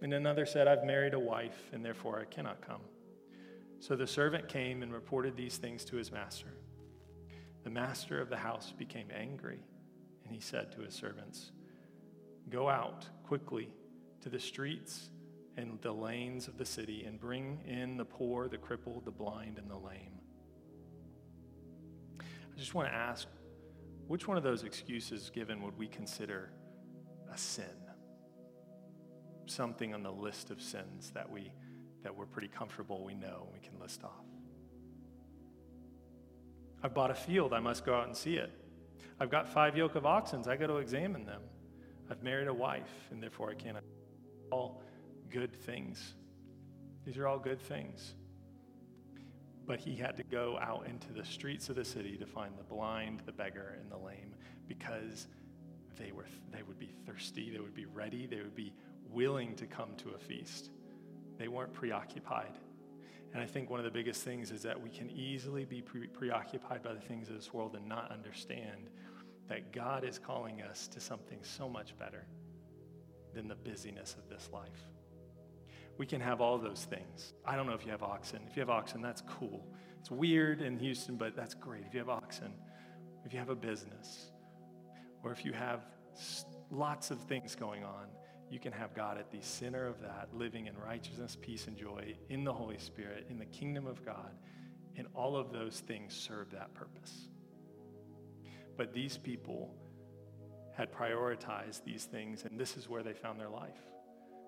And 0.00 0.14
another 0.14 0.46
said, 0.46 0.68
I've 0.68 0.84
married 0.84 1.12
a 1.12 1.18
wife, 1.18 1.70
and 1.72 1.84
therefore 1.84 2.20
I 2.20 2.24
cannot 2.24 2.64
come. 2.64 2.82
So 3.80 3.96
the 3.96 4.06
servant 4.06 4.46
came 4.46 4.84
and 4.84 4.92
reported 4.92 5.36
these 5.36 5.56
things 5.56 5.84
to 5.86 5.96
his 5.96 6.12
master. 6.12 6.54
The 7.64 7.70
master 7.70 8.20
of 8.20 8.28
the 8.28 8.36
house 8.36 8.70
became 8.70 9.08
angry, 9.12 9.58
and 10.22 10.32
he 10.32 10.38
said 10.38 10.70
to 10.76 10.82
his 10.82 10.94
servants, 10.94 11.50
Go 12.48 12.68
out 12.68 13.06
quickly 13.24 13.70
to 14.20 14.28
the 14.28 14.38
streets 14.38 15.10
and 15.56 15.76
the 15.82 15.90
lanes 15.90 16.46
of 16.46 16.58
the 16.58 16.64
city, 16.64 17.06
and 17.06 17.18
bring 17.18 17.60
in 17.66 17.96
the 17.96 18.04
poor, 18.04 18.46
the 18.46 18.56
crippled, 18.56 19.04
the 19.04 19.10
blind, 19.10 19.58
and 19.58 19.68
the 19.68 19.78
lame. 19.78 20.20
I 22.20 22.56
just 22.56 22.72
want 22.72 22.86
to 22.86 22.94
ask 22.94 23.26
which 24.06 24.28
one 24.28 24.36
of 24.36 24.44
those 24.44 24.62
excuses 24.62 25.28
given 25.28 25.60
would 25.62 25.76
we 25.76 25.88
consider 25.88 26.52
a 27.34 27.36
sin? 27.36 27.64
Something 29.46 29.94
on 29.94 30.02
the 30.02 30.12
list 30.12 30.50
of 30.50 30.60
sins 30.60 31.10
that 31.14 31.30
we 31.30 31.52
that 32.02 32.14
we're 32.14 32.26
pretty 32.26 32.48
comfortable 32.48 33.04
we 33.04 33.14
know 33.14 33.48
we 33.52 33.58
can 33.58 33.80
list 33.80 34.04
off. 34.04 34.24
I've 36.82 36.94
bought 36.94 37.10
a 37.10 37.14
field, 37.14 37.52
I 37.52 37.58
must 37.58 37.84
go 37.84 37.94
out 37.94 38.06
and 38.06 38.16
see 38.16 38.36
it. 38.36 38.52
I've 39.18 39.30
got 39.30 39.48
five 39.48 39.76
yoke 39.76 39.96
of 39.96 40.06
oxen, 40.06 40.44
I 40.46 40.56
got 40.56 40.68
to 40.68 40.76
examine 40.76 41.24
them. 41.24 41.42
I've 42.10 42.22
married 42.22 42.46
a 42.48 42.54
wife, 42.54 43.08
and 43.10 43.20
therefore 43.20 43.50
I 43.50 43.54
can't. 43.54 43.78
All 44.52 44.82
good 45.30 45.52
things. 45.52 46.14
These 47.04 47.18
are 47.18 47.26
all 47.26 47.38
good 47.38 47.60
things. 47.60 48.14
But 49.66 49.80
he 49.80 49.96
had 49.96 50.16
to 50.18 50.22
go 50.22 50.58
out 50.60 50.86
into 50.86 51.12
the 51.12 51.24
streets 51.24 51.68
of 51.68 51.74
the 51.74 51.84
city 51.84 52.16
to 52.18 52.26
find 52.26 52.56
the 52.56 52.62
blind, 52.62 53.22
the 53.26 53.32
beggar, 53.32 53.76
and 53.80 53.90
the 53.90 53.98
lame 53.98 54.34
because 54.68 55.26
they, 55.98 56.12
were, 56.12 56.26
they 56.52 56.62
would 56.62 56.78
be 56.78 56.92
thirsty, 57.04 57.50
they 57.50 57.58
would 57.58 57.74
be 57.74 57.86
ready, 57.86 58.26
they 58.26 58.36
would 58.36 58.54
be 58.54 58.72
willing 59.16 59.56
to 59.56 59.66
come 59.66 59.96
to 59.96 60.10
a 60.10 60.18
feast. 60.18 60.70
They 61.38 61.48
weren't 61.48 61.72
preoccupied. 61.72 62.56
And 63.32 63.42
I 63.42 63.46
think 63.46 63.68
one 63.68 63.80
of 63.80 63.84
the 63.84 63.90
biggest 63.90 64.22
things 64.22 64.52
is 64.52 64.62
that 64.62 64.80
we 64.80 64.88
can 64.88 65.10
easily 65.10 65.64
be 65.64 65.82
pre- 65.82 66.06
preoccupied 66.06 66.84
by 66.84 66.94
the 66.94 67.00
things 67.00 67.28
of 67.28 67.34
this 67.34 67.52
world 67.52 67.74
and 67.74 67.88
not 67.88 68.12
understand 68.12 68.88
that 69.48 69.72
God 69.72 70.04
is 70.04 70.18
calling 70.18 70.62
us 70.62 70.86
to 70.88 71.00
something 71.00 71.38
so 71.42 71.68
much 71.68 71.98
better 71.98 72.24
than 73.34 73.48
the 73.48 73.56
busyness 73.56 74.14
of 74.16 74.28
this 74.28 74.48
life 74.52 74.88
we 75.98 76.06
can 76.06 76.20
have 76.20 76.40
all 76.40 76.58
those 76.58 76.84
things. 76.84 77.32
I 77.44 77.56
don't 77.56 77.66
know 77.66 77.72
if 77.72 77.84
you 77.84 77.90
have 77.90 78.02
oxen. 78.02 78.40
If 78.48 78.56
you 78.56 78.60
have 78.60 78.70
oxen, 78.70 79.00
that's 79.00 79.22
cool. 79.22 79.66
It's 80.00 80.10
weird 80.10 80.60
in 80.60 80.78
Houston, 80.78 81.16
but 81.16 81.34
that's 81.34 81.54
great. 81.54 81.84
If 81.86 81.94
you 81.94 82.00
have 82.00 82.08
oxen, 82.08 82.52
if 83.24 83.32
you 83.32 83.38
have 83.38 83.48
a 83.48 83.56
business, 83.56 84.30
or 85.22 85.32
if 85.32 85.44
you 85.44 85.52
have 85.52 85.86
lots 86.70 87.10
of 87.10 87.20
things 87.22 87.54
going 87.54 87.82
on, 87.82 88.06
you 88.50 88.60
can 88.60 88.72
have 88.72 88.94
God 88.94 89.18
at 89.18 89.30
the 89.30 89.40
center 89.40 89.86
of 89.86 90.00
that, 90.00 90.28
living 90.32 90.66
in 90.66 90.76
righteousness, 90.78 91.36
peace, 91.40 91.66
and 91.66 91.76
joy 91.76 92.14
in 92.28 92.44
the 92.44 92.52
Holy 92.52 92.78
Spirit, 92.78 93.26
in 93.28 93.38
the 93.38 93.46
kingdom 93.46 93.86
of 93.86 94.04
God. 94.04 94.30
And 94.96 95.08
all 95.14 95.36
of 95.36 95.52
those 95.52 95.80
things 95.80 96.14
serve 96.14 96.50
that 96.52 96.72
purpose. 96.74 97.28
But 98.76 98.92
these 98.94 99.18
people 99.18 99.74
had 100.74 100.92
prioritized 100.92 101.84
these 101.84 102.04
things, 102.04 102.44
and 102.44 102.58
this 102.58 102.76
is 102.76 102.88
where 102.88 103.02
they 103.02 103.14
found 103.14 103.40
their 103.40 103.48
life. 103.48 103.80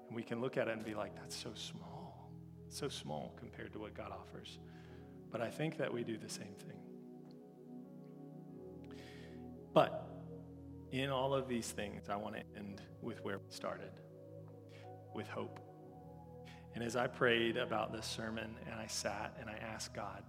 And 0.06 0.16
we 0.16 0.22
can 0.22 0.40
look 0.40 0.56
at 0.56 0.68
it 0.68 0.72
and 0.72 0.84
be 0.84 0.94
like, 0.94 1.14
that's 1.16 1.36
so 1.36 1.50
small. 1.54 2.30
So 2.68 2.88
small 2.88 3.34
compared 3.38 3.72
to 3.72 3.78
what 3.78 3.94
God 3.94 4.12
offers. 4.12 4.58
But 5.30 5.40
I 5.40 5.50
think 5.50 5.76
that 5.78 5.92
we 5.92 6.04
do 6.04 6.16
the 6.16 6.28
same 6.28 6.54
thing. 6.66 6.78
But 9.74 10.07
in 10.92 11.10
all 11.10 11.34
of 11.34 11.48
these 11.48 11.70
things, 11.70 12.08
I 12.08 12.16
want 12.16 12.36
to 12.36 12.42
end 12.56 12.80
with 13.02 13.22
where 13.24 13.38
we 13.38 13.50
started 13.50 13.90
with 15.14 15.28
hope. 15.28 15.60
And 16.74 16.84
as 16.84 16.96
I 16.96 17.06
prayed 17.06 17.56
about 17.56 17.92
this 17.92 18.06
sermon 18.06 18.54
and 18.70 18.74
I 18.74 18.86
sat 18.86 19.36
and 19.40 19.50
I 19.50 19.56
asked 19.56 19.94
God, 19.94 20.22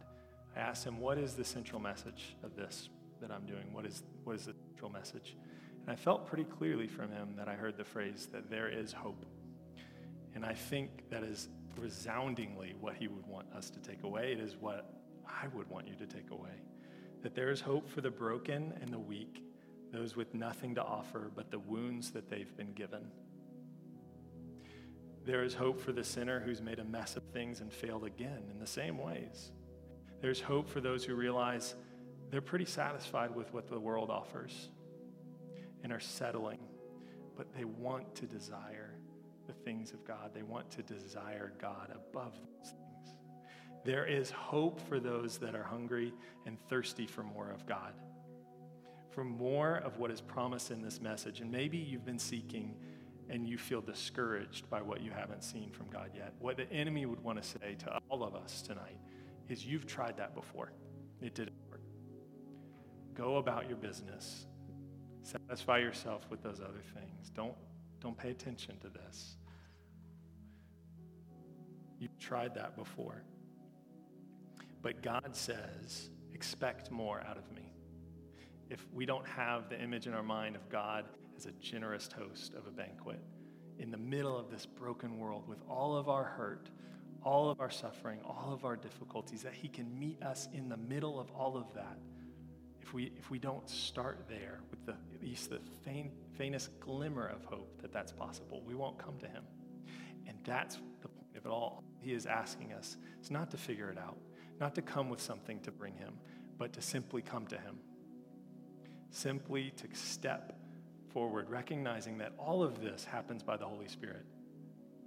I 0.55 0.59
asked 0.59 0.85
him, 0.85 0.99
what 0.99 1.17
is 1.17 1.33
the 1.33 1.45
central 1.45 1.79
message 1.79 2.35
of 2.43 2.55
this 2.55 2.89
that 3.21 3.31
I'm 3.31 3.45
doing? 3.45 3.71
What 3.71 3.85
is, 3.85 4.03
what 4.23 4.35
is 4.35 4.45
the 4.45 4.55
central 4.69 4.89
message? 4.89 5.35
And 5.81 5.91
I 5.91 5.95
felt 5.95 6.25
pretty 6.25 6.45
clearly 6.45 6.87
from 6.87 7.11
him 7.11 7.35
that 7.37 7.47
I 7.47 7.53
heard 7.53 7.77
the 7.77 7.83
phrase 7.83 8.27
that 8.31 8.49
there 8.49 8.67
is 8.67 8.91
hope. 8.91 9.25
And 10.33 10.45
I 10.45 10.53
think 10.53 11.09
that 11.09 11.23
is 11.23 11.49
resoundingly 11.77 12.75
what 12.79 12.95
he 12.95 13.07
would 13.07 13.25
want 13.27 13.47
us 13.53 13.69
to 13.69 13.79
take 13.79 14.03
away. 14.03 14.33
It 14.33 14.39
is 14.39 14.57
what 14.59 14.93
I 15.27 15.47
would 15.53 15.69
want 15.69 15.87
you 15.87 15.95
to 15.95 16.05
take 16.05 16.31
away. 16.31 16.61
That 17.21 17.35
there 17.35 17.51
is 17.51 17.61
hope 17.61 17.89
for 17.89 18.01
the 18.01 18.09
broken 18.09 18.73
and 18.81 18.91
the 18.91 18.99
weak, 18.99 19.43
those 19.91 20.15
with 20.15 20.33
nothing 20.33 20.75
to 20.75 20.83
offer 20.83 21.31
but 21.35 21.51
the 21.51 21.59
wounds 21.59 22.11
that 22.11 22.29
they've 22.29 22.55
been 22.57 22.73
given. 22.73 23.07
There 25.25 25.43
is 25.43 25.53
hope 25.53 25.79
for 25.79 25.91
the 25.91 26.03
sinner 26.03 26.39
who's 26.39 26.61
made 26.61 26.79
a 26.79 26.83
mess 26.83 27.15
of 27.15 27.23
things 27.25 27.61
and 27.61 27.71
failed 27.71 28.05
again 28.05 28.43
in 28.51 28.59
the 28.59 28.67
same 28.67 28.97
ways. 28.97 29.51
There's 30.21 30.41
hope 30.41 30.67
for 30.69 30.81
those 30.81 31.03
who 31.03 31.15
realize 31.15 31.75
they're 32.31 32.41
pretty 32.41 32.65
satisfied 32.65 33.35
with 33.35 33.53
what 33.53 33.67
the 33.67 33.79
world 33.79 34.09
offers 34.09 34.69
and 35.83 35.91
are 35.91 35.99
settling, 35.99 36.59
but 37.35 37.53
they 37.55 37.63
want 37.63 38.15
to 38.15 38.25
desire 38.25 38.95
the 39.47 39.53
things 39.53 39.93
of 39.93 40.05
God. 40.05 40.31
They 40.33 40.43
want 40.43 40.69
to 40.71 40.83
desire 40.83 41.53
God 41.59 41.91
above 41.91 42.33
those 42.33 42.71
things. 42.71 43.15
There 43.85 44.05
is 44.05 44.29
hope 44.29 44.79
for 44.87 44.99
those 44.99 45.37
that 45.37 45.55
are 45.55 45.63
hungry 45.63 46.13
and 46.45 46.59
thirsty 46.69 47.07
for 47.07 47.23
more 47.23 47.49
of 47.49 47.65
God, 47.65 47.93
for 49.11 49.23
more 49.23 49.77
of 49.77 49.97
what 49.97 50.11
is 50.11 50.21
promised 50.21 50.71
in 50.71 50.81
this 50.81 51.01
message. 51.01 51.41
And 51.41 51.51
maybe 51.51 51.77
you've 51.77 52.05
been 52.05 52.19
seeking 52.19 52.75
and 53.29 53.47
you 53.47 53.57
feel 53.57 53.81
discouraged 53.81 54.69
by 54.69 54.81
what 54.81 55.01
you 55.01 55.11
haven't 55.11 55.43
seen 55.43 55.71
from 55.71 55.87
God 55.87 56.11
yet. 56.15 56.33
What 56.39 56.57
the 56.57 56.71
enemy 56.71 57.05
would 57.05 57.23
want 57.23 57.41
to 57.41 57.47
say 57.47 57.75
to 57.79 57.99
all 58.09 58.23
of 58.23 58.35
us 58.35 58.61
tonight 58.61 58.97
is 59.47 59.65
you've 59.65 59.85
tried 59.85 60.17
that 60.17 60.33
before. 60.33 60.71
It 61.21 61.35
didn't 61.35 61.55
work. 61.69 61.81
Go 63.13 63.37
about 63.37 63.67
your 63.67 63.77
business. 63.77 64.45
Satisfy 65.23 65.79
yourself 65.79 66.25
with 66.29 66.41
those 66.41 66.59
other 66.59 66.81
things. 66.95 67.29
Don't, 67.29 67.53
don't 67.99 68.17
pay 68.17 68.31
attention 68.31 68.77
to 68.79 68.89
this. 68.89 69.35
You've 71.99 72.17
tried 72.17 72.55
that 72.55 72.75
before. 72.75 73.23
But 74.81 75.03
God 75.03 75.35
says, 75.35 76.09
expect 76.33 76.89
more 76.89 77.21
out 77.27 77.37
of 77.37 77.51
me. 77.51 77.68
If 78.69 78.85
we 78.93 79.05
don't 79.05 79.27
have 79.27 79.69
the 79.69 79.81
image 79.81 80.07
in 80.07 80.13
our 80.13 80.23
mind 80.23 80.55
of 80.55 80.69
God 80.69 81.05
as 81.35 81.45
a 81.45 81.51
generous 81.53 82.09
host 82.15 82.53
of 82.53 82.67
a 82.67 82.71
banquet 82.71 83.19
in 83.79 83.91
the 83.91 83.97
middle 83.97 84.37
of 84.37 84.51
this 84.51 84.65
broken 84.65 85.17
world 85.17 85.47
with 85.47 85.59
all 85.67 85.95
of 85.95 86.09
our 86.09 86.23
hurt, 86.23 86.69
all 87.23 87.49
of 87.49 87.59
our 87.59 87.69
suffering, 87.69 88.19
all 88.23 88.53
of 88.53 88.65
our 88.65 88.75
difficulties, 88.75 89.41
that 89.41 89.53
He 89.53 89.67
can 89.67 89.97
meet 89.97 90.21
us 90.21 90.47
in 90.53 90.69
the 90.69 90.77
middle 90.77 91.19
of 91.19 91.31
all 91.31 91.57
of 91.57 91.73
that. 91.73 91.97
If 92.81 92.93
we, 92.93 93.11
if 93.17 93.29
we 93.29 93.39
don't 93.39 93.67
start 93.69 94.25
there 94.27 94.59
with 94.69 94.85
the, 94.85 94.93
at 95.13 95.21
least 95.21 95.49
the 95.49 95.59
faint, 95.83 96.11
faintest 96.37 96.79
glimmer 96.79 97.27
of 97.27 97.43
hope 97.45 97.81
that 97.81 97.91
that's 97.91 98.11
possible, 98.11 98.61
we 98.65 98.75
won't 98.75 98.97
come 98.97 99.17
to 99.19 99.27
Him. 99.27 99.43
And 100.27 100.37
that's 100.43 100.75
the 101.01 101.07
point 101.07 101.35
of 101.35 101.45
it 101.45 101.49
all. 101.49 101.83
He 101.99 102.13
is 102.13 102.25
asking 102.25 102.73
us 102.73 102.97
it's 103.19 103.31
not 103.31 103.51
to 103.51 103.57
figure 103.57 103.89
it 103.89 103.97
out, 103.97 104.17
not 104.59 104.75
to 104.75 104.81
come 104.81 105.09
with 105.09 105.21
something 105.21 105.59
to 105.61 105.71
bring 105.71 105.95
him, 105.95 106.13
but 106.57 106.73
to 106.73 106.81
simply 106.81 107.21
come 107.21 107.47
to 107.47 107.57
him. 107.57 107.79
Simply 109.11 109.71
to 109.77 109.87
step 109.93 110.57
forward, 111.11 111.49
recognizing 111.49 112.17
that 112.19 112.33
all 112.37 112.63
of 112.63 112.81
this 112.81 113.03
happens 113.03 113.43
by 113.43 113.57
the 113.57 113.65
Holy 113.65 113.87
Spirit. 113.87 114.25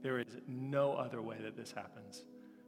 There 0.03 0.18
is 0.18 0.38
no 0.48 0.94
other 0.94 1.22
way 1.22 1.36
that 1.42 1.57
this 1.57 1.70
happens, 1.70 2.22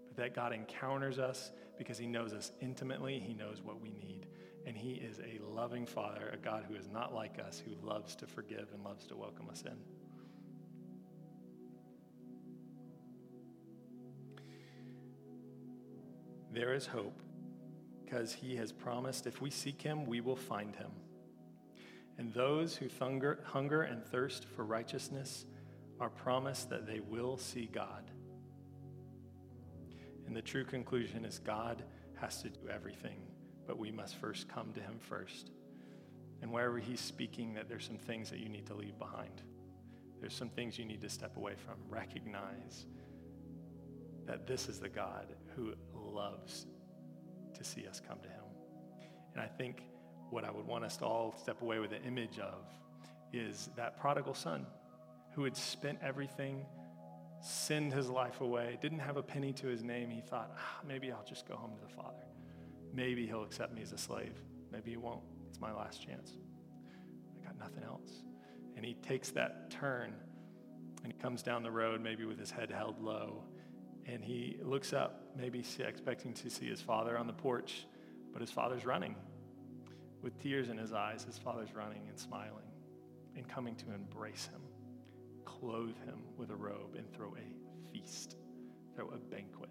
but 0.08 0.16
that 0.16 0.34
God 0.34 0.52
encounters 0.52 1.18
us 1.18 1.50
because 1.76 1.98
he 1.98 2.06
knows 2.06 2.32
us 2.32 2.52
intimately, 2.60 3.18
he 3.18 3.34
knows 3.34 3.60
what 3.62 3.80
we 3.80 3.90
need. 3.90 4.26
And 4.66 4.76
he 4.76 4.92
is 4.92 5.18
a 5.18 5.42
loving 5.44 5.84
Father, 5.84 6.30
a 6.32 6.36
God 6.36 6.64
who 6.68 6.76
is 6.76 6.88
not 6.88 7.12
like 7.12 7.38
us, 7.38 7.60
who 7.64 7.86
loves 7.86 8.14
to 8.16 8.26
forgive 8.26 8.68
and 8.72 8.84
loves 8.84 9.06
to 9.08 9.16
welcome 9.16 9.50
us 9.50 9.62
in. 9.66 9.76
there 16.54 16.72
is 16.72 16.86
hope 16.86 17.20
because 18.04 18.32
he 18.32 18.56
has 18.56 18.70
promised 18.72 19.26
if 19.26 19.42
we 19.42 19.50
seek 19.50 19.82
him, 19.82 20.06
we 20.06 20.20
will 20.20 20.36
find 20.36 20.76
him. 20.76 20.90
And 22.18 22.32
those 22.32 22.76
who 22.76 22.86
hunger, 22.98 23.40
hunger 23.44 23.82
and 23.82 24.04
thirst 24.04 24.44
for 24.44 24.64
righteousness 24.64 25.46
are 26.00 26.10
promised 26.10 26.70
that 26.70 26.86
they 26.86 27.00
will 27.00 27.36
see 27.36 27.68
God. 27.72 28.10
And 30.26 30.34
the 30.34 30.42
true 30.42 30.64
conclusion 30.64 31.24
is 31.24 31.38
God 31.38 31.82
has 32.16 32.42
to 32.42 32.48
do 32.48 32.68
everything, 32.72 33.18
but 33.66 33.78
we 33.78 33.90
must 33.90 34.16
first 34.16 34.48
come 34.48 34.72
to 34.72 34.80
him 34.80 34.98
first. 35.00 35.50
And 36.40 36.52
wherever 36.52 36.78
he's 36.78 37.00
speaking, 37.00 37.54
that 37.54 37.68
there's 37.68 37.84
some 37.84 37.98
things 37.98 38.30
that 38.30 38.38
you 38.38 38.48
need 38.48 38.66
to 38.66 38.74
leave 38.74 38.98
behind. 38.98 39.42
There's 40.20 40.34
some 40.34 40.48
things 40.48 40.78
you 40.78 40.84
need 40.84 41.00
to 41.02 41.10
step 41.10 41.36
away 41.36 41.54
from. 41.56 41.74
Recognize 41.88 42.86
that 44.26 44.46
this 44.46 44.68
is 44.68 44.78
the 44.78 44.88
God 44.88 45.34
who 45.54 45.74
loves 45.94 46.66
to 47.54 47.64
see 47.64 47.86
us 47.86 48.00
come 48.06 48.18
to 48.20 48.28
him. 48.28 48.44
And 49.34 49.42
I 49.42 49.46
think 49.46 49.82
what 50.30 50.44
I 50.44 50.50
would 50.50 50.66
want 50.66 50.84
us 50.84 50.96
to 50.98 51.04
all 51.04 51.34
step 51.40 51.62
away 51.62 51.78
with 51.78 51.92
an 51.92 52.02
image 52.06 52.38
of 52.38 52.64
is 53.32 53.68
that 53.76 53.98
prodigal 53.98 54.34
son 54.34 54.66
who 55.34 55.44
had 55.44 55.56
spent 55.56 55.98
everything, 56.02 56.64
sinned 57.40 57.92
his 57.92 58.08
life 58.08 58.40
away, 58.40 58.78
didn't 58.80 59.00
have 59.00 59.16
a 59.16 59.22
penny 59.22 59.52
to 59.52 59.66
his 59.66 59.82
name. 59.82 60.10
He 60.10 60.20
thought, 60.20 60.52
ah, 60.56 60.80
maybe 60.86 61.10
I'll 61.10 61.24
just 61.28 61.48
go 61.48 61.56
home 61.56 61.72
to 61.74 61.80
the 61.80 61.92
Father. 61.92 62.24
Maybe 62.92 63.26
he'll 63.26 63.42
accept 63.42 63.74
me 63.74 63.82
as 63.82 63.92
a 63.92 63.98
slave. 63.98 64.34
Maybe 64.70 64.92
he 64.92 64.96
won't. 64.96 65.22
It's 65.48 65.60
my 65.60 65.72
last 65.72 66.04
chance. 66.04 66.32
I 67.40 67.46
got 67.46 67.58
nothing 67.58 67.82
else. 67.82 68.22
And 68.76 68.84
he 68.84 68.94
takes 68.94 69.30
that 69.30 69.70
turn 69.70 70.14
and 71.02 71.12
he 71.12 71.18
comes 71.18 71.42
down 71.42 71.62
the 71.62 71.70
road, 71.70 72.00
maybe 72.00 72.24
with 72.24 72.38
his 72.38 72.50
head 72.50 72.70
held 72.70 73.00
low. 73.00 73.44
And 74.06 74.24
he 74.24 74.58
looks 74.62 74.92
up, 74.92 75.32
maybe 75.36 75.64
expecting 75.80 76.32
to 76.34 76.50
see 76.50 76.66
his 76.66 76.80
father 76.80 77.18
on 77.18 77.26
the 77.26 77.32
porch, 77.32 77.86
but 78.32 78.40
his 78.40 78.50
father's 78.50 78.86
running. 78.86 79.14
With 80.24 80.42
tears 80.42 80.70
in 80.70 80.78
his 80.78 80.94
eyes, 80.94 81.22
his 81.22 81.36
father's 81.36 81.74
running 81.74 82.00
and 82.08 82.18
smiling 82.18 82.64
and 83.36 83.46
coming 83.46 83.74
to 83.76 83.92
embrace 83.94 84.48
him, 84.50 84.62
clothe 85.44 85.98
him 86.06 86.22
with 86.38 86.48
a 86.48 86.56
robe, 86.56 86.94
and 86.96 87.12
throw 87.12 87.36
a 87.36 87.92
feast, 87.92 88.36
throw 88.96 89.10
a 89.10 89.18
banquet 89.18 89.68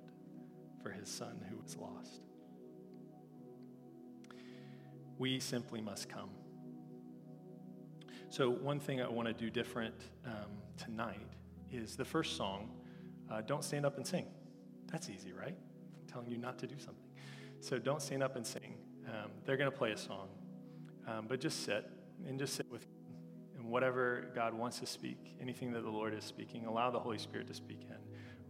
for 0.83 0.91
his 0.91 1.09
son 1.09 1.43
who 1.49 1.57
was 1.57 1.75
lost. 1.75 2.21
We 5.17 5.39
simply 5.39 5.81
must 5.81 6.07
come. 6.07 6.29
So, 8.29 8.51
one 8.51 8.79
thing 8.79 9.01
I 9.01 9.09
want 9.09 9.27
to 9.27 9.33
do 9.33 9.49
different 9.49 9.95
um, 10.23 10.51
tonight 10.77 11.29
is 11.71 11.95
the 11.95 12.05
first 12.05 12.37
song, 12.37 12.69
uh, 13.31 13.41
Don't 13.41 13.63
Stand 13.63 13.87
Up 13.87 13.97
and 13.97 14.05
Sing. 14.05 14.27
That's 14.91 15.09
easy, 15.09 15.33
right? 15.33 15.55
I'm 15.55 16.07
telling 16.07 16.29
you 16.29 16.37
not 16.37 16.59
to 16.59 16.67
do 16.67 16.75
something. 16.77 17.09
So, 17.59 17.79
don't 17.79 18.03
stand 18.03 18.21
up 18.21 18.35
and 18.35 18.45
sing. 18.45 18.75
Um, 19.07 19.31
they're 19.45 19.57
going 19.57 19.71
to 19.71 19.77
play 19.77 19.91
a 19.91 19.97
song, 19.97 20.29
um, 21.07 21.25
but 21.27 21.39
just 21.39 21.63
sit 21.63 21.89
and 22.27 22.39
just 22.39 22.55
sit 22.55 22.69
with 22.71 22.85
and 23.63 23.71
whatever 23.71 24.27
God 24.35 24.53
wants 24.53 24.79
to 24.79 24.85
speak, 24.85 25.35
anything 25.41 25.71
that 25.71 25.83
the 25.83 25.89
Lord 25.89 26.13
is 26.13 26.23
speaking, 26.23 26.65
allow 26.65 26.91
the 26.91 26.99
Holy 26.99 27.17
Spirit 27.17 27.47
to 27.47 27.53
speak 27.53 27.85
in, 27.89 27.95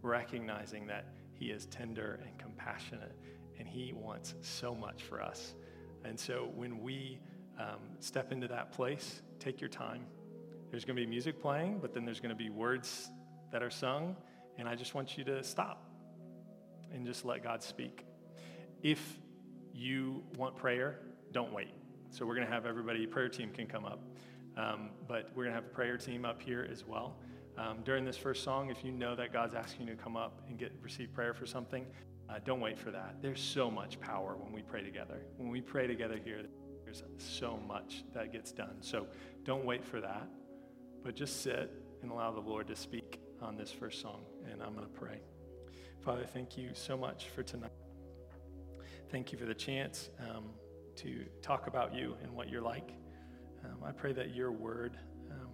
recognizing 0.02 0.86
that 0.88 1.06
He 1.32 1.46
is 1.46 1.66
tender 1.66 2.20
and 2.26 2.36
compassionate, 2.38 3.12
and 3.58 3.68
He 3.68 3.92
wants 3.92 4.34
so 4.40 4.74
much 4.74 5.02
for 5.02 5.22
us. 5.22 5.54
And 6.04 6.18
so 6.18 6.50
when 6.54 6.82
we 6.82 7.18
um, 7.58 7.78
step 8.00 8.32
into 8.32 8.48
that 8.48 8.72
place, 8.72 9.22
take 9.38 9.60
your 9.60 9.70
time. 9.70 10.04
There's 10.70 10.84
going 10.84 10.96
to 10.96 11.02
be 11.02 11.06
music 11.06 11.40
playing, 11.40 11.78
but 11.80 11.94
then 11.94 12.04
there's 12.04 12.20
going 12.20 12.36
to 12.36 12.36
be 12.36 12.50
words 12.50 13.08
that 13.52 13.62
are 13.62 13.70
sung, 13.70 14.16
and 14.58 14.68
I 14.68 14.74
just 14.74 14.94
want 14.94 15.16
you 15.16 15.24
to 15.24 15.44
stop 15.44 15.88
and 16.92 17.06
just 17.06 17.24
let 17.24 17.44
God 17.44 17.62
speak. 17.62 18.04
If 18.82 19.00
you 19.72 20.24
want 20.36 20.56
prayer, 20.56 20.98
don't 21.32 21.52
wait. 21.52 21.70
So 22.14 22.24
we're 22.24 22.36
going 22.36 22.46
to 22.46 22.52
have 22.52 22.64
everybody, 22.64 23.08
prayer 23.08 23.28
team 23.28 23.50
can 23.50 23.66
come 23.66 23.84
up. 23.84 23.98
Um, 24.56 24.90
but 25.08 25.30
we're 25.34 25.42
going 25.42 25.56
to 25.56 25.60
have 25.60 25.64
a 25.64 25.74
prayer 25.74 25.96
team 25.96 26.24
up 26.24 26.40
here 26.40 26.68
as 26.70 26.84
well. 26.86 27.16
Um, 27.58 27.78
during 27.84 28.04
this 28.04 28.16
first 28.16 28.44
song, 28.44 28.70
if 28.70 28.84
you 28.84 28.92
know 28.92 29.16
that 29.16 29.32
God's 29.32 29.52
asking 29.52 29.88
you 29.88 29.96
to 29.96 30.00
come 30.00 30.16
up 30.16 30.40
and 30.46 30.56
get 30.56 30.72
receive 30.80 31.12
prayer 31.12 31.34
for 31.34 31.44
something, 31.44 31.84
uh, 32.30 32.34
don't 32.44 32.60
wait 32.60 32.78
for 32.78 32.92
that. 32.92 33.16
There's 33.20 33.40
so 33.40 33.68
much 33.68 33.98
power 33.98 34.36
when 34.36 34.52
we 34.52 34.62
pray 34.62 34.84
together. 34.84 35.22
When 35.38 35.50
we 35.50 35.60
pray 35.60 35.88
together 35.88 36.16
here, 36.24 36.42
there's 36.84 37.02
so 37.18 37.58
much 37.66 38.04
that 38.14 38.30
gets 38.30 38.52
done. 38.52 38.76
So 38.80 39.08
don't 39.42 39.64
wait 39.64 39.84
for 39.84 40.00
that, 40.00 40.28
but 41.02 41.16
just 41.16 41.42
sit 41.42 41.72
and 42.02 42.12
allow 42.12 42.30
the 42.30 42.38
Lord 42.38 42.68
to 42.68 42.76
speak 42.76 43.18
on 43.42 43.56
this 43.56 43.72
first 43.72 44.00
song. 44.00 44.20
And 44.48 44.62
I'm 44.62 44.74
going 44.76 44.86
to 44.86 44.92
pray. 44.92 45.18
Father, 46.00 46.26
thank 46.32 46.56
you 46.56 46.70
so 46.74 46.96
much 46.96 47.26
for 47.34 47.42
tonight. 47.42 47.72
Thank 49.10 49.32
you 49.32 49.38
for 49.38 49.46
the 49.46 49.54
chance 49.54 50.10
um, 50.20 50.44
to 50.96 51.24
talk 51.42 51.66
about 51.66 51.94
you 51.94 52.16
and 52.22 52.32
what 52.32 52.48
you're 52.48 52.62
like. 52.62 52.92
Um, 53.64 53.78
I 53.84 53.92
pray 53.92 54.12
that 54.12 54.34
your 54.34 54.52
word 54.52 54.96
um, 55.30 55.48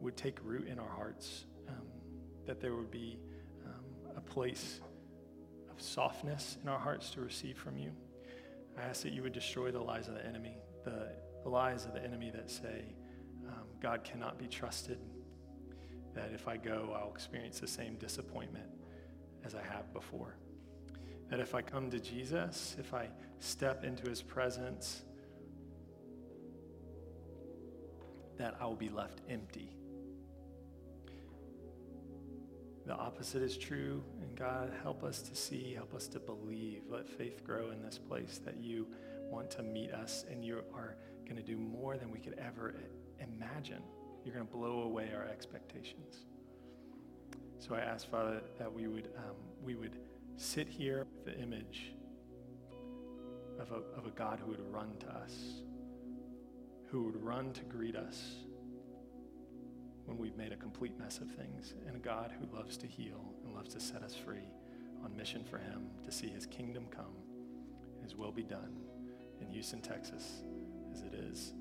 would 0.00 0.16
take 0.16 0.38
root 0.42 0.66
in 0.66 0.78
our 0.78 0.88
hearts, 0.88 1.44
um, 1.68 1.86
that 2.46 2.60
there 2.60 2.74
would 2.74 2.90
be 2.90 3.18
um, 3.66 4.16
a 4.16 4.20
place 4.20 4.80
of 5.70 5.80
softness 5.80 6.58
in 6.62 6.68
our 6.68 6.78
hearts 6.78 7.10
to 7.10 7.20
receive 7.20 7.56
from 7.56 7.78
you. 7.78 7.92
I 8.78 8.82
ask 8.82 9.02
that 9.02 9.12
you 9.12 9.22
would 9.22 9.32
destroy 9.32 9.70
the 9.70 9.80
lies 9.80 10.08
of 10.08 10.14
the 10.14 10.26
enemy, 10.26 10.56
the, 10.84 11.08
lies 11.44 11.84
of 11.84 11.94
the 11.94 12.02
enemy 12.02 12.30
that 12.34 12.50
say 12.50 12.94
um, 13.48 13.64
God 13.80 14.04
cannot 14.04 14.38
be 14.38 14.46
trusted, 14.46 14.98
that 16.14 16.32
if 16.34 16.48
I 16.48 16.56
go, 16.56 16.96
I'll 16.96 17.12
experience 17.12 17.60
the 17.60 17.66
same 17.66 17.96
disappointment 17.96 18.66
as 19.44 19.54
I 19.54 19.62
have 19.62 19.92
before. 19.92 20.36
That 21.30 21.40
if 21.40 21.54
I 21.54 21.62
come 21.62 21.90
to 21.90 22.00
Jesus, 22.00 22.76
if 22.78 22.92
I 22.92 23.08
step 23.38 23.84
into 23.84 24.08
his 24.08 24.20
presence, 24.20 25.02
that 28.36 28.56
I 28.60 28.66
will 28.66 28.74
be 28.74 28.88
left 28.88 29.20
empty. 29.28 29.70
The 32.86 32.94
opposite 32.94 33.42
is 33.42 33.56
true, 33.56 34.02
and 34.20 34.34
God, 34.34 34.72
help 34.82 35.04
us 35.04 35.22
to 35.22 35.36
see, 35.36 35.74
help 35.74 35.94
us 35.94 36.08
to 36.08 36.18
believe. 36.18 36.82
Let 36.88 37.08
faith 37.08 37.44
grow 37.44 37.70
in 37.70 37.82
this 37.82 37.98
place 37.98 38.40
that 38.44 38.56
you 38.56 38.88
want 39.28 39.50
to 39.52 39.62
meet 39.62 39.92
us, 39.92 40.24
and 40.28 40.44
you 40.44 40.64
are 40.74 40.96
going 41.24 41.36
to 41.36 41.42
do 41.42 41.56
more 41.56 41.96
than 41.96 42.10
we 42.10 42.18
could 42.18 42.36
ever 42.44 42.74
imagine. 43.20 43.82
You're 44.24 44.34
going 44.34 44.46
to 44.46 44.52
blow 44.52 44.82
away 44.82 45.10
our 45.14 45.26
expectations. 45.26 46.24
So 47.58 47.74
I 47.74 47.80
ask, 47.80 48.10
Father, 48.10 48.40
that 48.58 48.72
we 48.72 48.88
would, 48.88 49.10
um, 49.18 49.36
we 49.62 49.76
would 49.76 49.96
sit 50.40 50.66
here 50.66 51.06
with 51.14 51.26
the 51.26 51.38
image 51.38 51.92
of 53.60 53.70
a, 53.72 53.98
of 53.98 54.06
a 54.06 54.10
God 54.10 54.40
who 54.40 54.50
would 54.50 54.72
run 54.72 54.96
to 55.00 55.06
us 55.06 55.34
who 56.90 57.04
would 57.04 57.22
run 57.22 57.52
to 57.52 57.60
greet 57.64 57.94
us 57.94 58.36
when 60.06 60.16
we've 60.16 60.36
made 60.36 60.50
a 60.50 60.56
complete 60.56 60.98
mess 60.98 61.18
of 61.18 61.28
things, 61.34 61.74
and 61.86 61.94
a 61.94 62.00
God 62.00 62.32
who 62.32 62.56
loves 62.56 62.76
to 62.78 62.86
heal 62.86 63.32
and 63.44 63.54
loves 63.54 63.74
to 63.74 63.80
set 63.80 64.02
us 64.02 64.16
free 64.16 64.48
on 65.04 65.16
mission 65.16 65.44
for 65.44 65.58
Him 65.58 65.90
to 66.04 66.10
see 66.10 66.28
His 66.28 66.46
kingdom 66.46 66.86
come 66.90 67.14
His 68.02 68.16
will 68.16 68.32
be 68.32 68.42
done 68.42 68.80
in 69.40 69.48
Houston, 69.50 69.82
Texas, 69.82 70.42
as 70.92 71.02
it 71.02 71.14
is 71.14 71.52